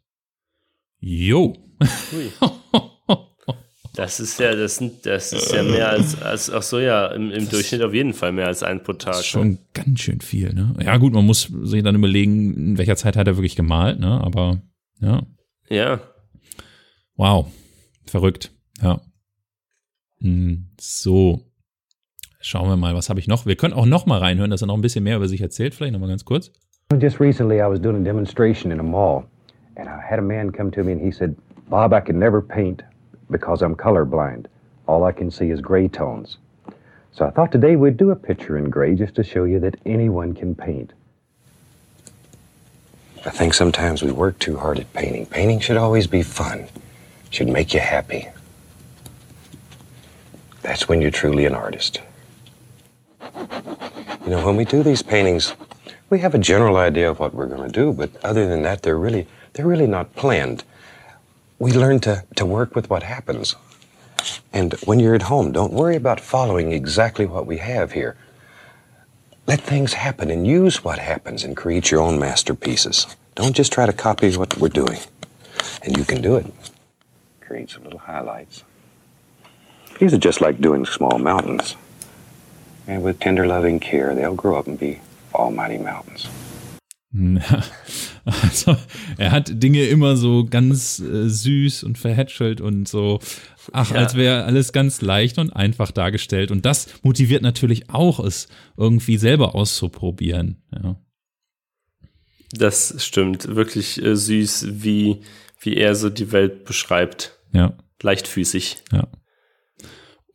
Jo. 1.00 1.54
Das 3.96 4.20
ist 4.20 4.38
ja, 4.38 4.54
das, 4.54 4.76
sind, 4.76 5.06
das 5.06 5.32
ist 5.32 5.52
ja 5.54 5.62
mehr 5.62 5.88
als, 5.88 6.20
als 6.20 6.50
ach 6.50 6.62
so 6.62 6.78
ja, 6.78 7.06
im, 7.06 7.30
im 7.30 7.48
Durchschnitt 7.48 7.80
auf 7.80 7.94
jeden 7.94 8.12
Fall 8.12 8.30
mehr 8.30 8.46
als 8.46 8.62
ein 8.62 8.82
pro 8.82 8.92
Tag. 8.92 9.14
Ist 9.14 9.24
schon 9.24 9.56
ganz 9.72 10.00
schön 10.00 10.20
viel, 10.20 10.52
ne? 10.52 10.74
Ja, 10.85 10.98
gut, 10.98 11.14
man 11.14 11.24
muss 11.24 11.50
sich 11.62 11.82
dann 11.82 11.94
überlegen, 11.94 12.52
in 12.54 12.78
welcher 12.78 12.96
Zeit 12.96 13.16
hat 13.16 13.26
er 13.26 13.38
wirklich 13.38 13.56
gemalt, 13.56 13.98
ne? 13.98 14.20
Aber 14.22 14.61
ja, 15.00 15.22
Ja. 15.70 16.00
wow, 17.16 17.50
verrückt, 18.04 18.52
ja. 18.82 19.00
Hm, 20.20 20.66
So, 20.81 21.40
schauen 22.40 22.68
wir 22.68 22.76
mal, 22.76 22.94
was 22.94 23.09
habe 23.09 23.20
ich 23.20 23.29
noch? 23.29 23.46
Wir 23.46 23.57
können 23.57 23.74
auch 23.74 23.87
noch 23.87 24.07
mal 24.07 24.18
reinhören, 24.18 24.50
dass 24.50 24.62
er 24.62 24.66
noch 24.66 24.74
ein 24.76 24.81
bisschen 24.83 25.05
mehr 25.05 25.16
über 25.16 25.29
sich 25.29 25.40
erzählt, 25.40 25.74
vielleicht 25.74 25.92
noch 25.92 26.00
mal 26.00 26.09
ganz 26.09 26.24
kurz. 26.24 26.50
Just 27.00 27.18
recently, 27.20 27.57
I 27.61 27.66
was 27.68 27.81
doing 27.81 27.96
a 27.96 28.05
demonstration 28.05 28.70
in 28.70 28.79
a 28.79 28.83
mall, 28.83 29.24
and 29.76 29.88
I 29.88 30.00
had 30.00 30.18
a 30.18 30.22
man 30.22 30.52
come 30.52 30.70
to 30.70 30.85
me 30.85 30.92
and 30.92 31.00
he 31.00 31.11
said, 31.11 31.35
Bob, 31.68 31.92
I 31.92 32.00
can 32.00 32.18
never 32.18 32.40
paint 32.40 32.83
because 33.29 33.61
I'm 33.64 33.74
colorblind. 33.74 34.46
All 34.87 35.02
I 35.09 35.12
can 35.12 35.31
see 35.31 35.50
is 35.50 35.61
gray 35.61 35.88
tones. 35.88 36.37
So 37.12 37.24
I 37.26 37.31
thought 37.31 37.50
today 37.50 37.74
we'd 37.76 37.96
do 37.96 38.11
a 38.12 38.16
picture 38.16 38.57
in 38.57 38.70
gray 38.70 38.94
just 38.94 39.16
to 39.16 39.24
show 39.24 39.44
you 39.44 39.59
that 39.61 39.74
anyone 39.85 40.33
can 40.35 40.55
paint. 40.55 40.92
I 43.24 43.31
think 43.31 43.55
sometimes 43.55 44.02
we 44.05 44.12
work 44.12 44.38
too 44.38 44.57
hard 44.57 44.79
at 44.79 44.92
painting. 44.92 45.26
Painting 45.26 45.59
should 45.59 45.76
always 45.79 46.07
be 46.07 46.22
fun, 46.22 46.66
should 47.31 47.48
make 47.48 47.74
you 47.74 47.81
happy. 47.81 48.29
That's 50.66 50.88
when 50.88 51.00
you're 51.00 51.12
truly 51.12 51.46
an 51.46 51.55
artist. 51.55 52.00
You 53.22 54.31
know, 54.31 54.44
when 54.44 54.57
we 54.57 54.64
do 54.64 54.83
these 54.83 55.00
paintings, 55.00 55.55
we 56.11 56.18
have 56.18 56.35
a 56.35 56.38
general 56.38 56.76
idea 56.76 57.09
of 57.09 57.20
what 57.20 57.33
we're 57.33 57.46
going 57.46 57.70
to 57.70 57.72
do, 57.72 57.92
but 57.92 58.11
other 58.24 58.48
than 58.48 58.62
that, 58.62 58.83
they're 58.83 58.98
really 58.98 59.29
they're 59.52 59.64
really 59.66 59.87
not 59.87 60.16
planned. 60.16 60.64
We 61.61 61.70
learn 61.70 62.00
to, 62.00 62.24
to 62.35 62.44
work 62.44 62.74
with 62.74 62.90
what 62.90 63.05
happens. 63.05 63.55
And 64.52 64.72
when 64.87 64.98
you're 64.98 65.14
at 65.14 65.31
home, 65.31 65.52
don't 65.52 65.72
worry 65.72 65.94
about 65.94 66.18
following 66.18 66.72
exactly 66.72 67.26
what 67.26 67.46
we 67.46 67.59
have 67.59 67.92
here. 67.92 68.16
Let 69.46 69.61
things 69.61 69.92
happen 69.92 70.33
and 70.33 70.44
use 70.44 70.83
what 70.83 70.98
happens 70.98 71.44
and 71.44 71.57
create 71.57 71.92
your 71.92 72.00
own 72.00 72.18
masterpieces. 72.18 73.07
Don't 73.37 73.55
just 73.55 73.72
try 73.72 73.87
to 73.87 73.92
copy 73.92 74.37
what 74.37 74.59
we're 74.59 74.68
doing. 74.68 74.98
And 75.85 75.96
you 75.96 76.05
can 76.05 76.20
do 76.20 76.35
it. 76.35 76.52
Create 77.40 77.70
some 77.70 77.85
little 77.85 78.00
highlights. 78.00 78.64
These 79.98 80.14
are 80.14 80.20
just 80.22 80.40
like 80.40 80.61
doing 80.61 80.85
small 80.87 81.18
mountains. 81.18 81.76
And 82.87 83.02
with 83.02 83.18
tender 83.18 83.46
loving 83.46 83.80
care, 83.80 84.14
they'll 84.14 84.35
grow 84.35 84.56
up 84.56 84.68
and 84.68 84.78
be 84.78 85.00
almighty 85.35 85.78
mountains. 85.78 86.28
Also, 88.24 88.76
er 89.18 89.30
hat 89.30 89.62
Dinge 89.62 89.85
immer 89.85 90.16
so 90.16 90.44
ganz 90.44 90.98
äh, 90.98 91.28
süß 91.28 91.85
und 91.85 91.96
verhätschelt 91.96 92.61
und 92.61 92.88
so, 92.88 93.20
ach, 93.72 93.92
ja. 93.92 93.98
als 93.98 94.16
wäre 94.16 94.42
alles 94.42 94.72
ganz 94.72 95.00
leicht 95.00 95.38
und 95.38 95.50
einfach 95.54 95.92
dargestellt. 95.92 96.50
Und 96.50 96.66
das 96.66 96.88
motiviert 97.04 97.42
natürlich 97.42 97.88
auch, 97.88 98.18
es 98.18 98.48
irgendwie 98.76 99.16
selber 99.16 99.54
auszuprobieren. 99.54 100.56
Ja. 100.74 100.96
Das 102.50 102.96
stimmt. 102.98 103.54
Wirklich 103.54 104.02
äh, 104.02 104.16
süß, 104.16 104.82
wie, 104.82 105.20
wie 105.61 105.76
er 105.76 105.94
so 105.94 106.11
die 106.11 106.32
Welt 106.32 106.64
beschreibt. 106.64 107.38
Ja. 107.52 107.74
Leichtfüßig. 108.02 108.78
Ja. 108.92 109.06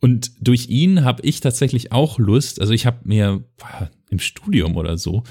Und 0.02 0.32
durch 0.40 0.68
ihn 0.68 1.04
habe 1.04 1.22
ich 1.22 1.38
tatsächlich 1.38 1.92
auch 1.92 2.18
Lust, 2.18 2.60
also 2.60 2.72
ich 2.72 2.86
habe 2.86 2.98
mir 3.04 3.44
im 4.10 4.18
Studium 4.18 4.76
oder 4.76 4.98
so, 4.98 5.22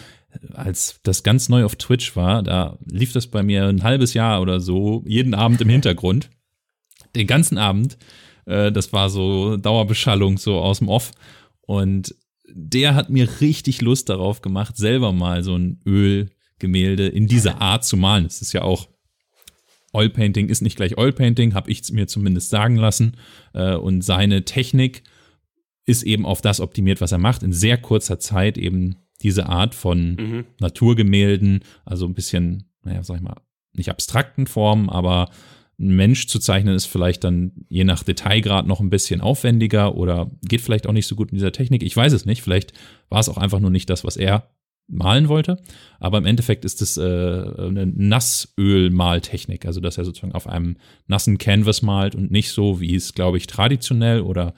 als 0.54 1.02
das 1.04 1.24
ganz 1.24 1.50
neu 1.50 1.66
auf 1.66 1.76
Twitch 1.76 2.16
war, 2.16 2.42
da 2.42 2.78
lief 2.90 3.12
das 3.12 3.28
bei 3.28 3.44
mir 3.44 3.66
ein 3.66 3.84
halbes 3.84 4.14
Jahr 4.14 4.42
oder 4.42 4.62
so, 4.62 5.04
jeden 5.06 5.34
Abend 5.34 5.60
im 5.60 5.68
Hintergrund. 5.68 6.30
Den 7.18 7.28
ganzen 7.28 7.58
Abend. 7.58 7.98
Äh, 8.46 8.72
das 8.72 8.94
war 8.94 9.10
so 9.10 9.58
Dauerbeschallung 9.58 10.38
so 10.38 10.60
aus 10.60 10.80
dem 10.80 10.88
Off. 10.88 11.12
Und 11.60 12.16
der 12.48 12.96
hat 12.96 13.10
mir 13.10 13.28
richtig 13.42 13.82
Lust 13.82 14.08
darauf 14.08 14.42
gemacht, 14.42 14.78
selber 14.78 15.12
mal 15.12 15.44
so 15.44 15.54
ein 15.58 15.82
Ölgemälde 15.86 17.10
in 17.10 17.28
dieser 17.28 17.60
Art 17.60 17.84
zu 17.84 17.98
malen. 17.98 18.24
Das 18.24 18.42
ist 18.42 18.54
ja 18.54 18.62
auch 18.62 18.88
Oil 19.94 20.10
Painting 20.10 20.50
ist 20.50 20.62
nicht 20.62 20.78
gleich 20.78 20.98
Oil 20.98 21.12
Painting, 21.12 21.54
habe 21.54 21.70
ich 21.70 21.92
mir 21.92 22.08
zumindest 22.08 22.50
sagen 22.50 22.76
lassen. 22.76 23.18
Äh, 23.54 23.76
und 23.76 24.02
seine 24.04 24.46
Technik 24.46 25.04
ist 25.86 26.04
eben 26.04 26.26
auf 26.26 26.42
das 26.42 26.62
optimiert, 26.62 27.02
was 27.02 27.12
er 27.12 27.18
macht. 27.18 27.44
In 27.44 27.54
sehr 27.54 27.78
kurzer 27.78 28.20
Zeit 28.20 28.58
eben 28.58 28.96
diese 29.22 29.48
Art 29.48 29.76
von 29.76 30.16
mhm. 30.16 30.46
Naturgemälden, 30.60 31.62
also 31.86 32.06
ein 32.06 32.14
bisschen, 32.14 32.72
naja, 32.84 33.04
sag 33.04 33.18
ich 33.18 33.22
mal, 33.22 33.36
nicht 33.74 33.90
abstrakten 33.90 34.48
Formen, 34.48 34.90
aber 34.90 35.30
ein 35.80 35.96
Mensch 35.96 36.28
zu 36.28 36.40
zeichnen 36.40 36.76
ist 36.76 36.86
vielleicht 36.86 37.24
dann 37.24 37.52
je 37.68 37.84
nach 37.84 38.04
Detailgrad 38.04 38.68
noch 38.68 38.80
ein 38.80 38.90
bisschen 38.90 39.20
aufwendiger 39.22 39.96
oder 39.96 40.30
geht 40.48 40.62
vielleicht 40.62 40.88
auch 40.88 40.94
nicht 40.94 41.08
so 41.08 41.16
gut 41.16 41.32
in 41.32 41.38
dieser 41.38 41.52
Technik. 41.52 41.82
Ich 41.82 41.98
weiß 41.98 42.14
es 42.14 42.26
nicht. 42.26 42.44
Vielleicht 42.44 42.74
war 43.10 43.20
es 43.20 43.30
auch 43.30 43.38
einfach 43.38 43.60
nur 43.60 43.72
nicht 43.72 43.90
das, 43.90 44.04
was 44.04 44.16
er 44.16 44.52
malen 44.88 45.30
wollte. 45.30 45.58
Aber 46.00 46.18
im 46.18 46.26
Endeffekt 46.26 46.66
ist 46.66 46.82
es 46.82 46.98
äh, 46.98 47.02
eine 47.02 47.86
Nassöl-Maltechnik, 47.86 49.66
also 49.66 49.80
dass 49.80 49.98
er 49.98 50.06
sozusagen 50.06 50.34
auf 50.34 50.48
einem 50.48 50.78
nassen 51.08 51.38
Canvas 51.38 51.82
malt 51.82 52.16
und 52.16 52.32
nicht 52.32 52.52
so, 52.52 52.80
wie 52.82 52.96
es, 52.96 53.14
glaube 53.14 53.38
ich, 53.38 53.48
traditionell 53.48 54.22
oder 54.22 54.54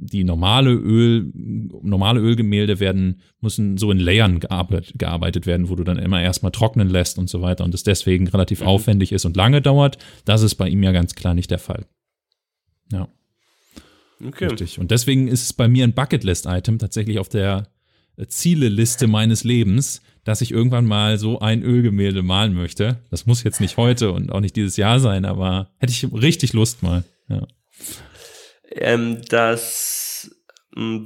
die 0.00 0.24
normale 0.24 0.70
Öl, 0.70 1.30
normale 1.34 2.20
Ölgemälde 2.20 2.80
werden, 2.80 3.20
müssen 3.40 3.76
so 3.78 3.90
in 3.90 3.98
Layern 3.98 4.40
gearbeitet, 4.40 5.46
werden, 5.46 5.68
wo 5.68 5.74
du 5.74 5.84
dann 5.84 5.98
immer 5.98 6.22
erstmal 6.22 6.52
trocknen 6.52 6.88
lässt 6.88 7.18
und 7.18 7.28
so 7.28 7.42
weiter 7.42 7.64
und 7.64 7.74
es 7.74 7.82
deswegen 7.82 8.28
relativ 8.28 8.60
mhm. 8.60 8.68
aufwendig 8.68 9.12
ist 9.12 9.24
und 9.24 9.36
lange 9.36 9.60
dauert. 9.60 9.98
Das 10.24 10.42
ist 10.42 10.54
bei 10.54 10.68
ihm 10.68 10.82
ja 10.82 10.92
ganz 10.92 11.14
klar 11.14 11.34
nicht 11.34 11.50
der 11.50 11.58
Fall. 11.58 11.86
Ja. 12.92 13.08
Okay. 14.24 14.46
Richtig. 14.46 14.78
Und 14.78 14.90
deswegen 14.90 15.28
ist 15.28 15.42
es 15.42 15.52
bei 15.52 15.68
mir 15.68 15.84
ein 15.84 15.94
Bucketlist-Item 15.94 16.78
tatsächlich 16.78 17.18
auf 17.18 17.28
der 17.28 17.68
Zieleliste 18.26 19.06
meines 19.06 19.44
Lebens, 19.44 20.02
dass 20.24 20.40
ich 20.40 20.50
irgendwann 20.50 20.86
mal 20.86 21.18
so 21.18 21.38
ein 21.38 21.62
Ölgemälde 21.62 22.22
malen 22.22 22.54
möchte. 22.54 22.98
Das 23.10 23.26
muss 23.26 23.44
jetzt 23.44 23.60
nicht 23.60 23.76
heute 23.76 24.12
und 24.12 24.32
auch 24.32 24.40
nicht 24.40 24.56
dieses 24.56 24.76
Jahr 24.76 25.00
sein, 25.00 25.24
aber 25.24 25.70
hätte 25.78 25.92
ich 25.92 26.12
richtig 26.12 26.52
Lust 26.52 26.82
mal. 26.82 27.04
Ja. 27.28 27.46
Ähm, 28.72 29.22
das 29.28 29.97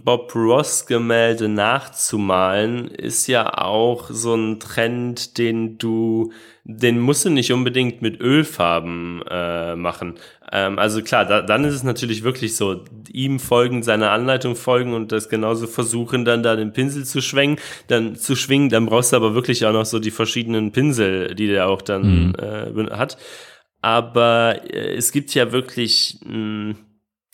Bob 0.04 0.35
Ross 0.35 0.85
Gemälde 0.85 1.48
nachzumalen 1.48 2.88
ist 2.88 3.26
ja 3.26 3.56
auch 3.56 4.11
so 4.11 4.35
ein 4.35 4.61
Trend, 4.61 5.38
den 5.38 5.78
du, 5.78 6.30
den 6.64 7.00
musst 7.00 7.24
du 7.24 7.30
nicht 7.30 7.54
unbedingt 7.54 8.02
mit 8.02 8.20
Ölfarben 8.20 9.22
äh, 9.30 9.74
machen. 9.74 10.16
Ähm, 10.52 10.78
also 10.78 11.00
klar, 11.00 11.24
da, 11.24 11.40
dann 11.40 11.64
ist 11.64 11.72
es 11.72 11.85
natürlich 11.85 12.22
wirklich 12.22 12.54
so, 12.54 12.85
ihm 13.11 13.40
folgen, 13.40 13.82
seiner 13.82 14.11
Anleitung 14.11 14.56
folgen 14.56 14.92
und 14.92 15.11
das 15.11 15.30
genauso 15.30 15.66
versuchen, 15.66 16.26
dann 16.26 16.42
da 16.42 16.54
den 16.54 16.74
Pinsel 16.74 17.06
zu 17.06 17.22
schwingen, 17.22 17.56
dann 17.88 18.14
zu 18.16 18.37
schwingen, 18.37 18.68
dann 18.68 18.85
brauchst 18.85 19.14
du 19.14 19.16
aber 19.16 19.35
wirklich 19.35 19.64
auch 19.64 19.72
noch 19.72 19.87
so 19.87 19.98
die 20.00 20.11
verschiedenen 20.11 20.72
Pinsel, 20.72 21.35
die 21.35 21.46
der 21.46 21.68
auch 21.68 21.80
dann 21.80 22.26
mhm. 22.26 22.35
äh, 22.38 22.90
hat. 22.90 23.16
Aber 23.80 24.61
äh, 24.70 24.96
es 24.96 25.12
gibt 25.12 25.32
ja 25.35 25.50
wirklich 25.50 26.18
mh, 26.26 26.35
hm, 26.35 26.76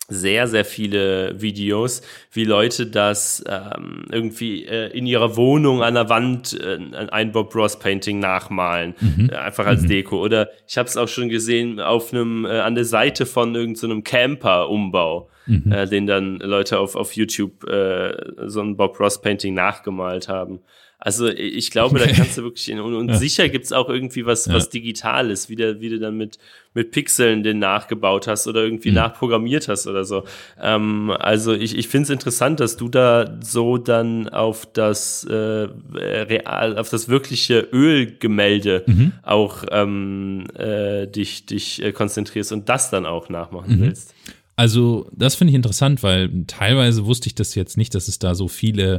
sehr, 0.08 0.48
sehr 0.48 0.64
viele 0.64 1.40
Videos, 1.40 2.00
wie 2.32 2.44
Leute 2.44 2.86
das 2.86 3.44
ähm, 3.46 4.06
irgendwie 4.10 4.64
äh, 4.64 4.88
in 4.96 5.06
ihrer 5.06 5.36
Wohnung 5.36 5.82
an 5.82 5.94
der 5.94 6.08
Wand 6.08 6.58
äh, 6.58 6.78
ein 7.10 7.30
Bob 7.30 7.54
Ross 7.54 7.78
Painting 7.78 8.18
nachmalen, 8.18 8.94
mhm. 9.00 9.28
äh, 9.30 9.36
einfach 9.36 9.66
als 9.66 9.82
mhm. 9.82 9.88
Deko. 9.88 10.18
Oder 10.22 10.48
ich 10.66 10.78
habe 10.78 10.88
es 10.88 10.96
auch 10.96 11.08
schon 11.08 11.28
gesehen 11.28 11.78
auf 11.78 12.12
einem 12.12 12.46
äh, 12.46 12.60
an 12.60 12.74
der 12.74 12.86
Seite 12.86 13.26
von 13.26 13.54
irgendeinem 13.54 13.98
so 13.98 14.02
Camper-Umbau, 14.02 15.28
mhm. 15.46 15.70
äh, 15.70 15.86
den 15.86 16.06
dann 16.06 16.38
Leute 16.38 16.78
auf 16.78 16.96
auf 16.96 17.12
YouTube 17.12 17.68
äh, 17.68 18.14
so 18.46 18.62
ein 18.62 18.78
Bob 18.78 18.98
Ross 18.98 19.20
Painting 19.20 19.52
nachgemalt 19.52 20.28
haben. 20.28 20.60
Also 21.00 21.28
ich 21.28 21.70
glaube, 21.70 22.00
da 22.00 22.06
kannst 22.08 22.38
du 22.38 22.42
wirklich 22.42 22.68
in, 22.68 22.80
und, 22.80 22.94
und 22.94 23.08
ja. 23.08 23.14
sicher 23.14 23.48
gibt's 23.48 23.72
auch 23.72 23.88
irgendwie 23.88 24.26
was, 24.26 24.46
ja. 24.46 24.54
was 24.54 24.68
Digitales, 24.68 25.48
wie 25.48 25.54
du, 25.54 25.80
wie 25.80 25.90
du 25.90 26.00
dann 26.00 26.16
mit, 26.16 26.38
mit 26.74 26.90
Pixeln 26.90 27.44
den 27.44 27.60
nachgebaut 27.60 28.26
hast 28.26 28.48
oder 28.48 28.64
irgendwie 28.64 28.88
mhm. 28.88 28.96
nachprogrammiert 28.96 29.68
hast 29.68 29.86
oder 29.86 30.04
so. 30.04 30.24
Ähm, 30.60 31.12
also 31.16 31.52
ich, 31.52 31.78
ich 31.78 31.86
finde 31.86 32.04
es 32.04 32.10
interessant, 32.10 32.58
dass 32.58 32.76
du 32.76 32.88
da 32.88 33.38
so 33.40 33.78
dann 33.78 34.28
auf 34.28 34.66
das 34.72 35.22
äh, 35.22 35.34
real, 35.34 36.76
auf 36.76 36.90
das 36.90 37.08
wirkliche 37.08 37.60
Ölgemälde 37.72 38.82
mhm. 38.86 39.12
auch 39.22 39.64
ähm, 39.70 40.46
äh, 40.56 41.06
dich, 41.06 41.46
dich 41.46 41.80
äh, 41.80 41.92
konzentrierst 41.92 42.50
und 42.50 42.68
das 42.68 42.90
dann 42.90 43.06
auch 43.06 43.28
nachmachen 43.28 43.76
mhm. 43.76 43.82
willst. 43.82 44.14
Also 44.56 45.08
das 45.12 45.36
finde 45.36 45.52
ich 45.52 45.54
interessant, 45.54 46.02
weil 46.02 46.44
teilweise 46.48 47.06
wusste 47.06 47.28
ich 47.28 47.36
das 47.36 47.54
jetzt 47.54 47.76
nicht, 47.76 47.94
dass 47.94 48.08
es 48.08 48.18
da 48.18 48.34
so 48.34 48.48
viele 48.48 48.98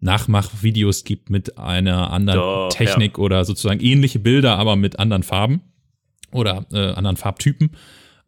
Nachmachvideos 0.00 1.04
gibt 1.04 1.30
mit 1.30 1.58
einer 1.58 2.10
anderen 2.10 2.40
Doch, 2.40 2.68
Technik 2.68 3.18
ja. 3.18 3.24
oder 3.24 3.44
sozusagen 3.44 3.80
ähnliche 3.80 4.18
Bilder, 4.18 4.58
aber 4.58 4.76
mit 4.76 4.98
anderen 4.98 5.22
Farben 5.22 5.62
oder 6.32 6.66
äh, 6.72 6.92
anderen 6.92 7.16
Farbtypen. 7.16 7.70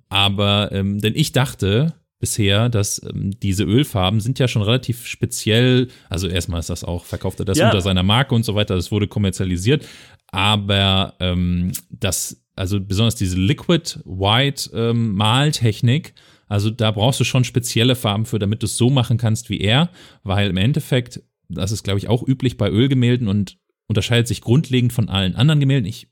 Aber 0.09 0.71
ähm, 0.73 1.01
denn 1.01 1.15
ich 1.15 1.33
dachte 1.33 1.95
bisher, 2.21 2.69
dass 2.69 3.01
ähm, 3.03 3.39
diese 3.41 3.65
Ölfarben 3.65 4.21
sind 4.21 4.39
ja 4.39 4.49
schon 4.49 4.63
relativ 4.63 5.07
speziell. 5.07 5.89
Also 6.09 6.29
erstmal 6.29 6.61
ist 6.61 6.71
das 6.71 6.85
auch, 6.85 7.05
verkauft 7.05 7.39
er 7.41 7.45
das 7.45 7.59
ja. 7.59 7.67
unter 7.67 7.81
seiner 7.81 8.03
Marke 8.03 8.35
und 8.35 8.45
so 8.45 8.55
weiter, 8.55 8.75
das 8.75 8.91
wurde 8.91 9.07
kommerzialisiert. 9.07 9.87
Aber 10.31 11.15
ähm, 11.21 11.73
das, 11.91 12.43
also 12.57 12.81
besonders 12.81 13.15
diese 13.15 13.37
Liquid 13.37 14.01
White 14.05 14.71
ähm, 14.75 15.15
Maltechnik, 15.15 16.15
also 16.49 16.71
da 16.71 16.91
brauchst 16.91 17.21
du 17.21 17.25
schon 17.25 17.45
spezielle 17.45 17.95
Farben 17.95 18.25
für, 18.25 18.39
damit 18.39 18.63
du 18.63 18.67
es 18.67 18.77
so 18.77 18.91
machen 18.91 19.19
kannst 19.19 19.51
wie 19.51 19.61
er, 19.61 19.91
weil 20.23 20.51
im 20.51 20.57
Endeffekt 20.57 21.23
das 21.49 21.73
ist, 21.73 21.83
glaube 21.83 21.99
ich, 21.99 22.09
auch 22.09 22.27
üblich 22.27 22.57
bei 22.57 22.71
Ölgemälden 22.71 23.29
und 23.29 23.59
unterscheidet 23.87 24.29
sich 24.29 24.41
grundlegend 24.41 24.93
von 24.93 25.09
allen 25.09 25.35
anderen 25.35 25.61
Gemälden. 25.61 25.87
Ich 25.87 26.09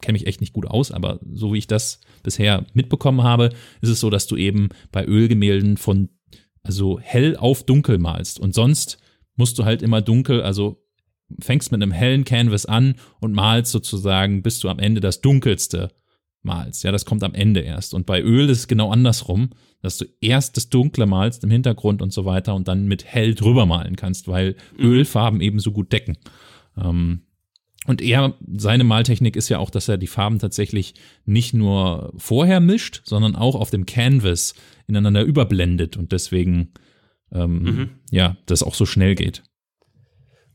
kenne 0.00 0.14
mich 0.14 0.26
echt 0.26 0.40
nicht 0.40 0.52
gut 0.52 0.66
aus, 0.66 0.92
aber 0.92 1.18
so 1.32 1.52
wie 1.52 1.58
ich 1.58 1.66
das 1.66 2.00
bisher 2.22 2.64
mitbekommen 2.72 3.22
habe, 3.22 3.50
ist 3.80 3.90
es 3.90 4.00
so, 4.00 4.10
dass 4.10 4.26
du 4.26 4.36
eben 4.36 4.68
bei 4.92 5.04
Ölgemälden 5.04 5.76
von 5.76 6.10
also 6.62 7.00
hell 7.00 7.36
auf 7.36 7.64
dunkel 7.64 7.98
malst 7.98 8.38
und 8.38 8.54
sonst 8.54 8.98
musst 9.36 9.58
du 9.58 9.64
halt 9.64 9.82
immer 9.82 10.02
dunkel, 10.02 10.42
also 10.42 10.84
fängst 11.40 11.72
mit 11.72 11.82
einem 11.82 11.92
hellen 11.92 12.24
Canvas 12.24 12.66
an 12.66 12.96
und 13.20 13.32
malst 13.32 13.72
sozusagen, 13.72 14.42
bis 14.42 14.60
du 14.60 14.68
am 14.68 14.78
Ende 14.78 15.00
das 15.00 15.20
dunkelste 15.20 15.90
malst. 16.42 16.84
Ja, 16.84 16.92
das 16.92 17.04
kommt 17.04 17.22
am 17.22 17.34
Ende 17.34 17.60
erst. 17.60 17.94
Und 17.94 18.06
bei 18.06 18.20
Öl 18.20 18.48
ist 18.48 18.58
es 18.58 18.68
genau 18.68 18.90
andersrum, 18.90 19.50
dass 19.82 19.98
du 19.98 20.06
erst 20.20 20.56
das 20.56 20.68
Dunkle 20.68 21.06
malst 21.06 21.44
im 21.44 21.50
Hintergrund 21.50 22.02
und 22.02 22.12
so 22.12 22.24
weiter 22.24 22.54
und 22.54 22.68
dann 22.68 22.86
mit 22.86 23.04
hell 23.04 23.34
drüber 23.34 23.66
malen 23.66 23.96
kannst, 23.96 24.28
weil 24.28 24.56
mhm. 24.76 24.84
Ölfarben 24.84 25.40
eben 25.40 25.60
so 25.60 25.72
gut 25.72 25.92
decken. 25.92 26.18
Ähm, 26.76 27.22
und 27.86 28.02
er, 28.02 28.34
seine 28.56 28.84
Maltechnik 28.84 29.34
ist 29.36 29.48
ja 29.48 29.58
auch, 29.58 29.70
dass 29.70 29.88
er 29.88 29.96
die 29.96 30.08
Farben 30.08 30.38
tatsächlich 30.38 30.94
nicht 31.24 31.54
nur 31.54 32.12
vorher 32.16 32.60
mischt, 32.60 33.02
sondern 33.04 33.34
auch 33.34 33.54
auf 33.54 33.70
dem 33.70 33.86
Canvas 33.86 34.54
ineinander 34.86 35.22
überblendet 35.22 35.96
und 35.96 36.12
deswegen, 36.12 36.72
ähm, 37.32 37.62
mhm. 37.62 37.90
ja, 38.10 38.36
das 38.46 38.62
auch 38.62 38.74
so 38.74 38.84
schnell 38.84 39.14
geht. 39.14 39.42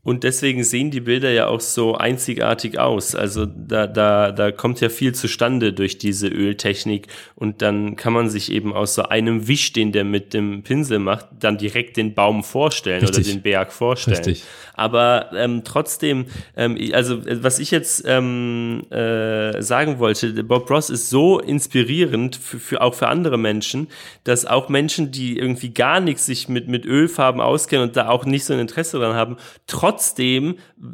Und 0.04 0.22
deswegen 0.22 0.62
sehen 0.62 0.90
die 0.90 1.00
Bilder 1.00 1.30
ja 1.30 1.48
auch 1.48 1.60
so 1.60 1.94
einzigartig 1.94 2.78
aus. 2.78 3.14
Also 3.14 3.46
da, 3.46 3.86
da, 3.86 4.32
da 4.32 4.52
kommt 4.52 4.80
ja 4.80 4.90
viel 4.90 5.14
zustande 5.14 5.72
durch 5.72 5.96
diese 5.96 6.28
Öltechnik 6.28 7.08
und 7.34 7.62
dann 7.62 7.96
kann 7.96 8.12
man 8.12 8.28
sich 8.28 8.52
eben 8.52 8.74
aus 8.74 8.94
so 8.94 9.04
einem 9.04 9.48
Wisch, 9.48 9.72
den 9.72 9.92
der 9.92 10.04
mit 10.04 10.34
dem 10.34 10.62
Pinsel 10.62 10.98
macht, 10.98 11.26
dann 11.40 11.56
direkt 11.56 11.96
den 11.96 12.14
Baum 12.14 12.44
vorstellen 12.44 13.00
Richtig. 13.00 13.26
oder 13.26 13.34
den 13.34 13.42
Berg 13.42 13.72
vorstellen. 13.72 14.18
Richtig. 14.18 14.44
Aber 14.74 15.30
ähm, 15.34 15.62
trotzdem, 15.64 16.26
ähm, 16.56 16.76
also 16.92 17.14
äh, 17.14 17.42
was 17.42 17.58
ich 17.58 17.70
jetzt 17.70 18.04
ähm, 18.06 18.82
äh, 18.90 19.62
sagen 19.62 19.98
wollte, 20.00 20.44
Bob 20.44 20.70
Ross 20.70 20.90
ist 20.90 21.08
so 21.08 21.38
inspirierend 21.38 22.36
für, 22.36 22.58
für 22.58 22.82
auch 22.82 22.94
für 22.94 23.08
andere 23.08 23.38
Menschen, 23.38 23.88
dass 24.24 24.44
auch 24.44 24.68
Menschen, 24.68 25.12
die 25.12 25.38
irgendwie 25.38 25.72
gar 25.72 26.00
nichts 26.00 26.26
sich 26.26 26.48
mit 26.48 26.68
mit 26.68 26.84
Ölfarben 26.84 27.40
auskennen 27.40 27.88
und 27.88 27.96
da 27.96 28.08
auch 28.08 28.26
nicht 28.26 28.44
so 28.44 28.52
ein 28.52 28.58
Interesse 28.58 28.98
dran 28.98 29.14
haben, 29.14 29.36
trotzdem 29.66 29.93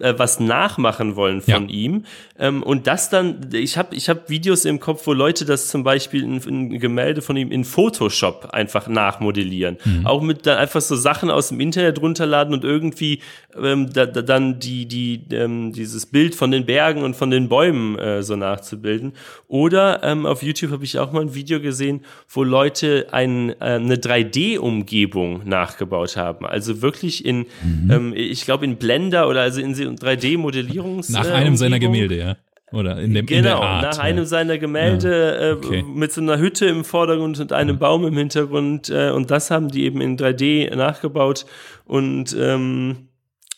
äh, 0.00 0.14
was 0.16 0.40
nachmachen 0.40 1.16
wollen 1.16 1.40
von 1.40 1.68
Ja. 1.68 1.74
ihm. 1.74 2.04
Ähm, 2.38 2.62
und 2.62 2.86
das 2.86 3.10
dann, 3.10 3.50
ich 3.52 3.76
habe 3.76 3.94
ich 3.94 4.08
hab 4.08 4.28
Videos 4.30 4.64
im 4.64 4.80
Kopf, 4.80 5.06
wo 5.06 5.12
Leute 5.12 5.44
das 5.44 5.68
zum 5.68 5.82
Beispiel 5.84 6.22
in, 6.22 6.38
in 6.40 6.78
Gemälde 6.78 7.22
von 7.22 7.36
ihm 7.36 7.50
in 7.50 7.64
Photoshop 7.64 8.50
einfach 8.52 8.88
nachmodellieren. 8.88 9.76
Auch 10.04 10.22
mit 10.22 10.46
dann 10.46 10.58
einfach 10.58 10.80
so 10.80 10.96
Sachen 10.96 11.30
aus 11.30 11.48
dem 11.48 11.60
Internet 11.60 12.00
runterladen 12.00 12.54
und 12.54 12.64
irgendwie 12.64 13.20
ähm, 13.60 13.92
da, 13.92 14.06
da, 14.06 14.22
dann 14.22 14.58
die, 14.58 14.86
die, 14.86 15.22
ähm, 15.32 15.72
dieses 15.72 16.06
Bild 16.06 16.34
von 16.34 16.50
den 16.50 16.64
Bergen 16.66 17.02
und 17.02 17.14
von 17.16 17.30
den 17.30 17.48
Bäumen 17.48 17.98
äh, 17.98 18.22
so 18.22 18.36
nachzubilden. 18.36 19.12
Oder 19.48 20.02
ähm, 20.02 20.24
auf 20.26 20.42
YouTube 20.42 20.70
habe 20.70 20.84
ich 20.84 20.98
auch 20.98 21.12
mal 21.12 21.22
ein 21.22 21.34
Video 21.34 21.60
gesehen, 21.60 22.00
wo 22.28 22.42
Leute 22.44 23.08
ein, 23.12 23.50
äh, 23.50 23.54
eine 23.60 23.96
3D-Umgebung 23.96 25.42
nachgebaut 25.48 26.16
haben. 26.16 26.46
Also 26.46 26.82
wirklich 26.82 27.24
in, 27.24 27.46
ähm, 27.90 28.12
ich 28.14 28.44
glaube 28.44 28.64
in 28.64 28.76
Blender 28.90 29.28
oder 29.28 29.42
also 29.42 29.60
in 29.60 29.74
3D-Modellierungs. 29.74 31.10
Nach 31.12 31.26
äh, 31.26 31.30
einem 31.32 31.56
seiner 31.56 31.76
Umgebung. 31.76 31.94
Gemälde, 31.94 32.18
ja. 32.18 32.36
Oder 32.72 33.00
in 33.00 33.14
dem 33.14 33.26
in 33.26 33.42
der 33.42 33.42
Genau, 33.42 33.60
Art, 33.62 33.82
nach 33.82 33.96
ja. 33.96 34.02
einem 34.02 34.24
seiner 34.24 34.58
Gemälde 34.58 35.58
okay. 35.60 35.78
äh, 35.80 35.82
mit 35.82 36.12
so 36.12 36.20
einer 36.20 36.38
Hütte 36.38 36.66
im 36.66 36.84
Vordergrund 36.84 37.40
und 37.40 37.52
einem 37.52 37.78
Baum 37.78 38.04
im 38.06 38.16
Hintergrund. 38.16 38.88
Äh, 38.90 39.10
und 39.10 39.30
das 39.30 39.50
haben 39.50 39.68
die 39.68 39.84
eben 39.84 40.00
in 40.00 40.16
3D 40.16 40.74
nachgebaut. 40.76 41.46
Und 41.84 42.36
ähm, 42.38 43.08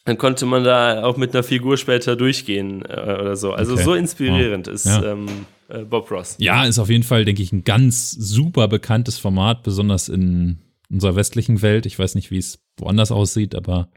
dann 0.07 0.17
konnte 0.19 0.47
man 0.47 0.65
da 0.65 1.05
auch 1.05 1.17
mit 1.19 1.35
einer 1.35 1.43
Figur 1.43 1.77
später 1.77 2.17
durchgehen 2.17 2.83
äh, 2.89 2.95
oder 3.21 3.37
so. 3.37 3.53
Also 3.53 3.75
Okay. 3.75 3.83
so 3.85 3.95
inspirierend 3.95 4.67
Wow. 4.67 4.75
ist 4.75 4.87
Ja. 4.87 5.05
ähm, 5.13 5.27
äh, 5.69 5.79
Bob 5.85 6.11
Ross. 6.11 6.37
Ja, 6.39 6.65
ist 6.65 6.79
auf 6.79 6.89
jeden 6.89 7.05
Fall, 7.05 7.25
denke 7.27 7.43
ich, 7.43 7.53
ein 7.53 7.65
ganz 7.65 8.11
super 8.13 8.67
bekanntes 8.67 9.19
Format, 9.19 9.63
besonders 9.63 10.09
in 10.09 10.59
unserer 10.91 11.17
westlichen 11.17 11.61
Welt. 11.63 11.85
Ich 11.87 11.99
weiß 11.99 12.15
nicht, 12.15 12.31
wie 12.31 12.39
es 12.39 12.61
woanders 12.79 13.13
aussieht, 13.13 13.55
aber 13.55 13.89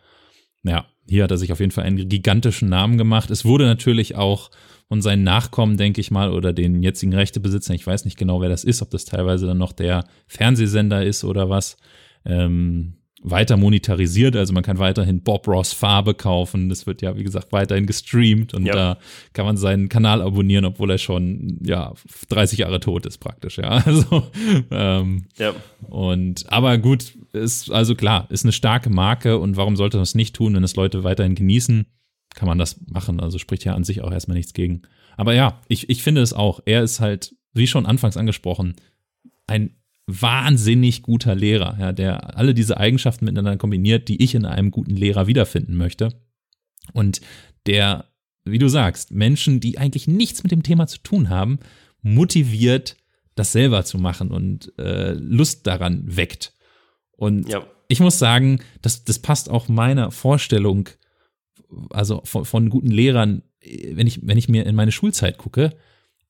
ja, 0.65 0.85
hier 1.07 1.23
hat 1.23 1.31
er 1.31 1.37
sich 1.37 1.51
auf 1.51 1.59
jeden 1.59 1.71
Fall 1.71 1.83
einen 1.85 2.09
gigantischen 2.09 2.67
Namen 2.69 2.97
gemacht. 2.97 3.29
Es 3.31 3.45
wurde 3.45 3.65
natürlich 3.65 4.15
auch 4.15 4.49
von 4.87 5.01
seinen 5.01 5.23
Nachkommen, 5.23 5.77
denke 5.77 6.01
ich 6.01 6.11
mal, 6.11 6.31
oder 6.31 6.53
den 6.53 6.83
jetzigen 6.83 7.13
Rechtebesitzern, 7.13 7.75
ich 7.75 7.87
weiß 7.87 8.05
nicht 8.05 8.17
genau, 8.17 8.41
wer 8.41 8.49
das 8.49 8.63
ist, 8.63 8.81
ob 8.81 8.91
das 8.91 9.05
teilweise 9.05 9.47
dann 9.47 9.57
noch 9.57 9.71
der 9.71 10.05
Fernsehsender 10.27 11.03
ist 11.03 11.23
oder 11.23 11.49
was, 11.49 11.77
ähm, 12.25 12.93
weiter 13.27 13.57
monetarisiert. 13.57 14.35
Also 14.35 14.53
man 14.53 14.61
kann 14.61 14.77
weiterhin 14.77 15.21
Bob 15.23 15.47
Ross 15.47 15.73
Farbe 15.73 16.13
kaufen. 16.13 16.69
Das 16.69 16.85
wird 16.85 17.01
ja, 17.01 17.17
wie 17.17 17.23
gesagt, 17.23 17.51
weiterhin 17.51 17.87
gestreamt 17.87 18.53
und 18.53 18.67
Ja. 18.67 18.73
da 18.73 18.97
kann 19.33 19.47
man 19.47 19.57
seinen 19.57 19.89
Kanal 19.89 20.21
abonnieren, 20.21 20.63
obwohl 20.65 20.91
er 20.91 20.99
schon, 20.99 21.57
ja, 21.63 21.93
30 22.29 22.59
Jahre 22.59 22.79
tot 22.79 23.07
ist 23.07 23.17
praktisch, 23.17 23.57
ja. 23.57 23.69
Also, 23.87 24.27
ähm, 24.69 25.25
Ja. 25.39 25.53
und 25.89 26.45
aber 26.51 26.77
gut, 26.77 27.13
ist 27.35 27.71
also 27.71 27.95
klar, 27.95 28.27
ist 28.29 28.45
eine 28.45 28.51
starke 28.51 28.89
Marke 28.89 29.37
und 29.37 29.57
warum 29.57 29.75
sollte 29.75 29.97
man 29.97 30.03
das 30.03 30.15
nicht 30.15 30.35
tun, 30.35 30.55
wenn 30.55 30.63
es 30.63 30.75
Leute 30.75 31.03
weiterhin 31.03 31.35
genießen, 31.35 31.85
kann 32.33 32.47
man 32.47 32.57
das 32.57 32.79
machen. 32.87 33.19
Also 33.19 33.37
spricht 33.37 33.63
ja 33.63 33.75
an 33.75 33.83
sich 33.83 34.01
auch 34.01 34.11
erstmal 34.11 34.37
nichts 34.37 34.53
gegen. 34.53 34.81
Aber 35.17 35.33
ja, 35.33 35.61
ich, 35.67 35.89
ich 35.89 36.03
finde 36.03 36.21
es 36.21 36.33
auch. 36.33 36.59
Er 36.65 36.83
ist 36.83 36.99
halt, 36.99 37.35
wie 37.53 37.67
schon 37.67 37.85
anfangs 37.85 38.17
angesprochen, 38.17 38.75
ein 39.47 39.75
wahnsinnig 40.07 41.01
guter 41.01 41.33
Lehrer, 41.33 41.77
ja, 41.79 41.91
der 41.91 42.37
alle 42.37 42.53
diese 42.53 42.77
Eigenschaften 42.77 43.25
miteinander 43.25 43.57
kombiniert, 43.57 44.07
die 44.07 44.21
ich 44.23 44.35
in 44.35 44.45
einem 44.45 44.71
guten 44.71 44.95
Lehrer 44.95 45.27
wiederfinden 45.27 45.75
möchte. 45.75 46.09
Und 46.93 47.21
der, 47.65 48.05
wie 48.43 48.59
du 48.59 48.67
sagst, 48.67 49.11
Menschen, 49.11 49.59
die 49.59 49.77
eigentlich 49.77 50.07
nichts 50.07 50.43
mit 50.43 50.51
dem 50.51 50.63
Thema 50.63 50.85
zu 50.87 50.99
tun 50.99 51.29
haben, 51.29 51.59
motiviert, 52.01 52.97
das 53.33 53.51
selber 53.51 53.83
zu 53.83 53.97
machen 53.97 54.29
und 54.31 54.77
äh, 54.77 55.13
Lust 55.13 55.65
daran 55.65 56.03
weckt. 56.05 56.53
Und 57.17 57.49
Ja. 57.49 57.65
ich 57.87 57.99
muss 57.99 58.19
sagen, 58.19 58.59
das, 58.81 59.03
das 59.03 59.19
passt 59.19 59.49
auch 59.49 59.67
meiner 59.67 60.11
Vorstellung, 60.11 60.89
also 61.89 62.21
von, 62.25 62.45
von 62.45 62.69
guten 62.69 62.91
Lehrern, 62.91 63.43
äh, 63.61 63.95
wenn 63.95 64.07
ich, 64.07 64.25
wenn 64.25 64.37
ich 64.37 64.49
mir 64.49 64.65
in 64.65 64.75
meine 64.75 64.91
Schulzeit 64.91 65.37
gucke, 65.37 65.75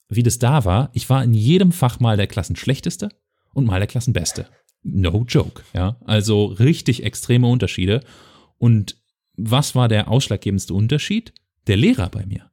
wie 0.09 0.23
das 0.23 0.38
da 0.39 0.65
war. 0.65 0.89
Ich 0.93 1.09
war 1.09 1.23
in 1.23 1.33
jedem 1.33 1.71
Fach 1.71 1.99
mal 1.99 2.17
der 2.17 2.27
Klassenschlechteste 2.27 3.09
und 3.53 3.65
mal 3.65 3.79
der 3.79 3.88
Klassenbeste. 3.88 4.47
No 4.83 5.25
joke, 5.27 5.63
ja. 5.73 5.97
Also 6.05 6.45
richtig 6.45 7.03
extreme 7.03 7.47
Unterschiede. 7.47 8.01
Und 8.59 8.97
was 9.36 9.73
war 9.73 9.88
der 9.88 10.09
ausschlaggebendste 10.11 10.73
Unterschied? 10.75 11.33
Der 11.67 11.75
Lehrer 11.75 12.09
bei 12.09 12.25
mir. 12.25 12.51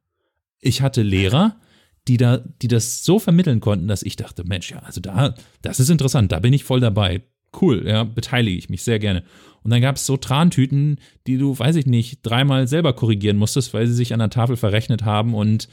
Ich 0.59 0.81
hatte 0.81 1.03
Lehrer, 1.03 1.57
die 2.07 2.17
da, 2.17 2.37
die 2.37 2.67
das 2.67 3.03
so 3.03 3.19
vermitteln 3.19 3.59
konnten, 3.59 3.87
dass 3.87 4.01
ich 4.01 4.15
dachte, 4.15 4.43
Mensch, 4.45 4.71
ja, 4.71 4.79
also 4.79 4.99
da, 4.99 5.35
das 5.61 5.79
ist 5.79 5.89
interessant, 5.89 6.31
da 6.31 6.39
bin 6.39 6.53
ich 6.53 6.63
voll 6.63 6.79
dabei. 6.79 7.21
Cool, 7.59 7.85
ja, 7.87 8.03
beteilige 8.03 8.57
ich 8.57 8.69
mich 8.69 8.83
sehr 8.83 8.99
gerne. 8.99 9.23
Und 9.63 9.71
dann 9.71 9.81
gab 9.81 9.95
es 9.95 10.05
so 10.05 10.17
Trantüten, 10.17 10.97
die 11.25 11.37
du, 11.37 11.57
weiß 11.57 11.75
ich 11.77 11.85
nicht, 11.85 12.19
dreimal 12.23 12.67
selber 12.67 12.93
korrigieren 12.93 13.37
musstest, 13.37 13.73
weil 13.73 13.87
sie 13.87 13.93
sich 13.93 14.13
an 14.13 14.19
der 14.19 14.29
Tafel 14.29 14.57
verrechnet 14.57 15.05
haben 15.05 15.33
und 15.33 15.69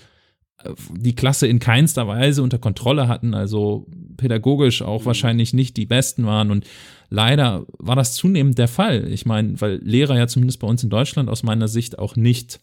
äh, 0.62 0.72
die 0.92 1.14
Klasse 1.14 1.46
in 1.48 1.58
keinster 1.58 2.06
Weise 2.06 2.42
unter 2.42 2.58
Kontrolle 2.58 3.08
hatten, 3.08 3.34
also 3.34 3.86
pädagogisch 4.16 4.82
auch 4.82 5.04
wahrscheinlich 5.06 5.52
nicht 5.52 5.76
die 5.76 5.86
Besten 5.86 6.24
waren. 6.24 6.50
Und 6.50 6.66
leider 7.08 7.66
war 7.78 7.96
das 7.96 8.14
zunehmend 8.14 8.58
der 8.58 8.68
Fall. 8.68 9.10
Ich 9.12 9.26
meine, 9.26 9.60
weil 9.60 9.80
Lehrer 9.82 10.16
ja 10.16 10.28
zumindest 10.28 10.60
bei 10.60 10.68
uns 10.68 10.84
in 10.84 10.90
Deutschland 10.90 11.28
aus 11.28 11.42
meiner 11.42 11.68
Sicht 11.68 11.98
auch 11.98 12.14
nicht 12.16 12.60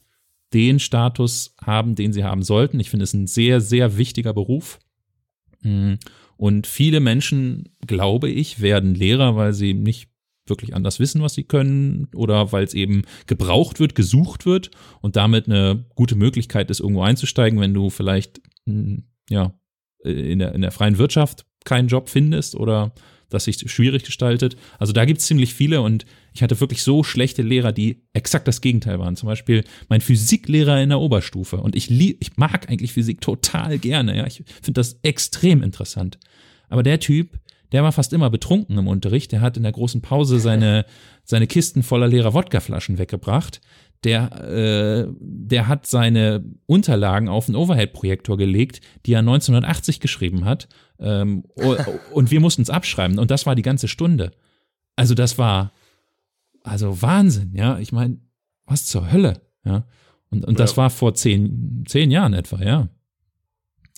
den 0.53 0.79
Status 0.79 1.55
haben, 1.61 1.95
den 1.95 2.13
sie 2.13 2.23
haben 2.23 2.43
sollten. 2.43 2.79
Ich 2.79 2.89
finde 2.89 3.03
es 3.03 3.13
ein 3.13 3.27
sehr, 3.27 3.59
sehr 3.59 3.97
wichtiger 3.97 4.33
Beruf. 4.33 4.79
Mm, 5.61 5.95
Und 6.37 6.67
viele 6.67 6.99
Menschen, 6.99 7.69
glaube 7.85 8.29
ich, 8.29 8.61
werden 8.61 8.95
Lehrer, 8.95 9.35
weil 9.35 9.53
sie 9.53 9.73
nicht 9.73 10.09
wirklich 10.45 10.75
anders 10.75 10.99
wissen, 10.99 11.21
was 11.21 11.33
sie 11.33 11.43
können 11.43 12.07
oder 12.15 12.51
weil 12.51 12.63
es 12.63 12.73
eben 12.73 13.03
gebraucht 13.25 13.79
wird, 13.79 13.95
gesucht 13.95 14.45
wird 14.45 14.71
und 15.01 15.15
damit 15.15 15.47
eine 15.47 15.85
gute 15.95 16.15
Möglichkeit 16.15 16.71
ist, 16.71 16.79
irgendwo 16.79 17.01
einzusteigen, 17.01 17.59
wenn 17.59 17.73
du 17.73 17.89
vielleicht 17.89 18.41
mm, 18.65 18.99
ja 19.29 19.53
in 20.03 20.39
der, 20.39 20.53
in 20.53 20.61
der 20.61 20.71
freien 20.71 20.97
Wirtschaft 20.97 21.45
keinen 21.65 21.89
Job 21.89 22.07
findest 22.07 22.55
oder 22.55 22.93
das 23.29 23.45
sich 23.45 23.59
schwierig 23.71 24.03
gestaltet. 24.03 24.57
Also 24.79 24.93
da 24.93 25.05
gibt 25.05 25.19
es 25.19 25.27
ziemlich 25.27 25.53
viele 25.53 25.81
und 25.81 26.05
ich 26.33 26.43
hatte 26.43 26.59
wirklich 26.59 26.83
so 26.83 27.03
schlechte 27.03 27.41
Lehrer, 27.41 27.71
die 27.71 28.03
exakt 28.13 28.47
das 28.47 28.61
Gegenteil 28.61 28.99
waren. 28.99 29.15
Zum 29.15 29.27
Beispiel 29.27 29.63
mein 29.89 30.01
Physiklehrer 30.01 30.81
in 30.81 30.89
der 30.89 30.99
Oberstufe. 30.99 31.57
Und 31.57 31.75
ich, 31.75 31.89
lieb, 31.89 32.17
ich 32.19 32.37
mag 32.37 32.69
eigentlich 32.69 32.93
Physik 32.93 33.21
total 33.21 33.79
gerne. 33.79 34.15
Ja. 34.15 34.27
Ich 34.27 34.43
finde 34.61 34.79
das 34.79 34.99
extrem 35.01 35.63
interessant. 35.63 36.19
Aber 36.69 36.83
der 36.83 36.99
Typ, 36.99 37.39
der 37.71 37.83
war 37.83 37.91
fast 37.91 38.13
immer 38.13 38.29
betrunken 38.29 38.77
im 38.77 38.87
Unterricht. 38.87 39.31
Der 39.31 39.41
hat 39.41 39.57
in 39.57 39.63
der 39.63 39.71
großen 39.71 40.01
Pause 40.01 40.39
seine, 40.39 40.85
seine 41.23 41.47
Kisten 41.47 41.83
voller 41.83 42.07
leerer 42.07 42.33
Wodkaflaschen 42.33 42.97
weggebracht. 42.97 43.61
Der, 44.03 44.31
äh, 44.43 45.07
der 45.19 45.67
hat 45.67 45.87
seine 45.87 46.43
Unterlagen 46.65 47.29
auf 47.29 47.47
einen 47.47 47.55
Overhead-Projektor 47.55 48.37
gelegt, 48.37 48.81
die 49.05 49.13
er 49.13 49.19
1980 49.19 49.99
geschrieben 49.99 50.45
hat. 50.45 50.67
Ähm, 50.99 51.43
und 52.13 52.31
wir 52.31 52.39
mussten 52.39 52.61
es 52.61 52.69
abschreiben. 52.69 53.17
Und 53.19 53.31
das 53.31 53.45
war 53.45 53.55
die 53.55 53.63
ganze 53.63 53.87
Stunde. 53.87 54.31
Also 54.95 55.13
das 55.15 55.37
war, 55.37 55.71
also 56.63 57.01
Wahnsinn, 57.01 57.53
ja. 57.55 57.79
Ich 57.79 57.91
meine, 57.91 58.19
was 58.65 58.85
zur 58.85 59.11
Hölle, 59.11 59.41
ja. 59.65 59.85
Und, 60.29 60.45
und 60.45 60.59
das 60.59 60.71
Ja. 60.71 60.77
war 60.77 60.89
vor 60.89 61.13
zehn, 61.13 61.83
zehn 61.87 62.11
Jahren 62.11 62.33
etwa, 62.33 62.61
ja. 62.61 62.89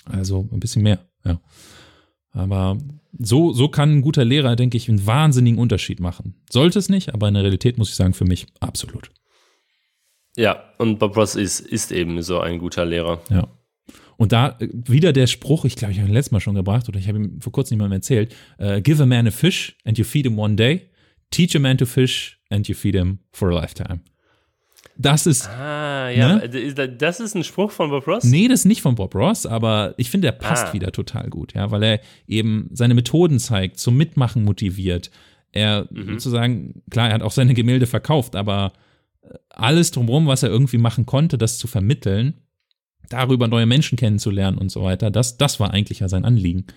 Also 0.06 0.48
ein 0.52 0.60
bisschen 0.60 0.84
mehr, 0.84 1.00
ja. 1.26 1.40
Aber 2.32 2.78
so, 3.18 3.54
so 3.54 3.70
kann 3.70 3.98
ein 3.98 4.02
guter 4.02 4.24
Lehrer, 4.24 4.56
denke 4.56 4.78
ich, 4.78 4.88
einen 4.88 5.06
wahnsinnigen 5.06 5.60
Unterschied 5.60 6.00
machen. 6.00 6.36
Sollte 6.50 6.80
es 6.80 6.88
nicht, 6.90 7.14
aber 7.14 7.28
in 7.28 7.34
der 7.34 7.44
Realität 7.44 7.78
muss 7.78 7.90
ich 7.90 7.96
sagen, 7.96 8.14
für 8.14 8.26
mich 8.26 8.46
absolut. 8.60 9.10
Ja, 10.38 10.64
und 10.78 11.00
Bob 11.00 11.16
Ross 11.18 11.36
ist, 11.36 11.60
ist 11.60 11.92
eben 11.92 12.22
so 12.22 12.40
ein 12.40 12.60
guter 12.60 12.86
Lehrer. 12.86 13.22
Ja. 13.30 13.48
Und 14.18 14.32
da 14.32 14.58
äh, 14.60 14.68
wieder 14.72 15.14
der 15.14 15.28
Spruch, 15.28 15.66
ich 15.66 15.76
glaube, 15.76 15.92
ich 15.94 16.00
habe 16.00 16.10
ihn 16.10 16.14
letztes 16.14 16.32
Mal 16.32 16.40
schon 16.40 16.56
gebracht 16.56 16.88
oder 16.90 17.00
ich 17.00 17.08
habe 17.08 17.18
ihm 17.18 17.42
vor 17.42 17.52
kurzem 17.52 17.76
jemandem 17.76 17.98
erzählt, 17.98 18.36
äh, 18.58 18.82
give 18.82 19.02
a 19.02 19.06
man 19.06 19.28
a 19.28 19.32
fish 19.32 19.78
and 19.86 19.98
you 19.98 20.04
feed 20.04 20.26
him 20.26 20.38
one 20.38 20.56
day, 20.56 20.90
teach 21.32 21.56
a 21.56 21.60
man 21.60 21.78
to 21.78 21.86
fish 21.86 22.40
and 22.50 22.68
you 22.68 22.76
feed 22.76 22.96
him 22.96 23.20
for 23.32 23.50
a 23.50 23.54
lifetime. 23.62 24.02
Das 24.98 25.26
ist, 25.26 25.48
Ah, 25.48 26.10
ja, 26.10 26.36
Ne? 26.38 26.50
das 26.98 27.22
ist 27.22 27.34
ein 27.36 27.46
Spruch 27.46 27.72
von 27.72 27.90
Bob 27.90 28.06
Ross? 28.08 28.26
nee, 28.26 28.50
das 28.50 28.62
ist 28.62 28.66
nicht 28.66 28.82
von 28.82 28.96
Bob 28.96 29.16
Ross, 29.16 29.46
aber 29.46 29.94
ich 29.98 30.10
finde, 30.10 30.28
der 30.28 30.34
passt 30.34 30.68
Ah. 30.68 30.74
wieder 30.74 30.92
total 30.92 31.30
gut, 31.30 31.54
ja, 31.54 31.72
weil 31.72 31.84
er 31.84 32.00
eben 32.28 32.70
seine 32.74 32.94
Methoden 32.96 33.40
zeigt, 33.40 33.80
zum 33.80 33.96
Mitmachen 33.96 34.44
motiviert. 34.44 35.10
Er 35.54 35.88
Mhm. 35.90 36.14
sozusagen, 36.20 36.84
klar, 36.90 37.08
er 37.08 37.14
hat 37.16 37.22
auch 37.24 37.32
seine 37.32 37.54
Gemälde 37.54 37.86
verkauft, 37.88 38.36
aber 38.36 38.74
alles 39.50 39.92
drumherum, 39.92 40.28
was 40.28 40.44
er 40.44 40.50
irgendwie 40.50 40.78
machen 40.78 41.06
konnte, 41.06 41.38
das 41.38 41.58
zu 41.58 41.68
vermitteln, 41.68 42.42
darüber 43.10 43.48
neue 43.48 43.66
Menschen 43.66 43.98
kennenzulernen 43.98 44.58
und 44.58 44.72
so 44.72 44.84
weiter, 44.84 45.12
das, 45.12 45.38
das 45.38 45.60
war 45.60 45.72
eigentlich 45.72 46.00
ja 46.00 46.08
sein 46.10 46.26
Anliegen. 46.26 46.68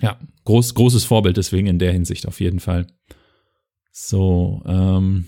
Ja, 0.00 0.18
groß, 0.44 0.74
großes 0.74 1.04
Vorbild 1.04 1.36
deswegen 1.36 1.68
in 1.68 1.78
der 1.78 1.92
Hinsicht 1.92 2.26
auf 2.26 2.40
jeden 2.40 2.60
Fall. 2.60 2.86
So, 3.92 4.62
ähm, 4.66 5.26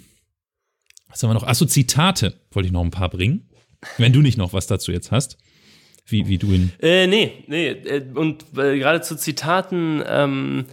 was 1.09 1.23
haben 1.23 1.31
wir 1.31 1.35
noch? 1.35 1.45
Achso, 1.45 1.65
Zitate 1.65 2.41
wollte 2.51 2.67
ich 2.67 2.73
noch 2.73 2.83
ein 2.83 2.91
paar 2.91 3.11
bringen. 3.11 3.49
Wenn 3.99 4.13
du 4.13 4.21
nicht 4.21 4.39
noch 4.39 4.53
was 4.53 4.67
dazu 4.67 4.91
jetzt 4.91 5.13
hast, 5.13 5.39
wie, 6.07 6.27
wie 6.27 6.39
du 6.39 6.53
ihn. 6.53 6.73
Äh, 6.81 7.07
nee, 7.07 7.45
nee. 7.47 7.69
äh, 7.69 8.05
Und 8.15 8.45
äh, 8.57 8.79
gerade 8.79 9.01
zu 9.03 9.17
Zitaten, 9.17 10.03
ähm, 10.07 10.65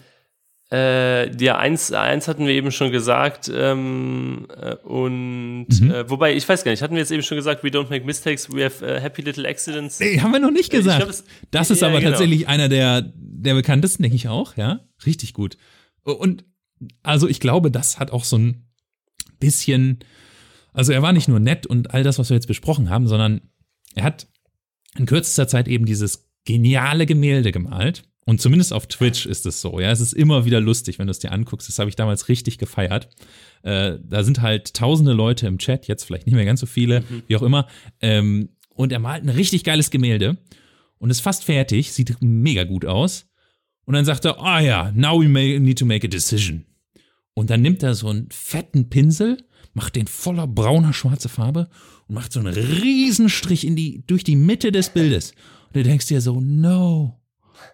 äh, 0.74 1.36
ja, 1.44 1.58
eins, 1.58 1.92
eins 1.92 2.28
hatten 2.28 2.46
wir 2.48 2.54
eben 2.54 2.72
schon 2.72 2.92
gesagt, 2.92 3.52
ähm, 3.54 4.48
äh, 4.60 4.76
und 4.76 5.68
Mhm. 5.70 5.92
äh, 5.92 6.10
wobei, 6.10 6.34
ich 6.36 6.48
weiß 6.48 6.64
gar 6.64 6.72
nicht, 6.72 6.82
hatten 6.82 6.94
wir 6.96 7.02
jetzt 7.02 7.12
eben 7.12 7.24
schon 7.24 7.36
gesagt, 7.38 7.64
we 7.64 7.68
don't 7.70 7.90
make 7.90 8.06
mistakes, 8.06 8.50
we 8.54 8.64
have 8.64 8.84
uh, 8.86 9.02
happy 9.02 9.22
little 9.22 9.48
accidents. 9.48 10.00
Nee, 10.00 10.20
haben 10.22 10.32
wir 10.32 10.40
noch 10.40 10.52
nicht 10.52 10.74
Äh, 10.74 10.78
gesagt. 10.78 11.00
glaub, 11.00 11.10
es- 11.10 11.26
das 11.52 11.72
ist 11.72 11.82
ja, 11.82 11.90
aber 11.90 12.00
genau. 12.00 12.12
tatsächlich 12.12 12.48
einer 12.48 12.70
der, 12.70 13.12
der 13.16 13.54
bekanntesten, 13.54 14.04
denke 14.04 14.16
ich 14.16 14.28
auch, 14.30 14.56
ja. 14.56 14.80
Richtig 15.06 15.34
gut. 15.34 15.58
Und 16.04 16.46
also 17.04 17.28
ich 17.28 17.40
glaube, 17.40 17.70
das 17.70 18.00
hat 18.00 18.12
auch 18.12 18.24
so 18.24 18.38
ein 18.38 18.66
bisschen, 19.40 20.00
also 20.74 20.94
er 20.94 21.02
war 21.02 21.12
nicht 21.14 21.28
nur 21.28 21.40
nett 21.40 21.68
und 21.68 21.94
all 21.94 22.04
das, 22.04 22.18
was 22.18 22.30
wir 22.30 22.36
jetzt 22.38 22.48
besprochen 22.48 22.90
haben, 22.90 23.08
sondern 23.08 23.42
er 23.96 24.04
hat 24.04 24.28
in 24.98 25.06
kürzester 25.06 25.48
Zeit 25.48 25.68
eben 25.68 25.86
dieses 25.86 26.30
geniale 26.46 27.06
Gemälde 27.06 27.52
gemalt. 27.52 28.04
Und 28.32 28.40
zumindest 28.40 28.72
auf 28.72 28.88
Twitch 28.88 29.26
ist 29.26 29.46
es 29.46 29.60
so, 29.60 29.82
ja. 29.82 29.92
Es 29.92 30.00
ist 30.00 30.14
immer 30.14 30.46
wieder 30.46 30.62
lustig, 30.62 31.00
wenn 31.00 31.08
du 31.08 31.12
es 31.12 31.20
dir 31.20 31.34
anguckst. 31.34 31.68
Das 31.68 31.80
habe 31.80 31.90
ich 31.90 31.98
damals 31.98 32.30
richtig 32.30 32.60
gefeiert. 32.60 33.10
Äh, 33.62 33.98
da 34.02 34.24
sind 34.24 34.42
halt 34.42 34.74
tausende 34.74 35.12
Leute 35.12 35.48
im 35.48 35.58
Chat, 35.58 35.90
jetzt 35.90 36.06
vielleicht 36.06 36.28
nicht 36.28 36.36
mehr 36.36 36.46
ganz 36.46 36.62
so 36.62 36.66
viele, 36.66 37.04
wie 37.28 37.36
auch 37.36 37.42
immer. 37.42 37.68
Ähm, 38.00 38.48
und 38.74 38.94
er 38.94 39.00
malt 39.00 39.26
ein 39.26 39.30
richtig 39.30 39.66
geiles 39.66 39.92
Gemälde 39.92 40.38
und 40.98 41.10
ist 41.10 41.20
fast 41.20 41.44
fertig, 41.44 41.92
sieht 41.92 42.16
mega 42.22 42.64
gut 42.64 42.86
aus. 42.86 43.26
Und 43.84 43.96
dann 43.96 44.06
sagt 44.06 44.24
er, 44.24 44.40
ah 44.42 44.62
ja, 44.62 44.94
now 44.96 45.22
we 45.22 45.28
may, 45.28 45.60
need 45.60 45.78
to 45.78 45.86
make 45.86 46.08
a 46.08 46.10
decision. 46.10 46.64
Und 47.34 47.50
dann 47.50 47.62
nimmt 47.62 47.84
er 47.84 47.96
so 47.96 48.08
einen 48.08 48.30
fetten 48.32 48.90
Pinsel, 48.90 49.40
macht 49.74 49.98
den 49.98 50.08
voller 50.08 50.48
brauner 50.48 50.94
schwarzer 50.94 51.28
Farbe 51.28 51.68
und 52.08 52.16
macht 52.16 52.32
so 52.32 52.40
einen 52.40 52.54
Riesenstrich 52.54 53.68
in 53.68 53.76
die, 53.76 54.06
durch 54.08 54.24
die 54.24 54.38
Mitte 54.38 54.72
des 54.72 54.92
Bildes. 54.92 55.32
Und 55.68 55.76
du 55.76 55.84
denkst 55.84 56.08
dir 56.08 56.22
so, 56.22 56.40
no, 56.40 57.21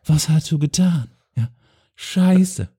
was 0.06 0.30
hast 0.30 0.52
du 0.52 0.60
getan? 0.60 1.10
Ja, 1.36 1.50
scheiße. 1.96 2.70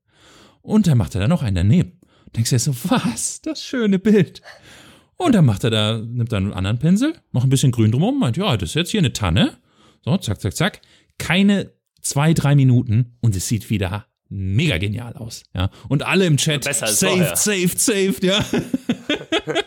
Und 0.62 0.86
dann 0.86 0.98
macht 0.98 1.14
er 1.14 1.22
da 1.22 1.28
noch 1.28 1.42
einen 1.42 1.56
daneben. 1.56 1.98
Denkst 2.36 2.50
dir 2.50 2.58
so, 2.58 2.74
was? 2.84 3.40
Das 3.42 3.62
schöne 3.62 3.98
Bild. 3.98 4.42
Und 5.16 5.34
dann 5.34 5.46
macht 5.46 5.64
er 5.64 5.70
da, 5.70 5.98
nimmt 5.98 6.32
er 6.32 6.38
einen 6.38 6.52
anderen 6.52 6.78
Pinsel, 6.78 7.14
macht 7.32 7.46
ein 7.46 7.50
bisschen 7.50 7.72
grün 7.72 7.90
drumherum, 7.90 8.20
meint, 8.20 8.36
ja, 8.36 8.56
das 8.56 8.70
ist 8.70 8.74
jetzt 8.74 8.90
hier 8.90 9.00
eine 9.00 9.12
Tanne. 9.12 9.58
So, 10.04 10.16
zack, 10.16 10.40
zack, 10.40 10.54
zack. 10.54 10.80
Keine 11.18 11.72
zwei, 12.00 12.34
drei 12.34 12.54
Minuten 12.54 13.16
und 13.20 13.34
es 13.34 13.48
sieht 13.48 13.70
wieder 13.70 14.06
mega 14.28 14.78
genial 14.78 15.14
aus. 15.14 15.42
Ja. 15.54 15.70
Und 15.88 16.04
alle 16.04 16.26
im 16.26 16.36
Chat, 16.36 16.64
Besser 16.64 16.86
als 16.86 17.00
saved, 17.00 17.36
saved, 17.36 17.80
saved, 17.80 18.24
ja. 18.24 18.44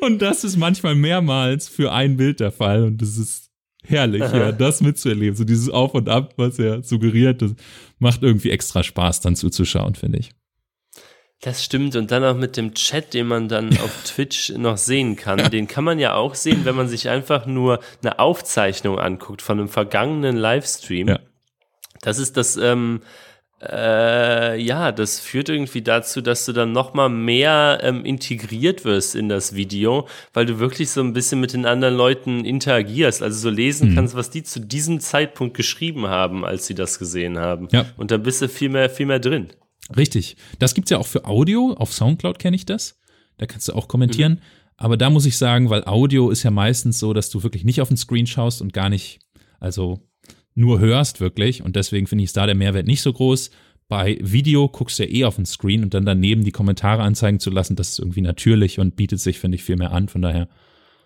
und 0.00 0.20
das 0.20 0.44
ist 0.44 0.56
manchmal 0.56 0.94
mehrmals 0.94 1.68
für 1.68 1.92
ein 1.92 2.16
Bild 2.16 2.40
der 2.40 2.52
Fall 2.52 2.84
und 2.84 3.02
das 3.02 3.16
ist 3.16 3.50
herrlich, 3.86 4.20
ja, 4.20 4.52
das 4.52 4.80
mitzuerleben. 4.80 5.36
So 5.36 5.44
dieses 5.44 5.68
Auf 5.70 5.94
und 5.94 6.08
Ab, 6.08 6.34
was 6.36 6.58
er 6.58 6.82
suggeriert, 6.82 7.42
das 7.42 7.54
macht 7.98 8.22
irgendwie 8.22 8.50
extra 8.50 8.82
Spaß, 8.82 9.20
dann 9.20 9.36
zuzuschauen, 9.36 9.94
finde 9.94 10.18
ich. 10.18 10.30
Das 11.40 11.62
stimmt. 11.62 11.94
Und 11.94 12.10
dann 12.10 12.24
auch 12.24 12.36
mit 12.36 12.56
dem 12.56 12.72
Chat, 12.74 13.12
den 13.12 13.26
man 13.26 13.48
dann 13.48 13.68
auf 13.84 14.04
Twitch 14.04 14.50
noch 14.50 14.78
sehen 14.78 15.16
kann. 15.16 15.50
Den 15.50 15.68
kann 15.68 15.84
man 15.84 15.98
ja 15.98 16.14
auch 16.14 16.34
sehen, 16.34 16.64
wenn 16.64 16.74
man 16.74 16.88
sich 16.88 17.08
einfach 17.08 17.46
nur 17.46 17.80
eine 18.02 18.18
Aufzeichnung 18.18 18.98
anguckt 18.98 19.42
von 19.42 19.58
einem 19.58 19.68
vergangenen 19.68 20.36
Livestream. 20.36 21.08
Ja. 21.08 21.20
Das 22.00 22.18
ist 22.18 22.36
das, 22.36 22.56
ähm, 22.56 23.02
äh, 23.70 24.60
ja, 24.60 24.92
das 24.92 25.20
führt 25.20 25.48
irgendwie 25.48 25.82
dazu, 25.82 26.20
dass 26.20 26.44
du 26.44 26.52
dann 26.52 26.72
noch 26.72 26.94
mal 26.94 27.08
mehr 27.08 27.80
ähm, 27.82 28.04
integriert 28.04 28.84
wirst 28.84 29.14
in 29.14 29.28
das 29.28 29.54
Video, 29.54 30.06
weil 30.32 30.46
du 30.46 30.58
wirklich 30.58 30.90
so 30.90 31.00
ein 31.00 31.12
bisschen 31.12 31.40
mit 31.40 31.52
den 31.52 31.66
anderen 31.66 31.94
Leuten 31.96 32.44
interagierst, 32.44 33.22
also 33.22 33.38
so 33.38 33.50
lesen 33.50 33.90
Mhm. 33.90 33.94
kannst, 33.94 34.14
was 34.14 34.30
die 34.30 34.42
zu 34.42 34.60
diesem 34.60 35.00
Zeitpunkt 35.00 35.56
geschrieben 35.56 36.06
haben, 36.06 36.44
als 36.44 36.66
sie 36.66 36.74
das 36.74 36.98
gesehen 36.98 37.38
haben. 37.38 37.68
Ja. 37.72 37.86
Und 37.96 38.10
dann 38.10 38.22
bist 38.22 38.42
du 38.42 38.48
viel 38.48 38.68
mehr, 38.68 38.88
viel 38.90 39.06
mehr 39.06 39.18
drin. 39.20 39.48
Richtig. 39.96 40.36
Das 40.58 40.74
gibt's 40.74 40.90
ja 40.90 40.98
auch 40.98 41.06
für 41.06 41.24
Audio. 41.26 41.74
Auf 41.76 41.92
Soundcloud 41.92 42.38
kenne 42.38 42.56
ich 42.56 42.64
das. 42.66 42.98
Da 43.38 43.46
kannst 43.46 43.68
du 43.68 43.72
auch 43.74 43.88
kommentieren. 43.88 44.40
Aber 44.76 44.96
da 44.96 45.10
muss 45.10 45.26
ich 45.26 45.36
sagen, 45.36 45.70
weil 45.70 45.84
Audio 45.84 46.30
ist 46.30 46.42
ja 46.42 46.50
meistens 46.50 46.98
so, 46.98 47.12
dass 47.12 47.30
du 47.30 47.42
wirklich 47.42 47.64
nicht 47.64 47.80
auf 47.80 47.88
den 47.88 47.96
Screen 47.96 48.26
schaust 48.26 48.60
und 48.62 48.72
gar 48.72 48.88
nicht, 48.88 49.20
also 49.60 50.00
nur 50.54 50.78
hörst 50.80 51.20
wirklich. 51.20 51.62
Und 51.62 51.76
deswegen 51.76 52.06
finde 52.06 52.24
ich 52.24 52.32
da 52.32 52.46
der 52.46 52.54
Mehrwert 52.54 52.86
nicht 52.86 53.02
so 53.02 53.12
groß. 53.12 53.50
Bei 53.88 54.18
Video 54.22 54.68
guckst 54.68 54.98
du 54.98 55.04
ja 55.04 55.10
eh 55.10 55.24
auf 55.24 55.36
den 55.36 55.46
Screen 55.46 55.82
und 55.82 55.92
dann 55.94 56.06
daneben 56.06 56.42
die 56.44 56.52
Kommentare 56.52 57.02
anzeigen 57.02 57.38
zu 57.38 57.50
lassen, 57.50 57.76
das 57.76 57.90
ist 57.90 57.98
irgendwie 57.98 58.22
natürlich 58.22 58.78
und 58.78 58.96
bietet 58.96 59.20
sich, 59.20 59.38
finde 59.38 59.56
ich, 59.56 59.64
viel 59.64 59.76
mehr 59.76 59.92
an. 59.92 60.08
Von 60.08 60.22
daher 60.22 60.48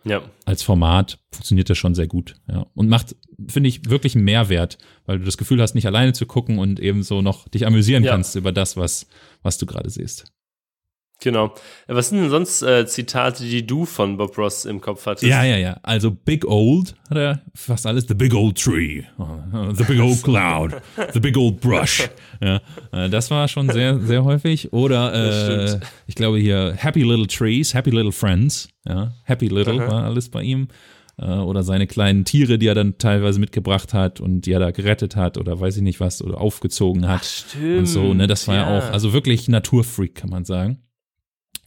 Ja. 0.04 0.22
als 0.44 0.62
Format 0.62 1.18
funktioniert 1.32 1.68
das 1.68 1.76
schon 1.76 1.94
sehr 1.96 2.06
gut. 2.06 2.36
Ja. 2.48 2.66
Und 2.74 2.88
macht, 2.88 3.16
finde 3.48 3.68
ich, 3.68 3.90
wirklich 3.90 4.14
einen 4.14 4.24
Mehrwert, 4.24 4.78
weil 5.06 5.18
du 5.18 5.24
das 5.24 5.36
Gefühl 5.38 5.60
hast, 5.60 5.74
nicht 5.74 5.86
alleine 5.86 6.12
zu 6.12 6.24
gucken 6.24 6.58
und 6.60 6.78
eben 6.78 7.02
so 7.02 7.20
noch 7.20 7.48
dich 7.48 7.66
amüsieren 7.66 8.04
Ja. 8.04 8.12
kannst 8.12 8.36
über 8.36 8.52
das, 8.52 8.76
was, 8.76 9.08
was 9.42 9.58
du 9.58 9.66
gerade 9.66 9.90
siehst. 9.90 10.32
Genau. 11.20 11.52
Was 11.88 12.10
sind 12.10 12.20
denn 12.20 12.30
sonst 12.30 12.62
äh, 12.62 12.86
Zitate, 12.86 13.42
die 13.42 13.66
du 13.66 13.84
von 13.84 14.16
Bob 14.16 14.38
Ross 14.38 14.64
im 14.64 14.80
Kopf 14.80 15.04
hattest? 15.06 15.24
Ja, 15.24 15.42
ja, 15.42 15.56
ja. 15.56 15.78
Also 15.82 16.12
Big 16.12 16.46
Old 16.46 16.94
hat 17.10 17.18
er 17.18 17.42
fast 17.54 17.86
alles. 17.86 18.06
The 18.06 18.14
Big 18.14 18.32
Old 18.34 18.56
Tree, 18.56 19.02
The 19.74 19.84
Big 19.84 20.00
Old 20.00 20.22
Cloud, 20.22 20.76
The 21.12 21.18
Big 21.18 21.36
Old 21.36 21.60
Brush. 21.60 22.08
Ja, 22.40 22.60
äh, 22.92 23.10
das 23.10 23.32
war 23.32 23.48
schon 23.48 23.68
sehr, 23.68 23.98
sehr 23.98 24.22
häufig. 24.22 24.72
Oder 24.72 25.12
äh, 25.12 25.80
ich 26.06 26.14
glaube 26.14 26.38
hier 26.38 26.74
Happy 26.76 27.02
Little 27.02 27.26
Trees, 27.26 27.74
Happy 27.74 27.90
Little 27.90 28.12
Friends. 28.12 28.68
Ja, 28.86 29.12
Happy 29.24 29.48
Little 29.48 29.78
war 29.78 30.04
alles 30.04 30.28
bei 30.28 30.42
ihm. 30.42 30.68
Äh, 31.20 31.32
Oder 31.32 31.64
seine 31.64 31.88
kleinen 31.88 32.24
Tiere, 32.24 32.58
die 32.58 32.68
er 32.68 32.76
dann 32.76 32.96
teilweise 32.98 33.40
mitgebracht 33.40 33.92
hat 33.92 34.20
und 34.20 34.42
die 34.42 34.52
er 34.52 34.60
da 34.60 34.70
gerettet 34.70 35.16
hat 35.16 35.36
oder 35.36 35.58
weiß 35.58 35.76
ich 35.78 35.82
nicht 35.82 35.98
was 35.98 36.22
oder 36.22 36.40
aufgezogen 36.40 37.08
hat. 37.08 37.24
Stimmt. 37.24 37.78
und 37.78 37.86
so, 37.86 38.14
ne, 38.14 38.28
das 38.28 38.46
war 38.46 38.54
ja, 38.54 38.78
auch, 38.78 38.92
also 38.92 39.12
wirklich 39.12 39.48
Naturfreak, 39.48 40.14
kann 40.14 40.30
man 40.30 40.44
sagen. 40.44 40.78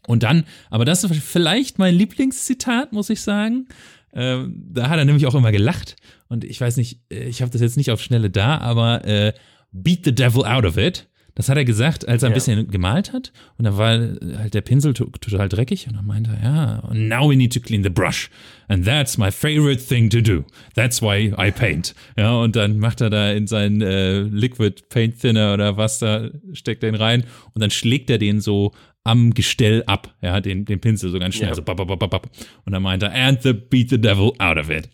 Und 0.07 0.23
dann, 0.23 0.43
aber 0.69 0.85
das 0.85 1.03
ist 1.03 1.15
vielleicht 1.15 1.79
mein 1.79 1.95
Lieblingszitat, 1.95 2.91
muss 2.93 3.09
ich 3.09 3.21
sagen. 3.21 3.67
Ähm, 4.13 4.65
da 4.73 4.89
hat 4.89 4.97
er 4.97 5.05
nämlich 5.05 5.25
auch 5.25 5.35
immer 5.35 5.51
gelacht. 5.51 5.95
Und 6.27 6.43
ich 6.43 6.59
weiß 6.59 6.77
nicht, 6.77 6.99
äh, 7.11 7.23
ich 7.29 7.41
habe 7.41 7.51
das 7.51 7.61
jetzt 7.61 7.77
nicht 7.77 7.91
auf 7.91 8.01
Schnelle 8.01 8.29
da, 8.29 8.57
aber 8.57 9.05
äh, 9.05 9.33
Beat 9.71 10.03
the 10.05 10.13
Devil 10.13 10.43
out 10.43 10.65
of 10.65 10.77
it. 10.77 11.07
Das 11.33 11.47
hat 11.47 11.55
er 11.55 11.63
gesagt, 11.63 12.05
als 12.09 12.23
er 12.23 12.27
ein 12.27 12.31
Ja. 12.33 12.35
bisschen 12.35 12.67
gemalt 12.67 13.13
hat. 13.13 13.31
Und 13.57 13.63
da 13.63 13.77
war 13.77 13.91
halt 14.37 14.53
der 14.53 14.59
Pinsel 14.59 14.93
to 14.93 15.05
total 15.21 15.47
dreckig. 15.47 15.87
Und 15.87 15.95
dann 15.95 16.05
meinte 16.05 16.31
er, 16.41 16.43
ja, 16.43 16.93
now 16.93 17.29
we 17.29 17.37
need 17.37 17.53
to 17.53 17.61
clean 17.61 17.83
the 17.83 17.89
brush. 17.89 18.29
And 18.67 18.83
that's 18.85 19.17
my 19.17 19.31
favorite 19.31 19.81
thing 19.81 20.09
to 20.09 20.19
do. 20.19 20.43
That's 20.75 21.01
why 21.01 21.33
I 21.39 21.51
paint. 21.51 21.95
Ja, 22.17 22.33
und 22.35 22.57
dann 22.57 22.79
macht 22.79 22.99
er 22.99 23.09
da 23.09 23.31
in 23.31 23.47
seinen 23.47 23.81
äh, 23.81 24.19
Liquid 24.23 24.89
Paint 24.89 25.21
Thinner 25.21 25.53
oder 25.53 25.77
was 25.77 25.99
da, 25.99 26.29
steckt 26.51 26.83
er 26.83 26.89
ihn 26.89 26.95
rein. 26.95 27.23
Und 27.53 27.61
dann 27.61 27.71
schlägt 27.71 28.09
er 28.09 28.17
den 28.17 28.41
so 28.41 28.73
am 29.03 29.33
Gestell 29.33 29.83
ab, 29.87 30.13
ja, 30.21 30.39
den, 30.41 30.65
den 30.65 30.79
Pinsel 30.79 31.09
so 31.09 31.17
ganz 31.19 31.35
schnell, 31.35 31.49
Ja. 31.49 31.55
so 31.55 31.61
bap, 31.63 31.77
bap, 31.77 31.87
bap, 31.99 32.09
bap. 32.09 32.29
Und 32.65 32.73
dann 32.73 32.83
meint 32.83 33.01
er, 33.03 33.11
and 33.13 33.41
the 33.41 33.53
beat 33.53 33.89
the 33.89 33.99
devil 33.99 34.31
out 34.39 34.57
of 34.57 34.69
it. 34.69 34.89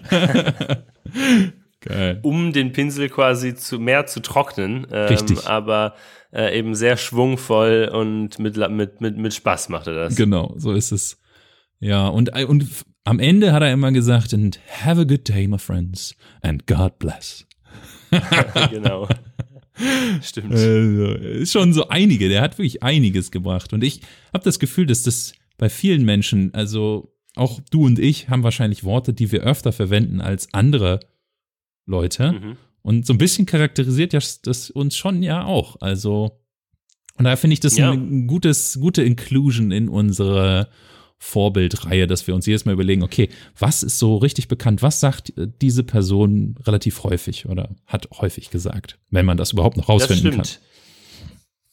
Geil. 1.80 2.20
Um 2.22 2.52
den 2.52 2.72
Pinsel 2.72 3.08
quasi 3.08 3.54
zu 3.54 3.78
mehr 3.80 4.06
zu 4.06 4.20
trocknen. 4.20 4.86
Ähm, 4.92 5.08
Richtig. 5.08 5.46
Aber 5.48 5.94
äh, 6.32 6.56
eben 6.56 6.74
sehr 6.76 6.96
schwungvoll 6.96 7.90
und 7.92 8.38
mit, 8.38 8.56
mit, 8.70 9.00
mit, 9.00 9.16
mit 9.16 9.34
Spaß 9.34 9.68
macht 9.68 9.88
er 9.88 9.94
das. 9.94 10.14
Genau, 10.16 10.54
so 10.56 10.72
ist 10.72 10.92
es. 10.92 11.18
Ja, 11.80 12.06
und, 12.06 12.32
und 12.44 12.62
f- 12.62 12.84
am 13.04 13.18
Ende 13.18 13.52
hat 13.52 13.62
er 13.62 13.72
immer 13.72 13.90
gesagt, 13.90 14.32
and 14.32 14.60
have 14.84 15.00
a 15.00 15.04
good 15.04 15.28
day, 15.28 15.48
my 15.48 15.58
friends, 15.58 16.14
and 16.40 16.66
God 16.68 17.00
bless. 17.00 17.46
genau. 18.70 19.08
Stimmt. 20.22 20.52
Also, 20.52 21.14
ist 21.14 21.52
schon 21.52 21.72
so 21.72 21.88
einige, 21.88 22.28
der 22.28 22.42
hat 22.42 22.58
wirklich 22.58 22.82
einiges 22.82 23.30
gebracht. 23.30 23.72
Und 23.72 23.82
ich 23.82 24.00
habe 24.32 24.44
das 24.44 24.58
Gefühl, 24.58 24.86
dass 24.86 25.02
das 25.02 25.32
bei 25.58 25.68
vielen 25.68 26.04
Menschen, 26.04 26.52
also 26.54 27.14
auch 27.34 27.60
du 27.70 27.86
und 27.86 27.98
ich, 27.98 28.28
haben 28.28 28.42
wahrscheinlich 28.42 28.84
Worte, 28.84 29.14
die 29.14 29.32
wir 29.32 29.42
öfter 29.42 29.72
verwenden 29.72 30.20
als 30.20 30.52
andere 30.52 31.00
Leute. 31.86 32.32
Mhm. 32.32 32.56
Und 32.82 33.06
so 33.06 33.14
ein 33.14 33.18
bisschen 33.18 33.46
charakterisiert 33.46 34.12
ja 34.12 34.20
das 34.42 34.70
uns 34.70 34.96
schon 34.96 35.22
ja 35.22 35.44
auch. 35.44 35.76
Also, 35.80 36.40
und 37.16 37.24
daher 37.24 37.36
finde 37.36 37.54
ich 37.54 37.60
das 37.60 37.76
Ja. 37.76 37.92
ein 37.92 38.26
gutes, 38.26 38.78
gute 38.80 39.02
Inclusion 39.02 39.70
in 39.70 39.88
unsere 39.88 40.68
Vorbildreihe, 41.24 42.08
dass 42.08 42.26
wir 42.26 42.34
uns 42.34 42.46
jedes 42.46 42.64
Mal 42.64 42.72
überlegen, 42.72 43.04
okay, 43.04 43.28
was 43.56 43.84
ist 43.84 44.00
so 44.00 44.16
richtig 44.16 44.48
bekannt? 44.48 44.82
Was 44.82 44.98
sagt 44.98 45.38
äh, 45.38 45.46
diese 45.60 45.84
Person 45.84 46.56
relativ 46.66 47.04
häufig 47.04 47.46
oder 47.46 47.76
hat 47.86 48.08
häufig 48.20 48.50
gesagt, 48.50 48.98
wenn 49.10 49.24
man 49.24 49.36
das 49.36 49.52
überhaupt 49.52 49.76
noch 49.76 49.86
Das 49.86 50.10
rausfinden 50.10 50.32
kann? 50.32 50.48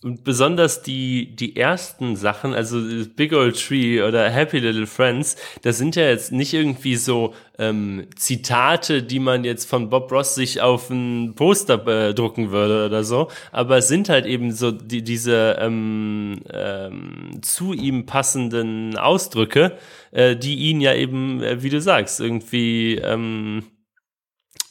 Und 0.02 0.24
besonders 0.24 0.82
die, 0.82 1.36
die 1.36 1.58
ersten 1.58 2.16
Sachen, 2.16 2.54
also 2.54 2.80
Big 3.18 3.34
Old 3.34 3.62
Tree 3.62 4.02
oder 4.02 4.30
Happy 4.30 4.60
Little 4.60 4.88
Friends, 4.88 5.36
das 5.62 5.78
sind 5.78 5.98
ja 5.98 6.04
jetzt 6.04 6.32
nicht 6.32 6.54
irgendwie 6.54 6.96
so 6.96 7.34
ähm, 7.58 8.08
Zitate, 8.16 9.04
die 9.04 9.20
man 9.20 9.44
jetzt 9.44 9.70
von 9.70 9.90
Bob 9.90 10.10
Ross 10.10 10.36
sich 10.36 10.62
auf 10.62 10.90
ein 10.90 11.36
Poster 11.36 11.86
äh, 11.86 12.14
drucken 12.14 12.52
würde 12.52 12.86
oder 12.86 13.04
so, 13.04 13.28
aber 13.52 13.80
es 13.80 13.90
sind 13.90 14.08
halt 14.08 14.26
eben 14.26 14.54
so 14.54 14.72
die, 14.72 15.04
diese 15.04 15.58
ähm, 15.60 16.44
ähm, 16.50 17.42
zu 17.42 17.74
ihm 17.74 18.06
passenden 18.06 18.98
Ausdrücke, 18.98 19.78
äh, 20.12 20.38
die 20.38 20.60
ihn 20.70 20.80
ja 20.80 20.94
eben, 20.94 21.44
äh, 21.44 21.62
wie 21.62 21.70
du 21.70 21.82
sagst, 21.82 22.22
irgendwie 22.22 22.96
ähm, 22.96 23.66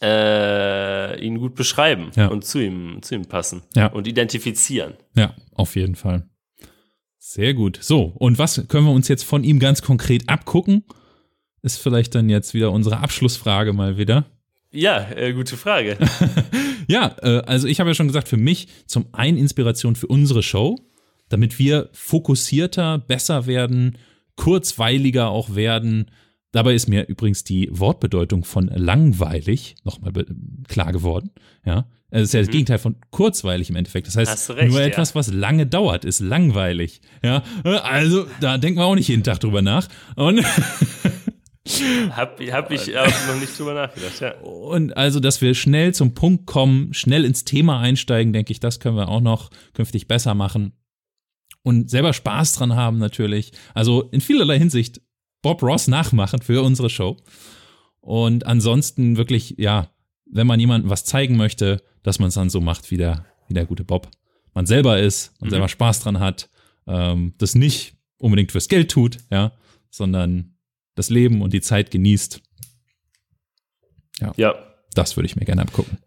äh, 0.02 1.20
ihn 1.24 1.38
gut 1.38 1.54
beschreiben 1.54 2.10
Ja. 2.16 2.28
und 2.28 2.44
zu 2.44 2.58
ihm, 2.60 2.98
zu 3.02 3.14
ihm 3.14 3.26
passen 3.26 3.62
Ja. 3.74 3.86
und 3.88 4.06
identifizieren. 4.06 4.94
Ja, 5.16 5.34
auf 5.54 5.76
jeden 5.76 5.94
Fall. 5.96 6.28
Sehr 7.18 7.54
gut. 7.54 7.78
So, 7.82 8.12
und 8.16 8.38
was 8.38 8.66
können 8.68 8.86
wir 8.86 8.92
uns 8.92 9.08
jetzt 9.08 9.24
von 9.24 9.44
ihm 9.44 9.58
ganz 9.58 9.82
konkret 9.82 10.28
abgucken? 10.28 10.84
Ist 11.62 11.78
vielleicht 11.80 12.14
dann 12.14 12.28
jetzt 12.30 12.54
wieder 12.54 12.70
unsere 12.72 12.98
Abschlussfrage 12.98 13.72
mal 13.72 13.98
wieder. 13.98 14.24
Ja, 14.70 15.10
äh, 15.10 15.32
gute 15.32 15.56
Frage. 15.56 15.96
Ja, 16.90 17.14
äh, 17.20 17.42
also 17.44 17.68
ich 17.68 17.80
habe 17.80 17.90
ja 17.90 17.94
schon 17.94 18.06
gesagt, 18.06 18.28
für 18.28 18.38
mich 18.38 18.68
zum 18.86 19.08
einen 19.12 19.36
Inspiration 19.36 19.94
für 19.94 20.06
unsere 20.06 20.42
Show, 20.42 20.78
damit 21.28 21.58
wir 21.58 21.90
fokussierter, 21.92 22.96
besser 22.96 23.46
werden, 23.46 23.98
kurzweiliger 24.36 25.28
auch 25.28 25.54
werden. 25.54 26.10
Dabei 26.52 26.74
ist 26.74 26.88
mir 26.88 27.06
übrigens 27.08 27.44
die 27.44 27.68
Wortbedeutung 27.70 28.44
von 28.44 28.68
langweilig 28.68 29.76
nochmal 29.84 30.12
klar 30.66 30.92
geworden. 30.92 31.30
Ja, 31.64 31.86
es 32.10 32.22
ist 32.22 32.32
ja 32.32 32.40
das 32.40 32.48
Gegenteil 32.48 32.78
von 32.78 32.96
kurzweilig 33.10 33.68
im 33.68 33.76
Endeffekt. 33.76 34.06
Das 34.06 34.16
heißt, 34.16 34.48
Mhm. 34.48 34.54
Recht, 34.54 34.70
nur 34.70 34.80
ja. 34.80 34.86
etwas, 34.86 35.14
was 35.14 35.30
lange 35.32 35.66
dauert, 35.66 36.06
ist 36.06 36.20
langweilig. 36.20 37.02
Ja, 37.22 37.42
also 37.64 38.26
da 38.40 38.56
denken 38.56 38.78
wir 38.78 38.86
auch 38.86 38.94
nicht 38.94 39.08
jeden 39.08 39.24
Tag 39.24 39.40
drüber 39.40 39.60
nach. 39.60 39.88
Und 40.16 40.42
hab, 42.10 42.40
hab 42.40 42.70
ich 42.70 42.86
noch 42.86 43.40
nicht 43.40 43.58
drüber 43.58 43.74
nachgedacht, 43.74 44.20
ja. 44.20 44.34
Und 44.40 44.96
also, 44.96 45.20
dass 45.20 45.42
wir 45.42 45.54
schnell 45.54 45.92
zum 45.92 46.14
Punkt 46.14 46.46
kommen, 46.46 46.94
schnell 46.94 47.26
ins 47.26 47.44
Thema 47.44 47.80
einsteigen, 47.80 48.32
denke 48.32 48.52
ich, 48.52 48.60
das 48.60 48.80
können 48.80 48.96
wir 48.96 49.08
auch 49.08 49.20
noch 49.20 49.50
künftig 49.74 50.08
besser 50.08 50.34
machen. 50.34 50.72
Und 51.62 51.90
selber 51.90 52.14
Spaß 52.14 52.54
dran 52.54 52.74
haben 52.74 52.96
natürlich. 52.96 53.52
Also 53.74 54.02
in 54.12 54.22
vielerlei 54.22 54.58
Hinsicht 54.58 55.02
Bob 55.42 55.62
Ross 55.62 55.88
nachmachen 55.88 56.42
für 56.42 56.62
unsere 56.62 56.90
Show. 56.90 57.16
Und 58.00 58.46
ansonsten 58.46 59.16
wirklich, 59.16 59.54
ja, 59.58 59.90
wenn 60.26 60.46
man 60.46 60.60
jemandem 60.60 60.90
was 60.90 61.04
zeigen 61.04 61.36
möchte, 61.36 61.82
dass 62.02 62.18
man 62.18 62.28
es 62.28 62.34
dann 62.34 62.50
so 62.50 62.60
macht, 62.60 62.90
wie 62.90 62.96
der, 62.96 63.24
wie 63.48 63.54
der 63.54 63.66
gute 63.66 63.84
Bob 63.84 64.08
man 64.54 64.66
selber 64.66 64.98
ist 64.98 65.32
und 65.40 65.46
Mhm. 65.48 65.50
selber 65.50 65.68
Spaß 65.68 66.00
dran 66.00 66.18
hat, 66.20 66.48
ähm, 66.86 67.34
das 67.38 67.54
nicht 67.54 67.94
unbedingt 68.18 68.52
fürs 68.52 68.68
Geld 68.68 68.90
tut, 68.90 69.18
ja, 69.30 69.52
sondern 69.90 70.56
das 70.94 71.10
Leben 71.10 71.42
und 71.42 71.52
die 71.52 71.60
Zeit 71.60 71.90
genießt. 71.90 72.40
Ja. 74.20 74.32
Das 74.94 75.16
würde 75.16 75.26
ich 75.26 75.36
mir 75.36 75.44
gerne 75.44 75.62
abgucken. 75.62 75.98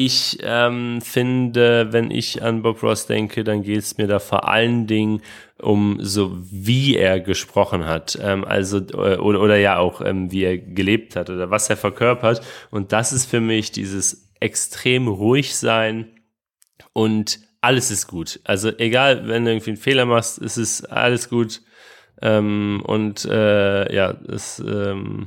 Ich 0.00 0.38
ähm, 0.42 1.00
finde, 1.00 1.88
wenn 1.92 2.12
ich 2.12 2.40
an 2.40 2.62
Bob 2.62 2.84
Ross 2.84 3.06
denke, 3.06 3.42
dann 3.42 3.64
geht 3.64 3.80
es 3.80 3.98
mir 3.98 4.06
da 4.06 4.20
vor 4.20 4.48
allen 4.48 4.86
Dingen 4.86 5.22
um 5.60 5.98
so, 6.00 6.38
wie 6.38 6.96
er 6.96 7.18
gesprochen 7.18 7.84
hat. 7.84 8.16
Ähm, 8.22 8.44
also, 8.44 8.78
äh, 8.78 9.16
oder, 9.16 9.40
oder 9.40 9.56
ja 9.56 9.78
auch, 9.78 10.00
ähm, 10.00 10.30
wie 10.30 10.44
er 10.44 10.56
gelebt 10.56 11.16
hat 11.16 11.30
oder 11.30 11.50
was 11.50 11.68
er 11.68 11.76
verkörpert. 11.76 12.42
Und 12.70 12.92
das 12.92 13.12
ist 13.12 13.26
für 13.26 13.40
mich 13.40 13.72
dieses 13.72 14.30
extrem 14.38 15.08
ruhig 15.08 15.56
sein 15.56 16.06
und 16.92 17.40
alles 17.60 17.90
ist 17.90 18.06
gut. 18.06 18.38
Also 18.44 18.70
egal, 18.78 19.26
wenn 19.26 19.46
du 19.46 19.50
irgendwie 19.50 19.70
einen 19.70 19.78
Fehler 19.78 20.06
machst, 20.06 20.38
ist 20.38 20.58
es 20.58 20.84
alles 20.84 21.28
gut. 21.28 21.60
Ähm, 22.22 22.84
und 22.86 23.24
äh, 23.24 23.92
ja, 23.92 24.14
es, 24.28 24.60
ähm, 24.60 25.26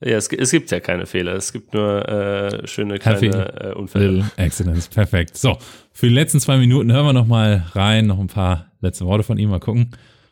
ja, 0.00 0.16
es, 0.16 0.28
es 0.28 0.50
gibt 0.50 0.70
ja 0.70 0.80
keine 0.80 1.06
Fehler. 1.06 1.34
Es 1.34 1.52
gibt 1.52 1.74
nur 1.74 2.08
äh, 2.08 2.66
schöne 2.66 2.98
kleine 2.98 3.60
äh, 3.60 3.72
Unfälle. 3.74 4.08
Little 4.08 4.30
Accidents. 4.36 4.88
Perfekt. 4.88 5.36
So, 5.36 5.58
für 5.92 6.08
die 6.08 6.14
letzten 6.14 6.40
zwei 6.40 6.58
Minuten 6.58 6.92
hören 6.92 7.06
wir 7.06 7.12
noch 7.12 7.26
mal 7.26 7.64
rein, 7.72 8.06
noch 8.06 8.18
ein 8.20 8.28
paar 8.28 8.70
letzte 8.80 9.04
Worte 9.06 9.24
von 9.24 9.38
ihm. 9.38 9.50
Mal 9.50 9.60
gucken, 9.60 9.90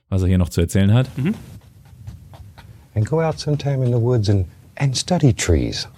was 0.08 0.22
er 0.22 0.28
hier 0.28 0.38
noch 0.38 0.50
zu 0.50 0.60
erzählen 0.60 0.92
hat. 0.94 1.08
And 2.94 3.04
go 3.04 3.20
out 3.20 3.38
sometime 3.38 3.84
in 3.84 3.92
the 3.92 4.00
woods 4.00 4.30
and, 4.30 4.46
and 4.76 4.96
study 4.96 5.32
trees. 5.32 5.88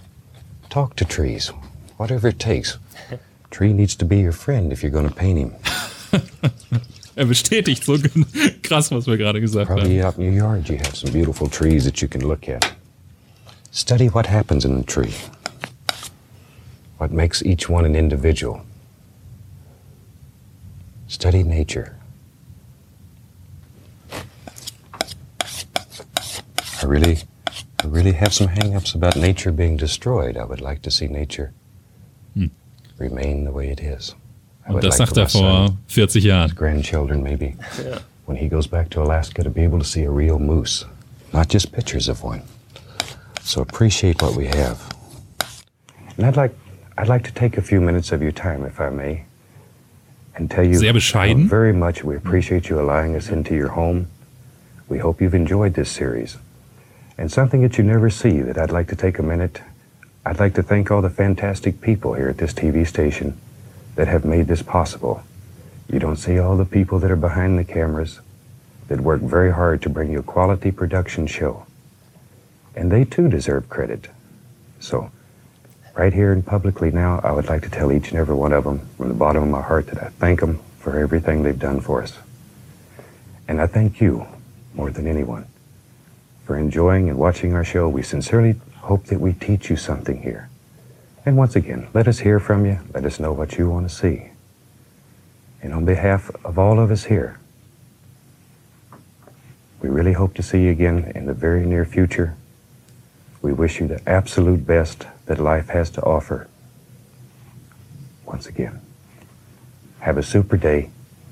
Talk 0.70 0.96
to 0.96 1.04
trees, 1.04 1.52
whatever 1.98 2.28
it 2.28 2.38
takes. 2.38 2.78
Tree 3.50 3.72
needs 3.72 3.96
to 3.96 4.06
be 4.06 4.16
your 4.16 4.32
friend 4.32 4.72
if 4.72 4.82
you're 4.82 4.90
going 4.92 5.08
to 5.08 5.14
paint 5.14 5.38
him. 5.38 5.52
Er 7.18 7.26
bestätigt 7.26 7.84
so 7.84 7.98
krass, 8.62 8.92
was 8.92 9.08
wir 9.08 9.16
gerade 9.16 9.40
gesagt 9.40 9.66
Probably 9.66 9.98
haben. 9.98 10.06
out 10.06 10.18
in 10.18 10.32
your 10.32 10.36
yard, 10.36 10.68
you 10.68 10.76
have 10.76 10.94
some 10.94 11.12
beautiful 11.12 11.50
trees 11.50 11.84
that 11.84 12.00
you 12.00 12.06
can 12.06 12.20
look 12.20 12.48
at. 12.48 12.64
Study 13.70 14.08
what 14.08 14.26
happens 14.26 14.64
in 14.64 14.76
a 14.78 14.82
tree, 14.82 15.14
what 16.98 17.12
makes 17.12 17.42
each 17.42 17.68
one 17.68 17.84
an 17.84 17.94
individual. 17.94 18.62
Study 21.06 21.42
nature. 21.42 21.96
I 26.80 26.86
really, 26.86 27.18
I 27.82 27.86
really 27.86 28.12
have 28.12 28.32
some 28.32 28.48
hang-ups 28.48 28.94
about 28.94 29.16
nature 29.16 29.52
being 29.52 29.76
destroyed. 29.76 30.36
I 30.36 30.44
would 30.44 30.60
like 30.60 30.82
to 30.82 30.90
see 30.90 31.06
nature 31.08 31.52
remain 32.98 33.44
the 33.44 33.52
way 33.52 33.70
it 33.70 33.80
is. 33.80 34.14
I 34.64 34.68
Und 34.68 34.74
would 34.74 34.82
das 34.82 34.98
like 34.98 35.08
sagt 35.08 35.32
for 35.32 35.40
er 35.40 35.44
my 35.44 35.68
vor 35.68 35.76
40 35.86 36.24
Jahren. 36.24 36.54
grandchildren 36.54 37.22
maybe 37.22 37.56
when 38.26 38.36
he 38.36 38.48
goes 38.48 38.66
back 38.66 38.90
to 38.90 39.02
Alaska 39.02 39.42
to 39.42 39.50
be 39.50 39.62
able 39.62 39.78
to 39.78 39.84
see 39.84 40.04
a 40.04 40.10
real 40.10 40.38
moose, 40.38 40.84
not 41.32 41.48
just 41.48 41.72
pictures 41.72 42.08
of 42.08 42.22
one. 42.22 42.42
So 43.48 43.62
appreciate 43.62 44.20
what 44.20 44.36
we 44.36 44.44
have. 44.48 44.94
And 46.18 46.26
I'd 46.26 46.36
like 46.36 46.54
I'd 46.98 47.08
like 47.08 47.24
to 47.24 47.32
take 47.32 47.56
a 47.56 47.62
few 47.62 47.80
minutes 47.80 48.12
of 48.12 48.20
your 48.20 48.30
time, 48.30 48.62
if 48.66 48.78
I 48.78 48.90
may, 48.90 49.24
and 50.36 50.50
tell 50.50 50.64
you 50.64 50.74
Sehr 50.74 50.92
bescheiden. 50.92 51.44
how 51.44 51.48
very 51.48 51.72
much 51.72 52.04
we 52.04 52.14
appreciate 52.14 52.68
you 52.68 52.78
allowing 52.78 53.16
us 53.16 53.30
into 53.30 53.54
your 53.54 53.68
home. 53.68 54.08
We 54.86 54.98
hope 54.98 55.22
you've 55.22 55.34
enjoyed 55.34 55.72
this 55.72 55.90
series. 55.90 56.36
And 57.16 57.32
something 57.32 57.62
that 57.62 57.78
you 57.78 57.84
never 57.84 58.10
see 58.10 58.42
that 58.42 58.58
I'd 58.58 58.70
like 58.70 58.88
to 58.88 58.96
take 58.96 59.18
a 59.18 59.22
minute. 59.22 59.62
I'd 60.26 60.38
like 60.38 60.52
to 60.56 60.62
thank 60.62 60.90
all 60.90 61.00
the 61.00 61.08
fantastic 61.08 61.80
people 61.80 62.12
here 62.12 62.28
at 62.28 62.36
this 62.36 62.52
TV 62.52 62.86
station 62.86 63.40
that 63.94 64.08
have 64.08 64.26
made 64.26 64.48
this 64.48 64.60
possible. 64.60 65.22
You 65.88 65.98
don't 65.98 66.16
see 66.16 66.38
all 66.38 66.58
the 66.58 66.66
people 66.66 66.98
that 66.98 67.10
are 67.10 67.16
behind 67.16 67.58
the 67.58 67.64
cameras 67.64 68.20
that 68.88 69.00
work 69.00 69.22
very 69.22 69.52
hard 69.52 69.80
to 69.82 69.88
bring 69.88 70.12
you 70.12 70.18
a 70.18 70.22
quality 70.22 70.70
production 70.70 71.26
show. 71.26 71.64
And 72.78 72.92
they 72.92 73.04
too 73.04 73.28
deserve 73.28 73.68
credit. 73.68 74.06
So, 74.78 75.10
right 75.96 76.12
here 76.12 76.30
and 76.30 76.46
publicly 76.46 76.92
now, 76.92 77.20
I 77.24 77.32
would 77.32 77.48
like 77.48 77.62
to 77.62 77.68
tell 77.68 77.90
each 77.90 78.10
and 78.10 78.18
every 78.18 78.36
one 78.36 78.52
of 78.52 78.62
them 78.62 78.88
from 78.96 79.08
the 79.08 79.14
bottom 79.14 79.42
of 79.42 79.48
my 79.48 79.62
heart 79.62 79.88
that 79.88 80.00
I 80.00 80.10
thank 80.10 80.38
them 80.38 80.60
for 80.78 80.96
everything 80.96 81.42
they've 81.42 81.58
done 81.58 81.80
for 81.80 82.04
us. 82.04 82.16
And 83.48 83.60
I 83.60 83.66
thank 83.66 84.00
you 84.00 84.28
more 84.74 84.92
than 84.92 85.08
anyone 85.08 85.46
for 86.44 86.56
enjoying 86.56 87.08
and 87.08 87.18
watching 87.18 87.52
our 87.52 87.64
show. 87.64 87.88
We 87.88 88.04
sincerely 88.04 88.54
hope 88.76 89.06
that 89.06 89.20
we 89.20 89.32
teach 89.32 89.70
you 89.70 89.76
something 89.76 90.22
here. 90.22 90.48
And 91.26 91.36
once 91.36 91.56
again, 91.56 91.88
let 91.94 92.06
us 92.06 92.20
hear 92.20 92.38
from 92.38 92.64
you. 92.64 92.78
Let 92.94 93.04
us 93.04 93.18
know 93.18 93.32
what 93.32 93.58
you 93.58 93.68
want 93.68 93.90
to 93.90 93.94
see. 93.94 94.28
And 95.60 95.74
on 95.74 95.84
behalf 95.84 96.30
of 96.44 96.60
all 96.60 96.78
of 96.78 96.92
us 96.92 97.06
here, 97.06 97.40
we 99.82 99.88
really 99.88 100.12
hope 100.12 100.34
to 100.34 100.44
see 100.44 100.62
you 100.62 100.70
again 100.70 101.10
in 101.16 101.26
the 101.26 101.34
very 101.34 101.66
near 101.66 101.84
future. 101.84 102.36
We 103.42 103.52
wish 103.52 103.80
you 103.80 103.86
the 103.86 104.00
absolute 104.08 104.66
best 104.66 105.06
that 105.26 105.38
life 105.38 105.68
has 105.68 105.90
to 105.90 106.02
offer. 106.02 106.48
Once 108.26 108.46
again, 108.46 108.80
have 110.00 110.18
a 110.18 110.22
super 110.22 110.56
day. 110.56 110.90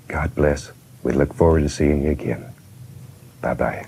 God 0.08 0.34
bless. 0.34 0.72
We 1.02 1.12
look 1.12 1.34
forward 1.34 1.60
to 1.60 1.68
seeing 1.68 2.02
you 2.02 2.10
again. 2.10 2.52
Bye 3.40 3.54
bye. 3.54 3.86